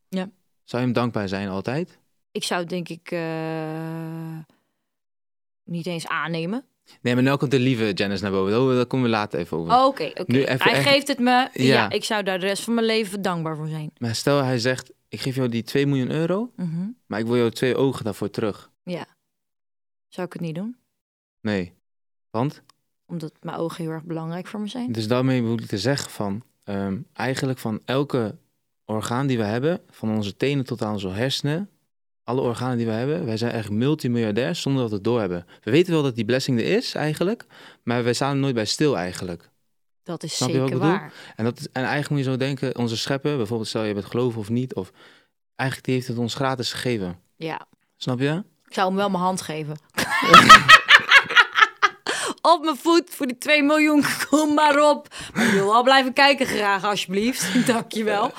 Ja. 0.09 0.29
Zou 0.63 0.81
je 0.81 0.87
hem 0.87 0.93
dankbaar 0.93 1.27
zijn 1.27 1.49
altijd? 1.49 1.97
Ik 2.31 2.43
zou 2.43 2.59
het 2.61 2.69
denk 2.69 2.89
ik 2.89 3.11
eh, 3.11 4.37
niet 5.63 5.85
eens 5.85 6.07
aannemen. 6.07 6.65
Nee, 7.01 7.13
maar 7.13 7.23
nu 7.23 7.35
komt 7.35 7.51
de 7.51 7.59
lieve 7.59 7.91
Janice 7.93 8.23
naar 8.23 8.31
boven. 8.31 8.51
Daar- 8.65 8.75
Daar 8.75 8.85
komen 8.85 9.05
we 9.05 9.11
later 9.11 9.39
even 9.39 9.57
over. 9.57 9.73
Oh, 9.73 9.85
Oké, 9.85 10.03
oké. 10.15 10.37
Hij 10.37 10.45
echt- 10.45 10.87
geeft 10.87 11.07
het 11.07 11.19
me. 11.19 11.31
Ja. 11.31 11.49
Ja. 11.53 11.89
ik 11.89 12.03
zou 12.03 12.23
daar 12.23 12.39
de 12.39 12.45
rest 12.45 12.63
van 12.63 12.73
mijn 12.73 12.85
leven 12.85 13.21
dankbaar 13.21 13.55
voor 13.55 13.67
zijn. 13.67 13.91
Maar 13.97 14.15
stel 14.15 14.43
hij 14.43 14.59
zegt, 14.59 14.91
ik 15.13 15.21
geef 15.21 15.35
jou 15.35 15.49
die 15.49 15.63
2 15.63 15.87
miljoen 15.87 16.11
euro, 16.11 16.51
Mhm. 16.55 16.87
maar 17.05 17.19
ik 17.19 17.25
wil 17.25 17.35
jou 17.37 17.49
twee 17.51 17.75
ogen 17.75 18.03
daarvoor 18.03 18.29
terug. 18.29 18.71
Ja. 18.83 19.05
Zou 20.07 20.27
ik 20.27 20.33
het 20.33 20.41
niet 20.41 20.55
doen? 20.55 20.75
Nee. 21.41 21.73
Want? 22.29 22.61
Omdat 23.05 23.33
mijn 23.41 23.57
ogen 23.57 23.83
heel 23.83 23.91
erg 23.93 24.03
belangrijk 24.03 24.47
voor 24.47 24.59
me 24.59 24.67
zijn. 24.67 24.91
Dus 24.91 25.07
daarmee 25.07 25.41
bedoel 25.41 25.57
ik 25.59 25.65
te 25.65 25.77
zeggen 25.77 26.11
van, 26.11 26.43
ehm, 26.63 26.97
eigenlijk 27.13 27.59
van 27.59 27.81
elke 27.85 28.37
orgaan 28.85 29.27
die 29.27 29.37
we 29.37 29.43
hebben, 29.43 29.81
van 29.89 30.09
onze 30.15 30.37
tenen 30.37 30.65
tot 30.65 30.81
aan 30.81 30.93
onze 30.93 31.09
hersenen, 31.09 31.69
alle 32.23 32.41
organen 32.41 32.77
die 32.77 32.85
we 32.85 32.91
hebben, 32.91 33.25
wij 33.25 33.37
zijn 33.37 33.51
echt 33.51 33.69
multimiljardair 33.69 34.55
zonder 34.55 34.81
dat 34.81 34.89
we 34.89 34.95
het 34.95 35.03
doorhebben. 35.05 35.45
We 35.63 35.71
weten 35.71 35.93
wel 35.93 36.03
dat 36.03 36.15
die 36.15 36.25
blessing 36.25 36.59
er 36.59 36.65
is 36.65 36.95
eigenlijk, 36.95 37.45
maar 37.83 38.03
wij 38.03 38.13
staan 38.13 38.31
er 38.31 38.37
nooit 38.41 38.55
bij 38.55 38.65
stil 38.65 38.97
eigenlijk. 38.97 39.49
Dat 40.03 40.23
is 40.23 40.35
Snap 40.35 40.49
zeker 40.49 40.77
waar. 40.77 41.13
En, 41.35 41.43
dat 41.43 41.59
is, 41.59 41.67
en 41.67 41.81
eigenlijk 41.81 42.09
moet 42.09 42.19
je 42.19 42.31
zo 42.31 42.37
denken, 42.37 42.77
onze 42.77 42.97
schepper, 42.97 43.37
bijvoorbeeld 43.37 43.69
stel 43.69 43.83
je 43.83 43.93
bent 43.93 44.05
geloven 44.05 44.39
of 44.39 44.49
niet, 44.49 44.75
of 44.75 44.91
eigenlijk 45.55 45.87
die 45.87 45.95
heeft 45.95 46.07
het 46.07 46.17
ons 46.17 46.35
gratis 46.35 46.73
gegeven. 46.73 47.19
Ja. 47.35 47.67
Snap 47.97 48.19
je? 48.19 48.43
Ik 48.67 48.73
zou 48.73 48.87
hem 48.87 48.97
wel 48.97 49.09
mijn 49.09 49.23
hand 49.23 49.41
geven. 49.41 49.77
op 52.51 52.63
mijn 52.63 52.77
voet 52.77 53.09
voor 53.09 53.27
die 53.27 53.37
2 53.37 53.63
miljoen, 53.63 54.03
kom 54.29 54.53
maar 54.53 54.89
op. 54.89 55.07
Maar 55.33 55.45
ik 55.45 55.51
wil 55.51 55.71
wel 55.71 55.83
blijven 55.83 56.13
kijken 56.13 56.45
graag, 56.45 56.83
alsjeblieft. 56.83 57.47
Dankjewel. 57.73 58.31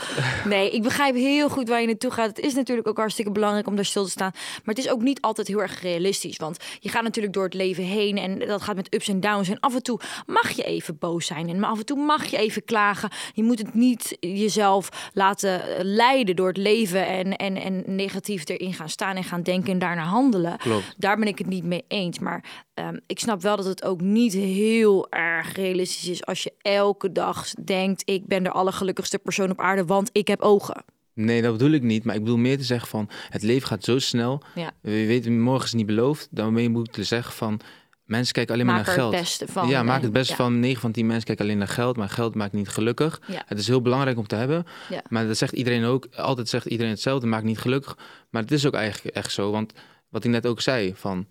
Nee, 0.44 0.70
ik 0.70 0.82
begrijp 0.82 1.14
heel 1.14 1.48
goed 1.48 1.68
waar 1.68 1.80
je 1.80 1.86
naartoe 1.86 2.10
gaat. 2.10 2.26
Het 2.26 2.38
is 2.38 2.54
natuurlijk 2.54 2.88
ook 2.88 2.96
hartstikke 2.96 3.30
belangrijk 3.30 3.66
om 3.66 3.76
daar 3.76 3.84
stil 3.84 4.04
te 4.04 4.10
staan. 4.10 4.30
Maar 4.32 4.74
het 4.74 4.84
is 4.84 4.90
ook 4.90 5.02
niet 5.02 5.20
altijd 5.20 5.48
heel 5.48 5.60
erg 5.60 5.82
realistisch. 5.82 6.36
Want 6.36 6.56
je 6.80 6.88
gaat 6.88 7.02
natuurlijk 7.02 7.34
door 7.34 7.44
het 7.44 7.54
leven 7.54 7.84
heen 7.84 8.18
en 8.18 8.38
dat 8.38 8.62
gaat 8.62 8.76
met 8.76 8.94
ups 8.94 9.08
en 9.08 9.20
downs. 9.20 9.48
En 9.48 9.60
af 9.60 9.74
en 9.74 9.82
toe 9.82 10.00
mag 10.26 10.50
je 10.50 10.62
even 10.62 10.98
boos 10.98 11.26
zijn 11.26 11.48
en 11.48 11.64
af 11.64 11.78
en 11.78 11.84
toe 11.84 11.98
mag 12.04 12.24
je 12.24 12.36
even 12.36 12.64
klagen. 12.64 13.10
Je 13.32 13.42
moet 13.42 13.58
het 13.58 13.74
niet 13.74 14.16
jezelf 14.20 15.10
laten 15.12 15.62
leiden 15.78 16.36
door 16.36 16.48
het 16.48 16.56
leven 16.56 17.06
en, 17.06 17.36
en, 17.36 17.56
en 17.56 17.82
negatief 17.86 18.48
erin 18.48 18.74
gaan 18.74 18.88
staan 18.88 19.16
en 19.16 19.24
gaan 19.24 19.42
denken 19.42 19.72
en 19.72 19.78
daarna 19.78 20.04
handelen. 20.04 20.56
Klopt. 20.56 20.94
Daar 20.96 21.18
ben 21.18 21.28
ik 21.28 21.38
het 21.38 21.46
niet 21.46 21.64
mee 21.64 21.84
eens. 21.88 22.18
Maar 22.18 22.44
ehm, 22.74 22.96
ik 23.06 23.18
snap 23.18 23.42
wel 23.42 23.56
dat 23.56 23.64
het 23.64 23.84
ook 23.84 24.00
niet 24.00 24.32
heel 24.32 25.10
erg 25.10 25.52
realistisch 25.56 26.08
is 26.08 26.26
als 26.26 26.42
je 26.42 26.52
elke 26.62 27.12
dag 27.12 27.50
denkt: 27.50 28.02
ik 28.04 28.26
ben 28.26 28.42
de 28.42 28.50
allergelukkigste 28.50 29.18
persoon 29.18 29.50
op 29.50 29.60
aarde, 29.60 29.84
want 29.84 30.10
ik 30.12 30.28
heb 30.28 30.40
ogen. 30.40 30.84
Nee, 31.14 31.42
dat 31.42 31.52
bedoel 31.52 31.70
ik 31.70 31.82
niet. 31.82 32.04
Maar 32.04 32.14
ik 32.14 32.22
bedoel 32.22 32.36
meer 32.36 32.58
te 32.58 32.64
zeggen 32.64 32.88
van, 32.88 33.08
het 33.28 33.42
leven 33.42 33.68
gaat 33.68 33.84
zo 33.84 33.98
snel. 33.98 34.42
Ja. 34.54 34.72
We 34.80 35.06
weten, 35.06 35.40
morgen 35.40 35.64
is 35.64 35.72
niet 35.72 35.86
beloofd. 35.86 36.28
Dan 36.30 36.52
moet 36.52 36.86
je 36.86 36.92
te 36.92 37.04
zeggen 37.04 37.32
van, 37.32 37.60
mensen 38.04 38.34
kijken 38.34 38.54
alleen 38.54 38.66
maar 38.66 38.74
Maak 38.74 38.86
naar 38.86 38.94
geld. 38.94 39.12
het 39.12 39.20
beste 39.20 39.46
van. 39.48 39.68
ja, 39.68 39.82
maak 39.82 40.02
het 40.02 40.12
beste 40.12 40.32
ja. 40.32 40.36
van. 40.38 40.60
9 40.60 40.80
van 40.80 40.92
10 40.92 41.06
mensen 41.06 41.24
kijken 41.24 41.44
alleen 41.44 41.58
naar 41.58 41.68
geld, 41.68 41.96
maar 41.96 42.08
geld 42.08 42.34
maakt 42.34 42.52
niet 42.52 42.68
gelukkig. 42.68 43.20
Ja. 43.26 43.42
Het 43.46 43.58
is 43.58 43.66
heel 43.66 43.82
belangrijk 43.82 44.18
om 44.18 44.26
te 44.26 44.34
hebben. 44.36 44.66
Maar 45.08 45.26
dat 45.26 45.36
zegt 45.36 45.52
iedereen 45.52 45.84
ook. 45.84 46.06
Altijd 46.16 46.48
zegt 46.48 46.66
iedereen 46.66 46.92
hetzelfde, 46.92 47.26
maakt 47.26 47.44
niet 47.44 47.58
gelukkig. 47.58 47.96
Maar 48.30 48.42
het 48.42 48.52
is 48.52 48.66
ook 48.66 48.74
eigenlijk 48.74 49.16
echt 49.16 49.32
zo. 49.32 49.50
Want 49.50 49.72
wat 50.08 50.24
ik 50.24 50.30
net 50.30 50.46
ook 50.46 50.60
zei, 50.60 50.92
van, 50.96 51.26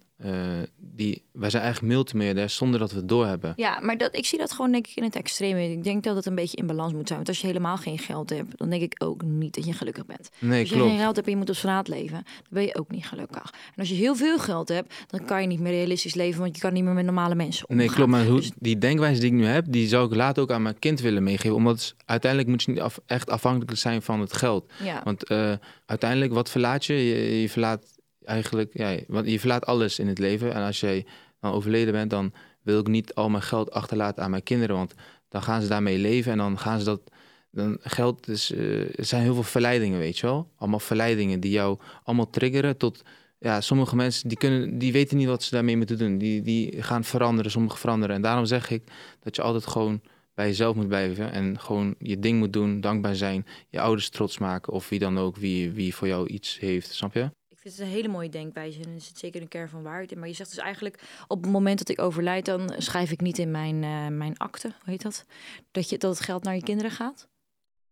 die, 0.77 1.23
wij 1.31 1.49
zijn 1.49 1.63
eigenlijk 1.63 1.93
multimiljardair 1.93 2.49
zonder 2.49 2.79
dat 2.79 2.91
we 2.91 2.97
het 2.97 3.09
doorhebben. 3.09 3.53
Ja, 3.55 3.79
maar 3.81 3.97
dat, 3.97 4.15
ik 4.15 4.25
zie 4.25 4.37
dat 4.39 4.51
gewoon 4.51 4.71
denk 4.71 4.87
ik 4.87 4.95
in 4.95 5.03
het 5.03 5.15
extreme. 5.15 5.71
Ik 5.71 5.83
denk 5.83 6.03
dat 6.03 6.15
het 6.15 6.25
een 6.25 6.35
beetje 6.35 6.57
in 6.57 6.67
balans 6.67 6.93
moet 6.93 7.05
zijn. 7.07 7.17
Want 7.17 7.29
als 7.29 7.41
je 7.41 7.47
helemaal 7.47 7.77
geen 7.77 7.99
geld 7.99 8.29
hebt, 8.29 8.57
dan 8.57 8.69
denk 8.69 8.81
ik 8.81 8.95
ook 9.03 9.23
niet 9.23 9.55
dat 9.55 9.65
je 9.65 9.73
gelukkig 9.73 10.05
bent. 10.05 10.29
Nee, 10.39 10.59
als 10.59 10.69
je 10.69 10.75
klopt. 10.75 10.89
geen 10.89 10.99
geld 10.99 11.15
hebt 11.15 11.27
en 11.27 11.33
je 11.33 11.39
moet 11.39 11.49
op 11.49 11.55
straat 11.55 11.87
leven, 11.87 12.13
dan 12.23 12.23
ben 12.49 12.63
je 12.63 12.75
ook 12.79 12.91
niet 12.91 13.05
gelukkig. 13.05 13.51
En 13.51 13.79
als 13.79 13.89
je 13.89 13.95
heel 13.95 14.15
veel 14.15 14.39
geld 14.39 14.67
hebt, 14.69 14.93
dan 15.07 15.25
kan 15.25 15.41
je 15.41 15.47
niet 15.47 15.59
meer 15.59 15.71
realistisch 15.71 16.13
leven, 16.13 16.41
want 16.41 16.55
je 16.55 16.61
kan 16.61 16.73
niet 16.73 16.83
meer 16.83 16.93
met 16.93 17.05
normale 17.05 17.35
mensen 17.35 17.69
omgaan. 17.69 17.85
Nee, 17.85 17.95
klopt. 17.95 18.11
Maar 18.11 18.25
hoe, 18.25 18.39
Dus- 18.39 18.51
die 18.59 18.77
denkwijze 18.77 19.19
die 19.19 19.29
ik 19.29 19.35
nu 19.37 19.45
heb, 19.45 19.65
die 19.69 19.87
zou 19.87 20.05
ik 20.07 20.15
later 20.15 20.43
ook 20.43 20.51
aan 20.51 20.61
mijn 20.61 20.79
kind 20.79 20.99
willen 21.01 21.23
meegeven. 21.23 21.55
Omdat 21.55 21.95
uiteindelijk 22.05 22.49
moet 22.51 22.63
je 22.63 22.71
niet 22.71 22.79
af- 22.81 22.99
echt 23.05 23.29
afhankelijk 23.29 23.77
zijn 23.77 24.01
van 24.01 24.19
het 24.19 24.33
geld. 24.33 24.71
ja. 24.83 25.01
Want 25.03 25.23
eh, 25.23 25.53
uiteindelijk, 25.85 26.33
wat 26.33 26.49
verlaat 26.49 26.85
je? 26.85 26.93
je? 26.93 27.41
Je 27.41 27.49
verlaat 27.49 27.92
eigenlijk, 28.25 28.77
ja, 28.77 28.97
want 29.07 29.29
je 29.29 29.39
verlaat 29.39 29.65
alles 29.65 29.99
in 29.99 30.07
het 30.07 30.19
leven. 30.19 30.53
En 30.53 30.61
als 30.61 30.79
jij 30.79 31.05
dan 31.39 31.51
overleden 31.51 31.93
bent, 31.93 32.09
dan 32.09 32.33
wil 32.61 32.79
ik 32.79 32.87
niet 32.87 33.13
al 33.13 33.29
mijn 33.29 33.43
geld 33.43 33.71
achterlaten 33.71 34.23
aan 34.23 34.29
mijn 34.29 34.43
kinderen. 34.43 34.75
Want 34.75 34.93
dan 35.29 35.41
gaan 35.41 35.61
ze 35.61 35.67
daarmee 35.67 35.97
leven 35.97 36.31
en 36.31 36.37
dan 36.37 36.59
gaan 36.59 36.79
ze 36.79 36.85
dat. 36.85 37.01
Dan 37.51 37.77
geld 37.81 38.27
is, 38.27 38.51
eh, 38.51 38.99
er 38.99 39.05
zijn 39.05 39.21
heel 39.21 39.33
veel 39.33 39.43
verleidingen, 39.43 39.99
weet 39.99 40.17
je 40.17 40.25
wel. 40.25 40.51
Allemaal 40.57 40.79
verleidingen 40.79 41.39
die 41.39 41.51
jou 41.51 41.79
allemaal 42.03 42.29
triggeren 42.29 42.77
tot. 42.77 43.01
Ja, 43.39 43.61
sommige 43.61 43.95
mensen 43.95 44.27
die 44.29 44.37
kunnen, 44.37 44.77
die 44.77 44.91
weten 44.91 45.17
niet 45.17 45.27
wat 45.27 45.43
ze 45.43 45.55
daarmee 45.55 45.77
moeten 45.77 45.97
doen. 45.97 46.17
Die, 46.17 46.41
die 46.41 46.81
gaan 46.81 47.03
veranderen, 47.03 47.51
sommige 47.51 47.77
veranderen. 47.77 48.15
En 48.15 48.21
daarom 48.21 48.45
zeg 48.45 48.69
ik 48.69 48.83
dat 49.19 49.35
je 49.35 49.41
altijd 49.41 49.67
gewoon 49.67 50.01
bij 50.33 50.47
jezelf 50.47 50.75
moet 50.75 50.87
blijven 50.87 51.31
en 51.31 51.59
gewoon 51.59 51.95
je 51.99 52.19
ding 52.19 52.39
moet 52.39 52.53
doen, 52.53 52.81
dankbaar 52.81 53.15
zijn, 53.15 53.45
je 53.69 53.79
ouders 53.79 54.09
trots 54.09 54.37
maken 54.37 54.73
of 54.73 54.89
wie 54.89 54.99
dan 54.99 55.17
ook, 55.17 55.37
wie, 55.37 55.71
wie 55.71 55.95
voor 55.95 56.07
jou 56.07 56.27
iets 56.27 56.59
heeft, 56.59 56.93
snap 56.93 57.13
je? 57.13 57.29
Vind 57.63 57.77
het 57.77 57.83
een 57.83 57.93
hele 57.93 58.07
mooie 58.07 58.29
denkwijze 58.29 58.79
en 58.79 58.93
er 58.93 59.01
zit 59.01 59.17
zeker 59.17 59.41
een 59.41 59.47
kern 59.47 59.69
van 59.69 59.83
waarheid 59.83 60.11
in. 60.11 60.19
Maar 60.19 60.27
je 60.27 60.33
zegt 60.33 60.49
dus 60.49 60.59
eigenlijk, 60.59 60.99
op 61.27 61.43
het 61.43 61.51
moment 61.51 61.77
dat 61.77 61.89
ik 61.89 62.01
overlijd, 62.01 62.45
dan 62.45 62.73
schrijf 62.77 63.11
ik 63.11 63.21
niet 63.21 63.37
in 63.37 63.51
mijn, 63.51 63.83
eh, 63.83 64.07
mijn 64.07 64.37
akte, 64.37 64.67
hoe 64.67 64.89
heet 64.91 65.01
dat? 65.01 65.25
Dat, 65.71 65.89
je, 65.89 65.97
dat 65.97 66.15
het 66.15 66.25
geld 66.25 66.43
naar 66.43 66.55
je 66.55 66.63
kinderen 66.63 66.91
gaat. 66.91 67.27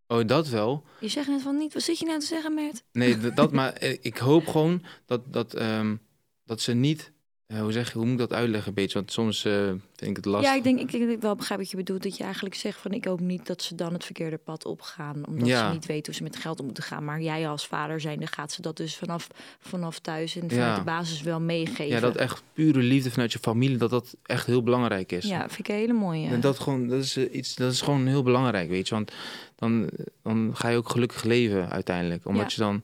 Oh, 0.07 0.27
dat 0.27 0.47
wel. 0.47 0.83
Je 0.99 1.07
zegt 1.07 1.27
net 1.27 1.41
van 1.41 1.57
niet, 1.57 1.73
wat 1.73 1.81
zit 1.83 1.99
je 1.99 2.05
nou 2.05 2.19
te 2.19 2.25
zeggen, 2.25 2.53
Mert? 2.53 2.83
Nee, 2.91 3.33
dat, 3.33 3.51
maar 3.61 3.73
eh, 3.73 3.97
ik 4.01 4.17
hoop 4.17 4.47
gewoon 4.47 4.85
dat, 5.05 5.33
dat, 5.33 5.53
ehm, 5.53 5.95
dat 6.45 6.61
ze 6.61 6.73
niet, 6.73 7.11
eh, 7.51 7.61
hoe 7.61 7.71
zeg 7.71 7.87
je, 7.91 7.93
hoe 7.97 8.03
moet 8.03 8.13
ik 8.13 8.19
dat 8.29 8.33
uitleggen 8.33 8.67
een 8.69 8.73
beetje? 8.73 8.97
Want 8.97 9.11
soms 9.11 9.45
eh, 9.45 9.53
vind 9.95 10.09
ik 10.09 10.15
het 10.15 10.25
lastig. 10.25 10.49
Ja, 10.51 10.57
ik 10.57 10.63
denk, 10.63 10.79
ik 10.79 10.91
denk 10.91 11.03
dat 11.03 11.13
ik 11.13 11.21
wel 11.21 11.35
begrijp 11.35 11.59
wat 11.59 11.69
je 11.69 11.77
bedoelt. 11.77 12.03
Dat 12.03 12.17
je 12.17 12.23
eigenlijk 12.23 12.55
zegt 12.55 12.79
van, 12.79 12.91
ik 12.91 13.05
hoop 13.05 13.19
niet 13.19 13.47
dat 13.47 13.61
ze 13.61 13.75
dan 13.75 13.93
het 13.93 14.05
verkeerde 14.05 14.37
pad 14.37 14.65
opgaan. 14.65 15.25
Omdat 15.27 15.47
Ja. 15.47 15.67
ze 15.67 15.73
niet 15.73 15.85
weten 15.85 16.05
hoe 16.05 16.13
ze 16.15 16.23
met 16.23 16.35
geld 16.35 16.59
om 16.59 16.65
moeten 16.65 16.83
gaan. 16.83 17.03
Maar 17.05 17.21
jij 17.21 17.47
als 17.49 17.67
vader 17.67 18.01
zijnde 18.01 18.27
gaat 18.27 18.51
ze 18.51 18.61
dat 18.61 18.77
dus 18.77 18.95
vanaf, 18.95 19.27
vanaf 19.59 19.99
thuis 19.99 20.35
en 20.35 20.49
vanuit 20.49 20.69
Ja. 20.71 20.75
de 20.77 20.83
basis 20.83 21.21
wel 21.21 21.39
meegeven. 21.39 21.87
Ja, 21.87 21.99
dat 21.99 22.15
echt 22.15 22.43
pure 22.53 22.79
liefde 22.79 23.11
vanuit 23.11 23.31
je 23.31 23.39
familie, 23.39 23.77
dat 23.77 23.89
dat 23.89 24.15
echt 24.23 24.45
heel 24.45 24.63
belangrijk 24.63 25.11
is. 25.11 25.25
Ja, 25.25 25.39
vind 25.39 25.59
ik 25.59 25.67
een 25.67 25.75
hele 25.75 25.93
mooie. 25.93 26.27
En 26.27 26.39
dat, 26.41 26.59
gewoon, 26.59 26.87
dat, 26.87 27.03
is, 27.03 27.17
eh, 27.17 27.33
iets, 27.33 27.55
dat 27.55 27.71
is 27.71 27.81
gewoon 27.81 28.07
heel 28.07 28.23
belangrijk, 28.23 28.69
weet 28.69 28.87
je. 28.87 28.95
Want 28.95 29.11
dan, 29.55 29.89
dan 30.23 30.51
ga 30.53 30.67
je 30.69 30.77
ook 30.77 30.89
gelukkig 30.89 31.23
leven 31.23 31.69
uiteindelijk. 31.69 32.25
Omdat 32.25 32.51
Ja. 32.53 32.65
je 32.65 32.71
dan 32.71 32.83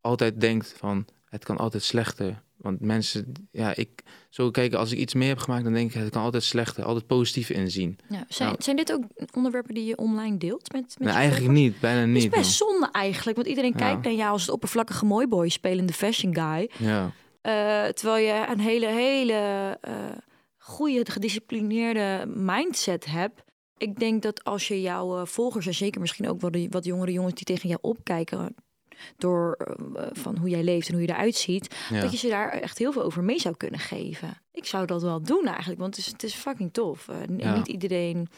altijd 0.00 0.40
denkt 0.40 0.74
van, 0.76 1.04
het 1.24 1.44
kan 1.44 1.56
altijd 1.56 1.82
slechter. 1.82 2.42
Want 2.58 2.80
mensen, 2.80 3.32
ja, 3.50 3.74
ik 3.76 4.02
zo 4.30 4.50
kijken, 4.50 4.78
als 4.78 4.92
ik 4.92 4.98
iets 4.98 5.14
mee 5.14 5.28
heb 5.28 5.38
gemaakt, 5.38 5.64
dan 5.64 5.72
denk 5.72 5.94
ik, 5.94 6.00
het 6.00 6.10
kan 6.10 6.22
altijd 6.22 6.42
slechter, 6.42 6.84
altijd 6.84 7.06
positief 7.06 7.50
inzien. 7.50 7.98
Ja, 8.08 8.24
zijn, 8.28 8.48
Nou. 8.48 8.62
zijn 8.62 8.76
dit 8.76 8.92
ook 8.92 9.02
onderwerpen 9.34 9.74
die 9.74 9.84
je 9.84 9.96
online 9.96 10.36
deelt 10.36 10.72
met, 10.72 10.82
met 10.82 10.98
Nee, 10.98 11.08
je 11.08 11.14
eigenlijk 11.18 11.52
niet, 11.52 11.80
bijna 11.80 12.00
Het 12.00 12.16
is 12.16 12.22
niet. 12.22 12.32
best 12.32 12.52
zonde 12.52 12.88
eigenlijk, 12.92 13.36
want 13.36 13.48
iedereen 13.48 13.72
Ja. 13.76 13.78
kijkt 13.78 14.04
naar 14.04 14.12
jou 14.14 14.30
als 14.32 14.42
het 14.42 14.50
oppervlakkige 14.50 15.04
mooi 15.04 15.26
boy 15.26 15.48
spelende 15.48 15.92
fashion 15.92 16.34
guy. 16.34 16.70
Ja, 16.78 17.12
Eh, 17.40 17.84
terwijl 17.88 18.26
je 18.26 18.46
een 18.52 18.60
hele, 18.60 18.86
hele 18.86 19.32
eh 19.80 19.94
goede, 20.56 21.10
gedisciplineerde 21.10 22.24
mindset 22.34 23.04
hebt. 23.06 23.42
Ik 23.76 23.98
denk 23.98 24.22
dat 24.22 24.44
als 24.44 24.68
je 24.68 24.80
jouw 24.80 25.18
eh, 25.20 25.26
volgers, 25.26 25.66
en 25.66 25.74
zeker 25.74 26.00
misschien 26.00 26.28
ook 26.28 26.40
wel 26.40 26.50
de 26.50 26.66
wat 26.70 26.84
jongere 26.84 27.12
jongens 27.12 27.34
die 27.34 27.44
tegen 27.44 27.68
jou 27.68 27.80
opkijken, 27.82 28.54
door 29.16 29.52
eh, 29.52 30.06
van 30.12 30.36
hoe 30.36 30.48
jij 30.48 30.62
leeft 30.64 30.88
en 30.88 30.94
hoe 30.94 31.02
je 31.02 31.08
eruit 31.12 31.34
ziet, 31.34 31.76
ja. 31.90 32.00
dat 32.00 32.10
je 32.12 32.16
ze 32.18 32.28
daar 32.28 32.48
echt 32.50 32.78
heel 32.78 32.92
veel 32.92 33.02
over 33.02 33.22
mee 33.24 33.38
zou 33.40 33.56
kunnen 33.56 33.80
geven. 33.80 34.36
Ik 34.52 34.64
zou 34.66 34.86
dat 34.86 35.02
wel 35.02 35.22
doen 35.22 35.46
eigenlijk, 35.46 35.80
want 35.80 35.96
het 35.96 36.06
is, 36.06 36.12
het 36.12 36.22
is 36.22 36.34
fucking 36.34 36.72
tof. 36.72 37.08
Eh, 37.08 37.16
Ja. 37.36 37.56
Niet 37.56 37.68
iedereen 37.68 38.28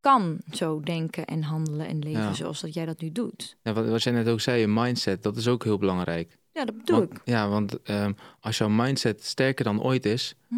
kan 0.00 0.38
zo 0.52 0.80
denken 0.80 1.24
en 1.24 1.42
handelen 1.42 1.86
en 1.86 1.98
leven 1.98 2.22
Ja. 2.22 2.32
zoals 2.34 2.60
dat 2.60 2.74
jij 2.74 2.86
dat 2.86 3.00
nu 3.00 3.12
doet. 3.12 3.56
Ja, 3.62 3.72
wat, 3.72 3.88
wat 3.88 4.02
jij 4.02 4.12
net 4.12 4.28
ook 4.28 4.40
zei, 4.40 4.60
je 4.60 4.66
mindset, 4.68 5.22
dat 5.22 5.36
is 5.36 5.48
ook 5.48 5.64
heel 5.64 5.78
belangrijk. 5.78 6.38
Ja, 6.52 6.64
dat 6.64 6.76
bedoel 6.76 6.98
Want- 6.98 7.12
ik. 7.12 7.20
Ja, 7.24 7.48
want 7.48 7.82
ehm, 7.82 8.12
als 8.40 8.58
jouw 8.58 8.68
mindset 8.68 9.24
sterker 9.24 9.64
dan 9.64 9.82
ooit 9.82 10.06
is, 10.06 10.34
Hm. 10.48 10.54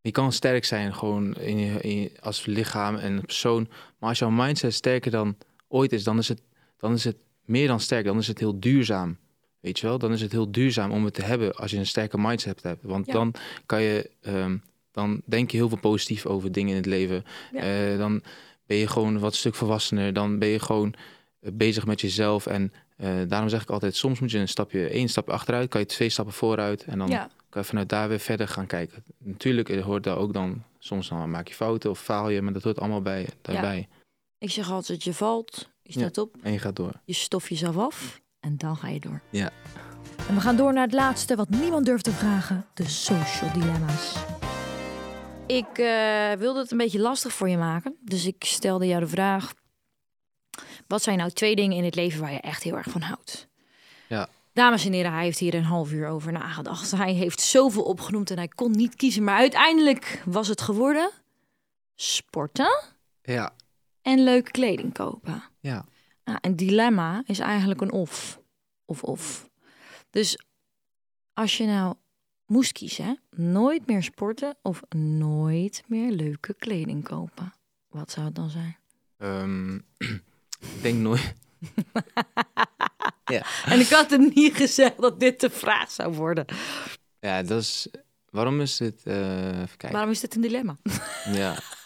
je 0.00 0.10
kan 0.10 0.32
sterk 0.32 0.64
zijn 0.64 0.94
gewoon 0.94 1.34
in 1.36 1.58
je, 1.58 1.80
in 1.80 2.00
je- 2.00 2.12
als 2.20 2.46
lichaam 2.46 2.96
en 2.96 3.20
persoon, 3.20 3.68
maar 3.98 4.08
als 4.08 4.18
jouw 4.18 4.30
mindset 4.30 4.74
sterker 4.74 5.10
dan 5.10 5.36
ooit 5.68 5.92
is, 5.92 6.04
dan 6.04 6.18
is 6.18 6.28
het, 6.28 6.42
dan 6.78 6.92
is 6.92 7.04
het 7.04 7.16
meer 7.44 7.66
dan 7.66 7.80
sterk, 7.80 8.04
dan 8.04 8.18
is 8.18 8.26
het 8.26 8.38
heel 8.38 8.60
duurzaam. 8.60 9.16
Weet 9.60 9.78
je 9.78 9.86
wel, 9.86 9.98
dan 9.98 10.12
is 10.12 10.20
het 10.20 10.32
heel 10.32 10.50
duurzaam 10.52 10.90
om 10.90 11.04
het 11.04 11.14
te 11.14 11.22
hebben 11.22 11.54
als 11.54 11.70
je 11.70 11.76
een 11.76 11.86
sterke 11.86 12.18
mindset 12.18 12.62
hebt. 12.62 12.82
Want 12.82 13.06
Ja. 13.06 13.12
dan 13.12 13.34
kan 13.66 13.82
je, 13.82 14.10
ehm, 14.20 14.56
dan 14.92 15.22
denk 15.24 15.50
je 15.50 15.56
heel 15.56 15.68
veel 15.68 15.78
positief 15.78 16.26
over 16.26 16.52
dingen 16.52 16.70
in 16.70 16.76
het 16.76 16.86
leven. 16.86 17.24
Ja. 17.52 17.60
Eh, 17.92 17.98
dan 17.98 18.22
ben 18.66 18.76
je 18.76 18.86
gewoon 18.86 19.18
wat 19.18 19.34
stuk 19.34 19.54
volwassener. 19.54 20.12
Dan 20.12 20.38
ben 20.38 20.48
je 20.48 20.58
gewoon 20.58 20.94
eh, 21.40 21.50
bezig 21.52 21.86
met 21.86 22.00
jezelf. 22.00 22.46
En 22.46 22.72
eh, 22.96 23.08
daarom 23.28 23.48
zeg 23.48 23.62
ik 23.62 23.70
altijd, 23.70 23.96
soms 23.96 24.20
moet 24.20 24.30
je 24.30 24.38
een 24.38 24.48
stapje, 24.48 24.88
één 24.88 25.08
stapje 25.08 25.32
achteruit, 25.32 25.68
kan 25.68 25.80
je 25.80 25.86
twee 25.86 26.08
stappen 26.08 26.34
vooruit. 26.34 26.84
En 26.84 26.98
dan 26.98 27.08
Ja, 27.08 27.28
kan 27.48 27.62
je 27.62 27.68
vanuit 27.68 27.88
daar 27.88 28.08
weer 28.08 28.18
verder 28.20 28.48
gaan 28.48 28.66
kijken. 28.66 29.04
Natuurlijk 29.18 29.80
hoort 29.80 30.02
daar 30.04 30.16
ook 30.16 30.32
dan, 30.32 30.62
soms 30.78 31.08
dan 31.08 31.30
maak 31.30 31.48
je 31.48 31.54
fouten 31.54 31.90
of 31.90 32.00
faal 32.00 32.28
je, 32.28 32.42
maar 32.42 32.52
dat 32.52 32.62
hoort 32.62 32.78
allemaal 32.80 33.02
bij, 33.02 33.26
daarbij. 33.42 33.88
ik 34.38 34.50
zeg 34.50 34.70
altijd, 34.70 35.04
je 35.04 35.14
valt, 35.14 35.70
je 35.84 35.92
Ja. 35.92 36.00
staat 36.00 36.18
op, 36.18 36.36
En 36.42 36.52
je 36.52 36.58
gaat 36.58 36.76
door. 36.76 36.92
je 37.04 37.12
stof 37.12 37.48
jezelf 37.48 37.76
af 37.76 38.20
en 38.40 38.56
dan 38.56 38.76
ga 38.76 38.88
je 38.88 39.00
door. 39.00 39.20
Ja. 39.30 39.50
En 40.28 40.34
we 40.34 40.40
gaan 40.40 40.56
door 40.56 40.72
naar 40.72 40.84
het 40.84 40.92
laatste 40.92 41.36
wat 41.36 41.48
niemand 41.48 41.86
durft 41.86 42.04
te 42.04 42.10
vragen: 42.12 42.66
de 42.74 42.88
social 42.88 43.52
dilemma's. 43.52 44.14
Ik 45.46 45.78
eh, 45.78 46.32
wilde 46.32 46.58
het 46.60 46.70
een 46.70 46.78
beetje 46.78 47.00
lastig 47.00 47.32
voor 47.32 47.48
je 47.48 47.56
maken, 47.56 47.96
dus 48.00 48.24
ik 48.26 48.44
stelde 48.44 48.86
jou 48.86 49.00
de 49.00 49.08
vraag: 49.08 49.52
wat 50.86 51.02
zijn 51.02 51.18
nou 51.18 51.30
twee 51.30 51.56
dingen 51.56 51.76
in 51.76 51.84
het 51.84 51.94
leven 51.94 52.20
waar 52.20 52.32
je 52.32 52.40
echt 52.40 52.62
heel 52.62 52.76
erg 52.76 52.90
van 52.90 53.00
houdt? 53.00 53.48
Ja. 54.08 54.28
Dames 54.52 54.84
en 54.86 54.92
heren, 54.92 55.12
hij 55.12 55.24
heeft 55.24 55.38
hier 55.38 55.54
een 55.54 55.64
half 55.64 55.92
uur 55.92 56.08
over 56.08 56.32
nagedacht. 56.32 56.90
Hij 56.90 57.12
heeft 57.12 57.40
zoveel 57.40 57.82
opgenoemd 57.82 58.30
en 58.30 58.36
hij 58.36 58.48
kon 58.48 58.70
niet 58.70 58.94
kiezen, 58.94 59.24
maar 59.24 59.36
uiteindelijk 59.38 60.22
was 60.24 60.48
het 60.48 60.60
geworden 60.60 61.10
sporten 61.94 62.84
Ja. 63.22 63.52
En 64.04 64.24
leuke 64.24 64.50
kleding 64.50 64.92
kopen. 64.92 65.42
Ja. 65.60 65.84
Nou, 66.24 66.38
een 66.40 66.56
dilemma 66.56 67.22
is 67.26 67.38
eigenlijk 67.38 67.80
een 67.80 67.92
of. 67.92 68.40
Of 68.84 69.02
of. 69.02 69.48
Dus 70.10 70.38
als 71.32 71.56
je 71.56 71.66
nou 71.66 71.94
moest 72.46 72.72
kiezen, 72.72 73.20
nooit 73.30 73.86
meer 73.86 74.02
sporten 74.02 74.56
of 74.62 74.82
nooit 74.96 75.82
meer 75.86 76.10
leuke 76.10 76.54
kleding 76.54 77.04
kopen. 77.04 77.52
Wat 77.88 78.10
zou 78.10 78.26
het 78.26 78.34
dan 78.34 78.50
zijn? 78.50 78.76
Ehm, 79.18 79.74
ik 80.74 80.82
denk 80.82 80.98
nooit. 80.98 81.34
En 83.64 83.80
ik 83.80 83.88
had 83.88 84.10
hem 84.10 84.30
niet 84.34 84.54
gezegd 84.54 85.00
dat 85.00 85.20
dit 85.20 85.40
de 85.40 85.50
vraag 85.50 85.90
zou 85.90 86.14
worden. 86.14 86.44
Ja, 87.20 87.42
dat 87.42 87.60
is. 87.60 87.88
Waarom 88.30 88.60
is 88.60 88.76
dit? 88.76 89.00
eh 89.04 89.46
even 89.46 89.66
kijken. 89.66 89.92
Waarom 89.92 90.10
is 90.10 90.20
dit 90.20 90.34
een 90.34 90.40
dilemma? 90.40 90.76
Ja. 91.32 91.58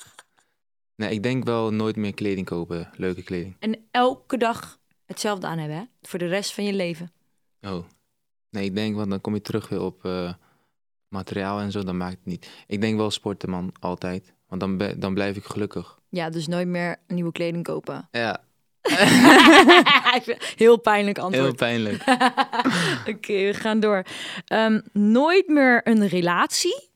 Nee, 0.98 1.10
ik 1.10 1.22
denk 1.22 1.44
wel 1.44 1.70
nooit 1.72 1.96
meer 1.96 2.14
kleding 2.14 2.46
kopen. 2.46 2.90
Leuke 2.96 3.22
kleding. 3.22 3.56
En 3.58 3.88
elke 3.90 4.36
dag 4.36 4.78
hetzelfde 5.06 5.46
aan 5.46 5.58
hebben, 5.58 5.76
hè? 5.76 5.84
Voor 6.02 6.18
de 6.18 6.26
rest 6.26 6.54
van 6.54 6.64
je 6.64 6.72
leven. 6.72 7.12
Oh. 7.60 7.84
Nee, 8.50 8.64
ik 8.64 8.74
denk, 8.74 8.96
want 8.96 9.10
dan 9.10 9.20
kom 9.20 9.34
je 9.34 9.40
terug 9.40 9.68
weer 9.68 9.80
op 9.80 10.04
eh, 10.04 10.32
materiaal 11.08 11.60
en 11.60 11.70
zo. 11.70 11.82
Dan 11.82 11.96
maakt 11.96 12.16
het 12.16 12.24
niet. 12.24 12.50
Ik 12.66 12.80
denk 12.80 12.96
wel 12.96 13.10
sporten, 13.10 13.50
man. 13.50 13.72
Altijd. 13.80 14.34
Want 14.48 14.60
dan, 14.60 14.94
dan 14.98 15.14
blijf 15.14 15.36
ik 15.36 15.44
gelukkig. 15.44 15.98
Ja, 16.08 16.30
dus 16.30 16.46
nooit 16.46 16.68
meer 16.68 16.96
nieuwe 17.06 17.32
kleding 17.32 17.64
kopen. 17.64 18.08
Ja, 18.10 18.44
Heel 20.56 20.76
pijnlijk 20.76 21.18
antwoord. 21.18 21.44
heel 21.44 21.54
pijnlijk. 21.54 22.02
Oké, 23.14 23.32
we 23.32 23.54
gaan 23.54 23.80
door. 23.80 24.02
Ehm, 24.46 24.80
nooit 24.92 25.48
meer 25.48 25.88
een 25.88 26.06
relatie 26.06 26.88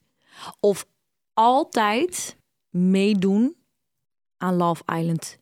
of 0.60 0.86
altijd 1.34 2.36
meedoen 2.70 3.56
aan 4.42 4.56
Love 4.56 4.82
Island 4.98 5.38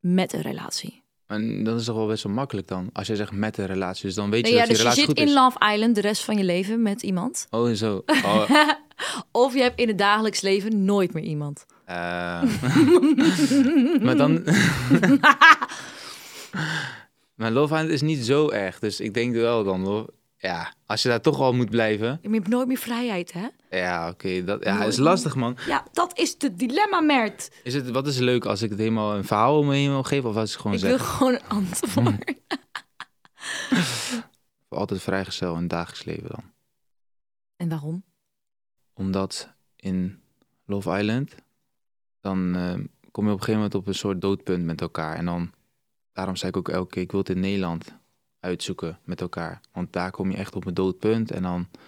met 0.00 0.32
een 0.32 0.40
relatie. 0.40 1.00
En 1.26 1.64
dat 1.64 1.80
is 1.80 1.84
toch 1.86 1.96
wel 1.96 2.06
best 2.06 2.22
wel 2.24 2.32
makkelijk 2.32 2.68
dan. 2.68 2.90
Als 2.92 3.06
je 3.06 3.16
zegt 3.16 3.32
met 3.32 3.58
een 3.58 3.66
relatie. 3.66 4.06
Dus 4.06 4.14
dan 4.14 4.30
weet 4.30 4.46
je 4.46 4.52
ja, 4.52 4.58
dat 4.58 4.66
je 4.68 4.72
dus 4.72 4.82
je 4.82 4.88
relatie 4.88 5.04
zit 5.06 5.10
goed 5.10 5.20
in 5.20 5.28
is. 5.28 5.34
Love 5.34 5.72
Island 5.72 5.94
de 5.94 6.00
rest 6.00 6.22
van 6.24 6.36
je 6.36 6.44
leven 6.44 6.82
met 6.82 7.02
iemand. 7.02 7.46
Oh, 7.50 7.68
en 7.68 7.76
zo. 7.76 8.02
Oh, 8.24 8.50
Of 9.30 9.54
je 9.54 9.60
hebt 9.62 9.78
in 9.80 9.88
het 9.88 9.98
dagelijks 9.98 10.40
leven 10.40 10.84
nooit 10.84 11.12
meer 11.12 11.22
iemand. 11.22 11.66
eh. 11.84 11.94
maar 14.04 14.16
dan... 14.16 14.32
maar 17.36 17.50
Love 17.50 17.74
Island 17.74 17.90
is 17.90 18.00
niet 18.02 18.24
zo 18.24 18.50
erg. 18.50 18.78
Dus 18.78 19.00
ik 19.00 19.14
denk 19.14 19.34
wel 19.34 19.64
dan... 19.64 20.08
Ja, 20.42 20.74
als 20.86 21.02
je 21.02 21.08
daar 21.08 21.20
toch 21.20 21.40
al 21.40 21.52
moet 21.52 21.70
blijven. 21.70 22.18
Je 22.22 22.28
hebt 22.28 22.48
nooit 22.48 22.66
meer 22.66 22.76
vrijheid, 22.76 23.32
hè? 23.32 23.48
Ja, 23.70 24.08
oké. 24.08 24.44
dat 24.44 24.64
ja, 24.64 24.84
is 24.84 24.96
lastig, 24.96 25.34
man. 25.34 25.56
Ja, 25.66 25.86
dat 25.92 26.18
is 26.18 26.34
het 26.38 26.58
dilemma, 26.58 27.00
Mert. 27.00 27.50
Is 27.62 27.74
het, 27.74 27.90
wat 27.90 28.06
is 28.06 28.18
leuk 28.18 28.44
als 28.44 28.62
ik 28.62 28.70
het 28.70 28.78
helemaal 28.78 29.16
een 29.16 29.24
verhaal 29.24 29.58
omheen 29.58 29.88
wil 29.88 30.02
geven? 30.02 30.28
Of 30.30 30.36
als 30.36 30.52
ik 30.52 30.58
gewoon 30.58 30.72
Ik 30.72 30.78
zeg... 30.78 30.88
wil 30.88 30.98
gewoon 30.98 31.32
een 31.32 31.48
antwoord. 31.48 32.34
Voor 34.68 34.78
altijd 34.78 35.02
vrijgezel 35.02 35.54
in 35.54 35.60
het 35.60 35.70
dagelijks 35.70 36.04
leven 36.04 36.28
dan. 36.28 36.52
En 37.56 37.68
waarom? 37.68 38.04
Omdat 38.92 39.52
in 39.76 40.22
Love 40.66 40.98
Island, 40.98 41.34
dan 42.20 42.56
eh, 42.56 42.74
kom 43.10 43.24
je 43.24 43.30
op 43.30 43.38
een 43.38 43.44
gegeven 43.44 43.54
moment 43.54 43.74
op 43.74 43.86
een 43.86 43.94
soort 43.94 44.20
doodpunt 44.20 44.64
met 44.64 44.80
elkaar. 44.80 45.16
En 45.16 45.24
dan, 45.24 45.52
daarom 46.12 46.36
zei 46.36 46.50
ik 46.50 46.56
ook 46.56 46.68
elke 46.68 46.90
keer, 46.90 47.02
ik 47.02 47.10
wil 47.10 47.20
het 47.20 47.28
in 47.28 47.40
Nederland 47.40 48.00
uitzoeken 48.42 48.98
met 49.04 49.20
elkaar. 49.20 49.60
Want 49.72 49.92
daar 49.92 50.10
kom 50.10 50.30
je 50.30 50.36
echt 50.36 50.54
op 50.54 50.66
een 50.66 50.74
doodpunt. 50.74 51.30
En 51.30 51.42
dan, 51.42 51.60
op 51.60 51.68
een 51.74 51.78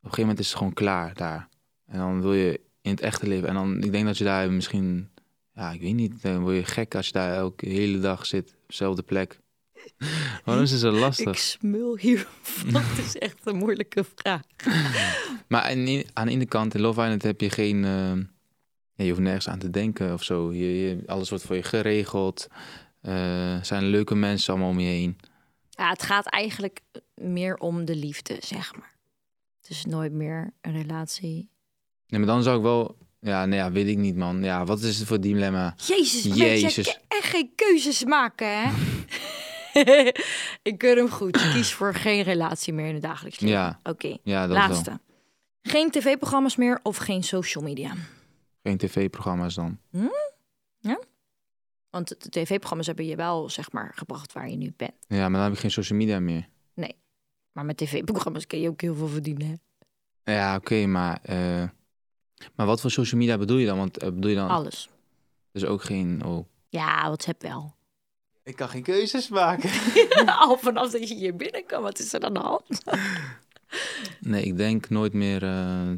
gegeven 0.00 0.20
moment 0.20 0.38
is 0.38 0.48
het 0.48 0.56
gewoon 0.56 0.72
klaar 0.72 1.14
daar. 1.14 1.48
En 1.86 1.98
dan 1.98 2.20
wil 2.22 2.34
je 2.34 2.60
in 2.80 2.90
het 2.90 3.00
echte 3.00 3.26
leven. 3.28 3.48
En 3.48 3.54
dan, 3.54 3.82
ik 3.82 3.92
denk 3.92 4.06
dat 4.06 4.18
je 4.18 4.24
daar 4.24 4.50
misschien, 4.52 5.08
ja, 5.54 5.70
ik 5.72 5.80
weet 5.80 5.94
niet, 5.94 6.22
dan 6.22 6.40
word 6.40 6.56
je 6.56 6.64
gek 6.64 6.94
als 6.94 7.06
je 7.06 7.12
daar 7.12 7.34
elke 7.34 7.68
hele 7.68 8.00
dag 8.00 8.26
zit, 8.26 8.50
op 8.50 8.68
dezelfde 8.68 9.02
plek. 9.02 9.40
Waarom 10.44 10.64
is 10.64 10.70
het 10.70 10.80
zo 10.80 10.90
lastig? 10.90 11.28
Ik 11.28 11.36
smul 11.36 11.96
hier. 11.96 12.26
Dat 12.72 12.82
is 12.98 13.16
echt 13.16 13.38
een 13.46 13.56
moeilijke 13.56 14.04
vraag. 14.14 14.40
Maar 15.48 15.62
aan, 15.62 15.84
de- 15.84 16.06
ene 16.14 16.46
kant, 16.46 16.74
in 16.74 16.80
Love 16.80 17.00
Island 17.02 17.22
heb 17.22 17.40
je 17.40 17.50
geen... 17.50 17.84
eh, 17.84 18.16
ja, 18.94 19.04
je 19.04 19.08
hoeft 19.08 19.20
nergens 19.20 19.48
aan 19.48 19.58
te 19.58 19.70
denken 19.70 20.12
of 20.12 20.22
zo. 20.22 20.52
Je, 20.52 20.78
je- 20.80 21.02
alles 21.06 21.28
wordt 21.28 21.44
voor 21.44 21.56
je 21.56 21.62
geregeld. 21.62 22.48
Eh, 23.00 23.54
Er 23.56 23.64
zijn 23.64 23.84
leuke 23.84 24.14
mensen 24.14 24.52
allemaal 24.52 24.70
om 24.70 24.78
je 24.80 24.86
heen. 24.88 25.18
Ja, 25.78 25.88
het 25.88 26.02
gaat 26.02 26.26
eigenlijk 26.26 26.80
meer 27.14 27.56
om 27.56 27.84
de 27.84 27.94
liefde, 27.96 28.36
zeg 28.40 28.76
maar. 28.76 28.96
Het 29.60 29.70
is 29.70 29.84
nooit 29.84 30.12
meer 30.12 30.50
een 30.60 30.72
relatie. 30.72 31.50
Nee, 32.06 32.20
maar 32.20 32.28
dan 32.28 32.42
zou 32.42 32.56
ik 32.56 32.62
wel... 32.62 32.96
Ja, 33.20 33.46
nee, 33.46 33.58
ja, 33.58 33.72
weet 33.72 33.86
ik 33.86 33.96
niet, 33.96 34.16
man. 34.16 34.42
Ja, 34.42 34.64
wat 34.64 34.80
is 34.80 34.98
het 34.98 35.08
voor 35.08 35.20
dilemma? 35.20 35.74
Jezus, 35.76 36.22
Jezus. 36.22 36.36
Jezus. 36.36 36.74
je 36.86 36.92
kan 36.92 37.18
echt 37.18 37.26
geen 37.26 37.52
keuzes 37.54 38.04
maken, 38.04 38.46
hè? 38.62 38.70
ik 40.70 40.78
keur 40.78 40.96
hem 40.96 41.10
goed. 41.10 41.40
Je 41.40 41.50
kiest 41.52 41.72
voor 41.72 41.94
geen 41.94 42.22
relatie 42.22 42.72
meer 42.72 42.86
in 42.86 42.94
het 42.94 43.02
dagelijks 43.02 43.40
leven. 43.40 43.56
Ja, 43.58 43.80
Oké, 43.82 44.16
ja 44.22 44.46
dat 44.46 44.56
wel. 44.56 44.68
laatste. 44.68 45.00
Geen 45.62 45.90
tv-programma's 45.90 46.56
meer 46.56 46.80
of 46.82 46.96
geen 46.96 47.22
social 47.22 47.64
media? 47.64 47.92
Geen 48.62 48.76
tv-programma's 48.76 49.54
dan. 49.54 49.78
Want 51.90 52.08
de 52.08 52.28
tv-programma's 52.28 52.86
hebben 52.86 53.06
je 53.06 53.16
wel, 53.16 53.48
zeg 53.50 53.72
maar, 53.72 53.92
gebracht 53.94 54.32
waar 54.32 54.48
je 54.50 54.56
nu 54.56 54.72
bent. 54.76 54.92
Ja, 55.08 55.18
maar 55.28 55.30
dan 55.30 55.42
heb 55.42 55.52
ik 55.52 55.58
geen 55.58 55.70
social 55.70 55.98
media 55.98 56.20
meer. 56.20 56.48
Maar 57.52 57.64
met 57.66 57.76
tv-programma's 57.76 58.46
kun 58.46 58.60
je 58.60 58.68
ook 58.68 58.80
heel 58.80 58.94
veel 58.94 59.08
verdienen, 59.08 59.46
hè? 59.46 60.32
Ja, 60.32 60.56
oké, 60.56 60.86
maar... 60.86 61.18
eh, 61.22 61.64
maar 62.54 62.66
wat 62.66 62.80
voor 62.80 62.90
social 62.90 63.20
media 63.20 63.38
bedoel 63.38 63.56
je 63.56 63.66
dan? 63.66 63.78
Want 63.78 63.98
eh, 63.98 64.08
bedoel 64.08 64.30
je 64.30 64.36
dan 64.36 64.48
Alles. 64.48 64.88
dus 65.52 65.64
ook 65.64 65.82
geen... 65.82 66.24
Oh. 66.24 66.46
Ja, 66.68 67.02
WhatsApp 67.06 67.42
wel. 67.42 67.74
Ik 68.42 68.56
kan 68.56 68.68
geen 68.68 68.82
keuzes 68.82 69.28
maken. 69.28 69.70
Al 70.40 70.58
vanaf 70.58 70.90
dat 70.90 71.08
je 71.08 71.14
hier 71.14 71.36
binnenkomt, 71.36 71.82
wat 71.82 71.98
is 71.98 72.12
er 72.12 72.22
aan 72.22 72.34
de 72.34 72.40
hand? 72.40 72.66
Nee, 74.20 74.42
ik 74.44 74.56
denk 74.56 74.88
nooit 74.88 75.12
meer 75.12 75.42
eh, 75.42 75.90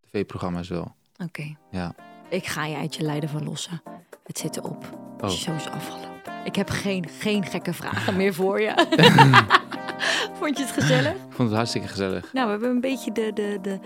tv-programma's 0.00 0.68
wel. 0.68 0.94
Oké. 1.16 1.56
Ja. 1.70 1.94
Ik 2.30 2.46
ga 2.46 2.64
je 2.66 2.76
uit 2.76 2.94
je 2.94 3.02
lijden 3.02 3.28
verlossen. 3.28 3.82
Het 4.24 4.38
zit 4.38 4.56
erop. 4.56 4.84
Oh. 5.20 5.28
Zo 5.28 5.52
is 5.52 5.68
afgelopen. 5.70 6.10
Ik 6.44 6.56
heb 6.56 6.70
geen, 6.70 7.08
geen 7.18 7.44
gekke 7.46 7.72
vragen 7.72 8.16
meer 8.16 8.34
voor 8.34 8.60
je. 8.60 8.72
Vond 10.38 10.58
je 10.58 10.64
het 10.64 10.72
gezellig? 10.72 11.12
Ik 11.12 11.18
vond 11.28 11.48
het 11.48 11.56
hartstikke 11.56 11.88
gezellig. 11.88 12.32
Nou, 12.32 12.44
we 12.46 12.50
hebben 12.52 12.70
een 12.70 12.80
beetje 12.80 13.12
de, 13.12 13.30
de, 13.34 13.58
de 13.62 13.78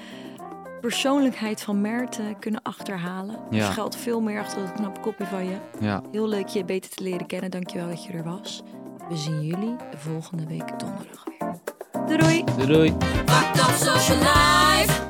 persoonlijkheid 0.81 1.63
van 1.63 1.81
Mert 1.81 2.19
eh, 2.19 2.25
kunnen 2.41 2.61
achterhalen. 2.63 3.35
Er 3.51 3.57
Ja. 3.57 3.71
schuilt 3.71 3.97
veel 3.97 4.21
meer 4.21 4.41
achter 4.41 4.61
dat 4.63 4.73
knappe 4.73 5.01
kopje 5.01 5.27
van 5.27 5.45
je. 5.45 5.57
Ja, 5.81 6.03
Heel 6.13 6.29
leuk 6.29 6.47
je 6.47 6.65
beter 6.65 6.91
te 6.91 7.03
leren 7.03 7.27
kennen. 7.27 7.51
Dankjewel 7.51 7.89
dat 7.89 8.05
je 8.05 8.13
er 8.13 8.25
was. 8.25 8.63
We 9.09 9.17
zien 9.17 9.43
jullie 9.47 9.77
volgende 9.97 10.47
week 10.47 10.79
donderdag 10.79 11.25
weer. 11.39 11.55
Doei 12.07 12.19
doei! 12.19 12.45
doei 12.57 12.67
doei. 12.67 12.95
Fucked 13.27 13.69
up 13.69 13.75
social 13.75 14.19
life. 14.19 15.06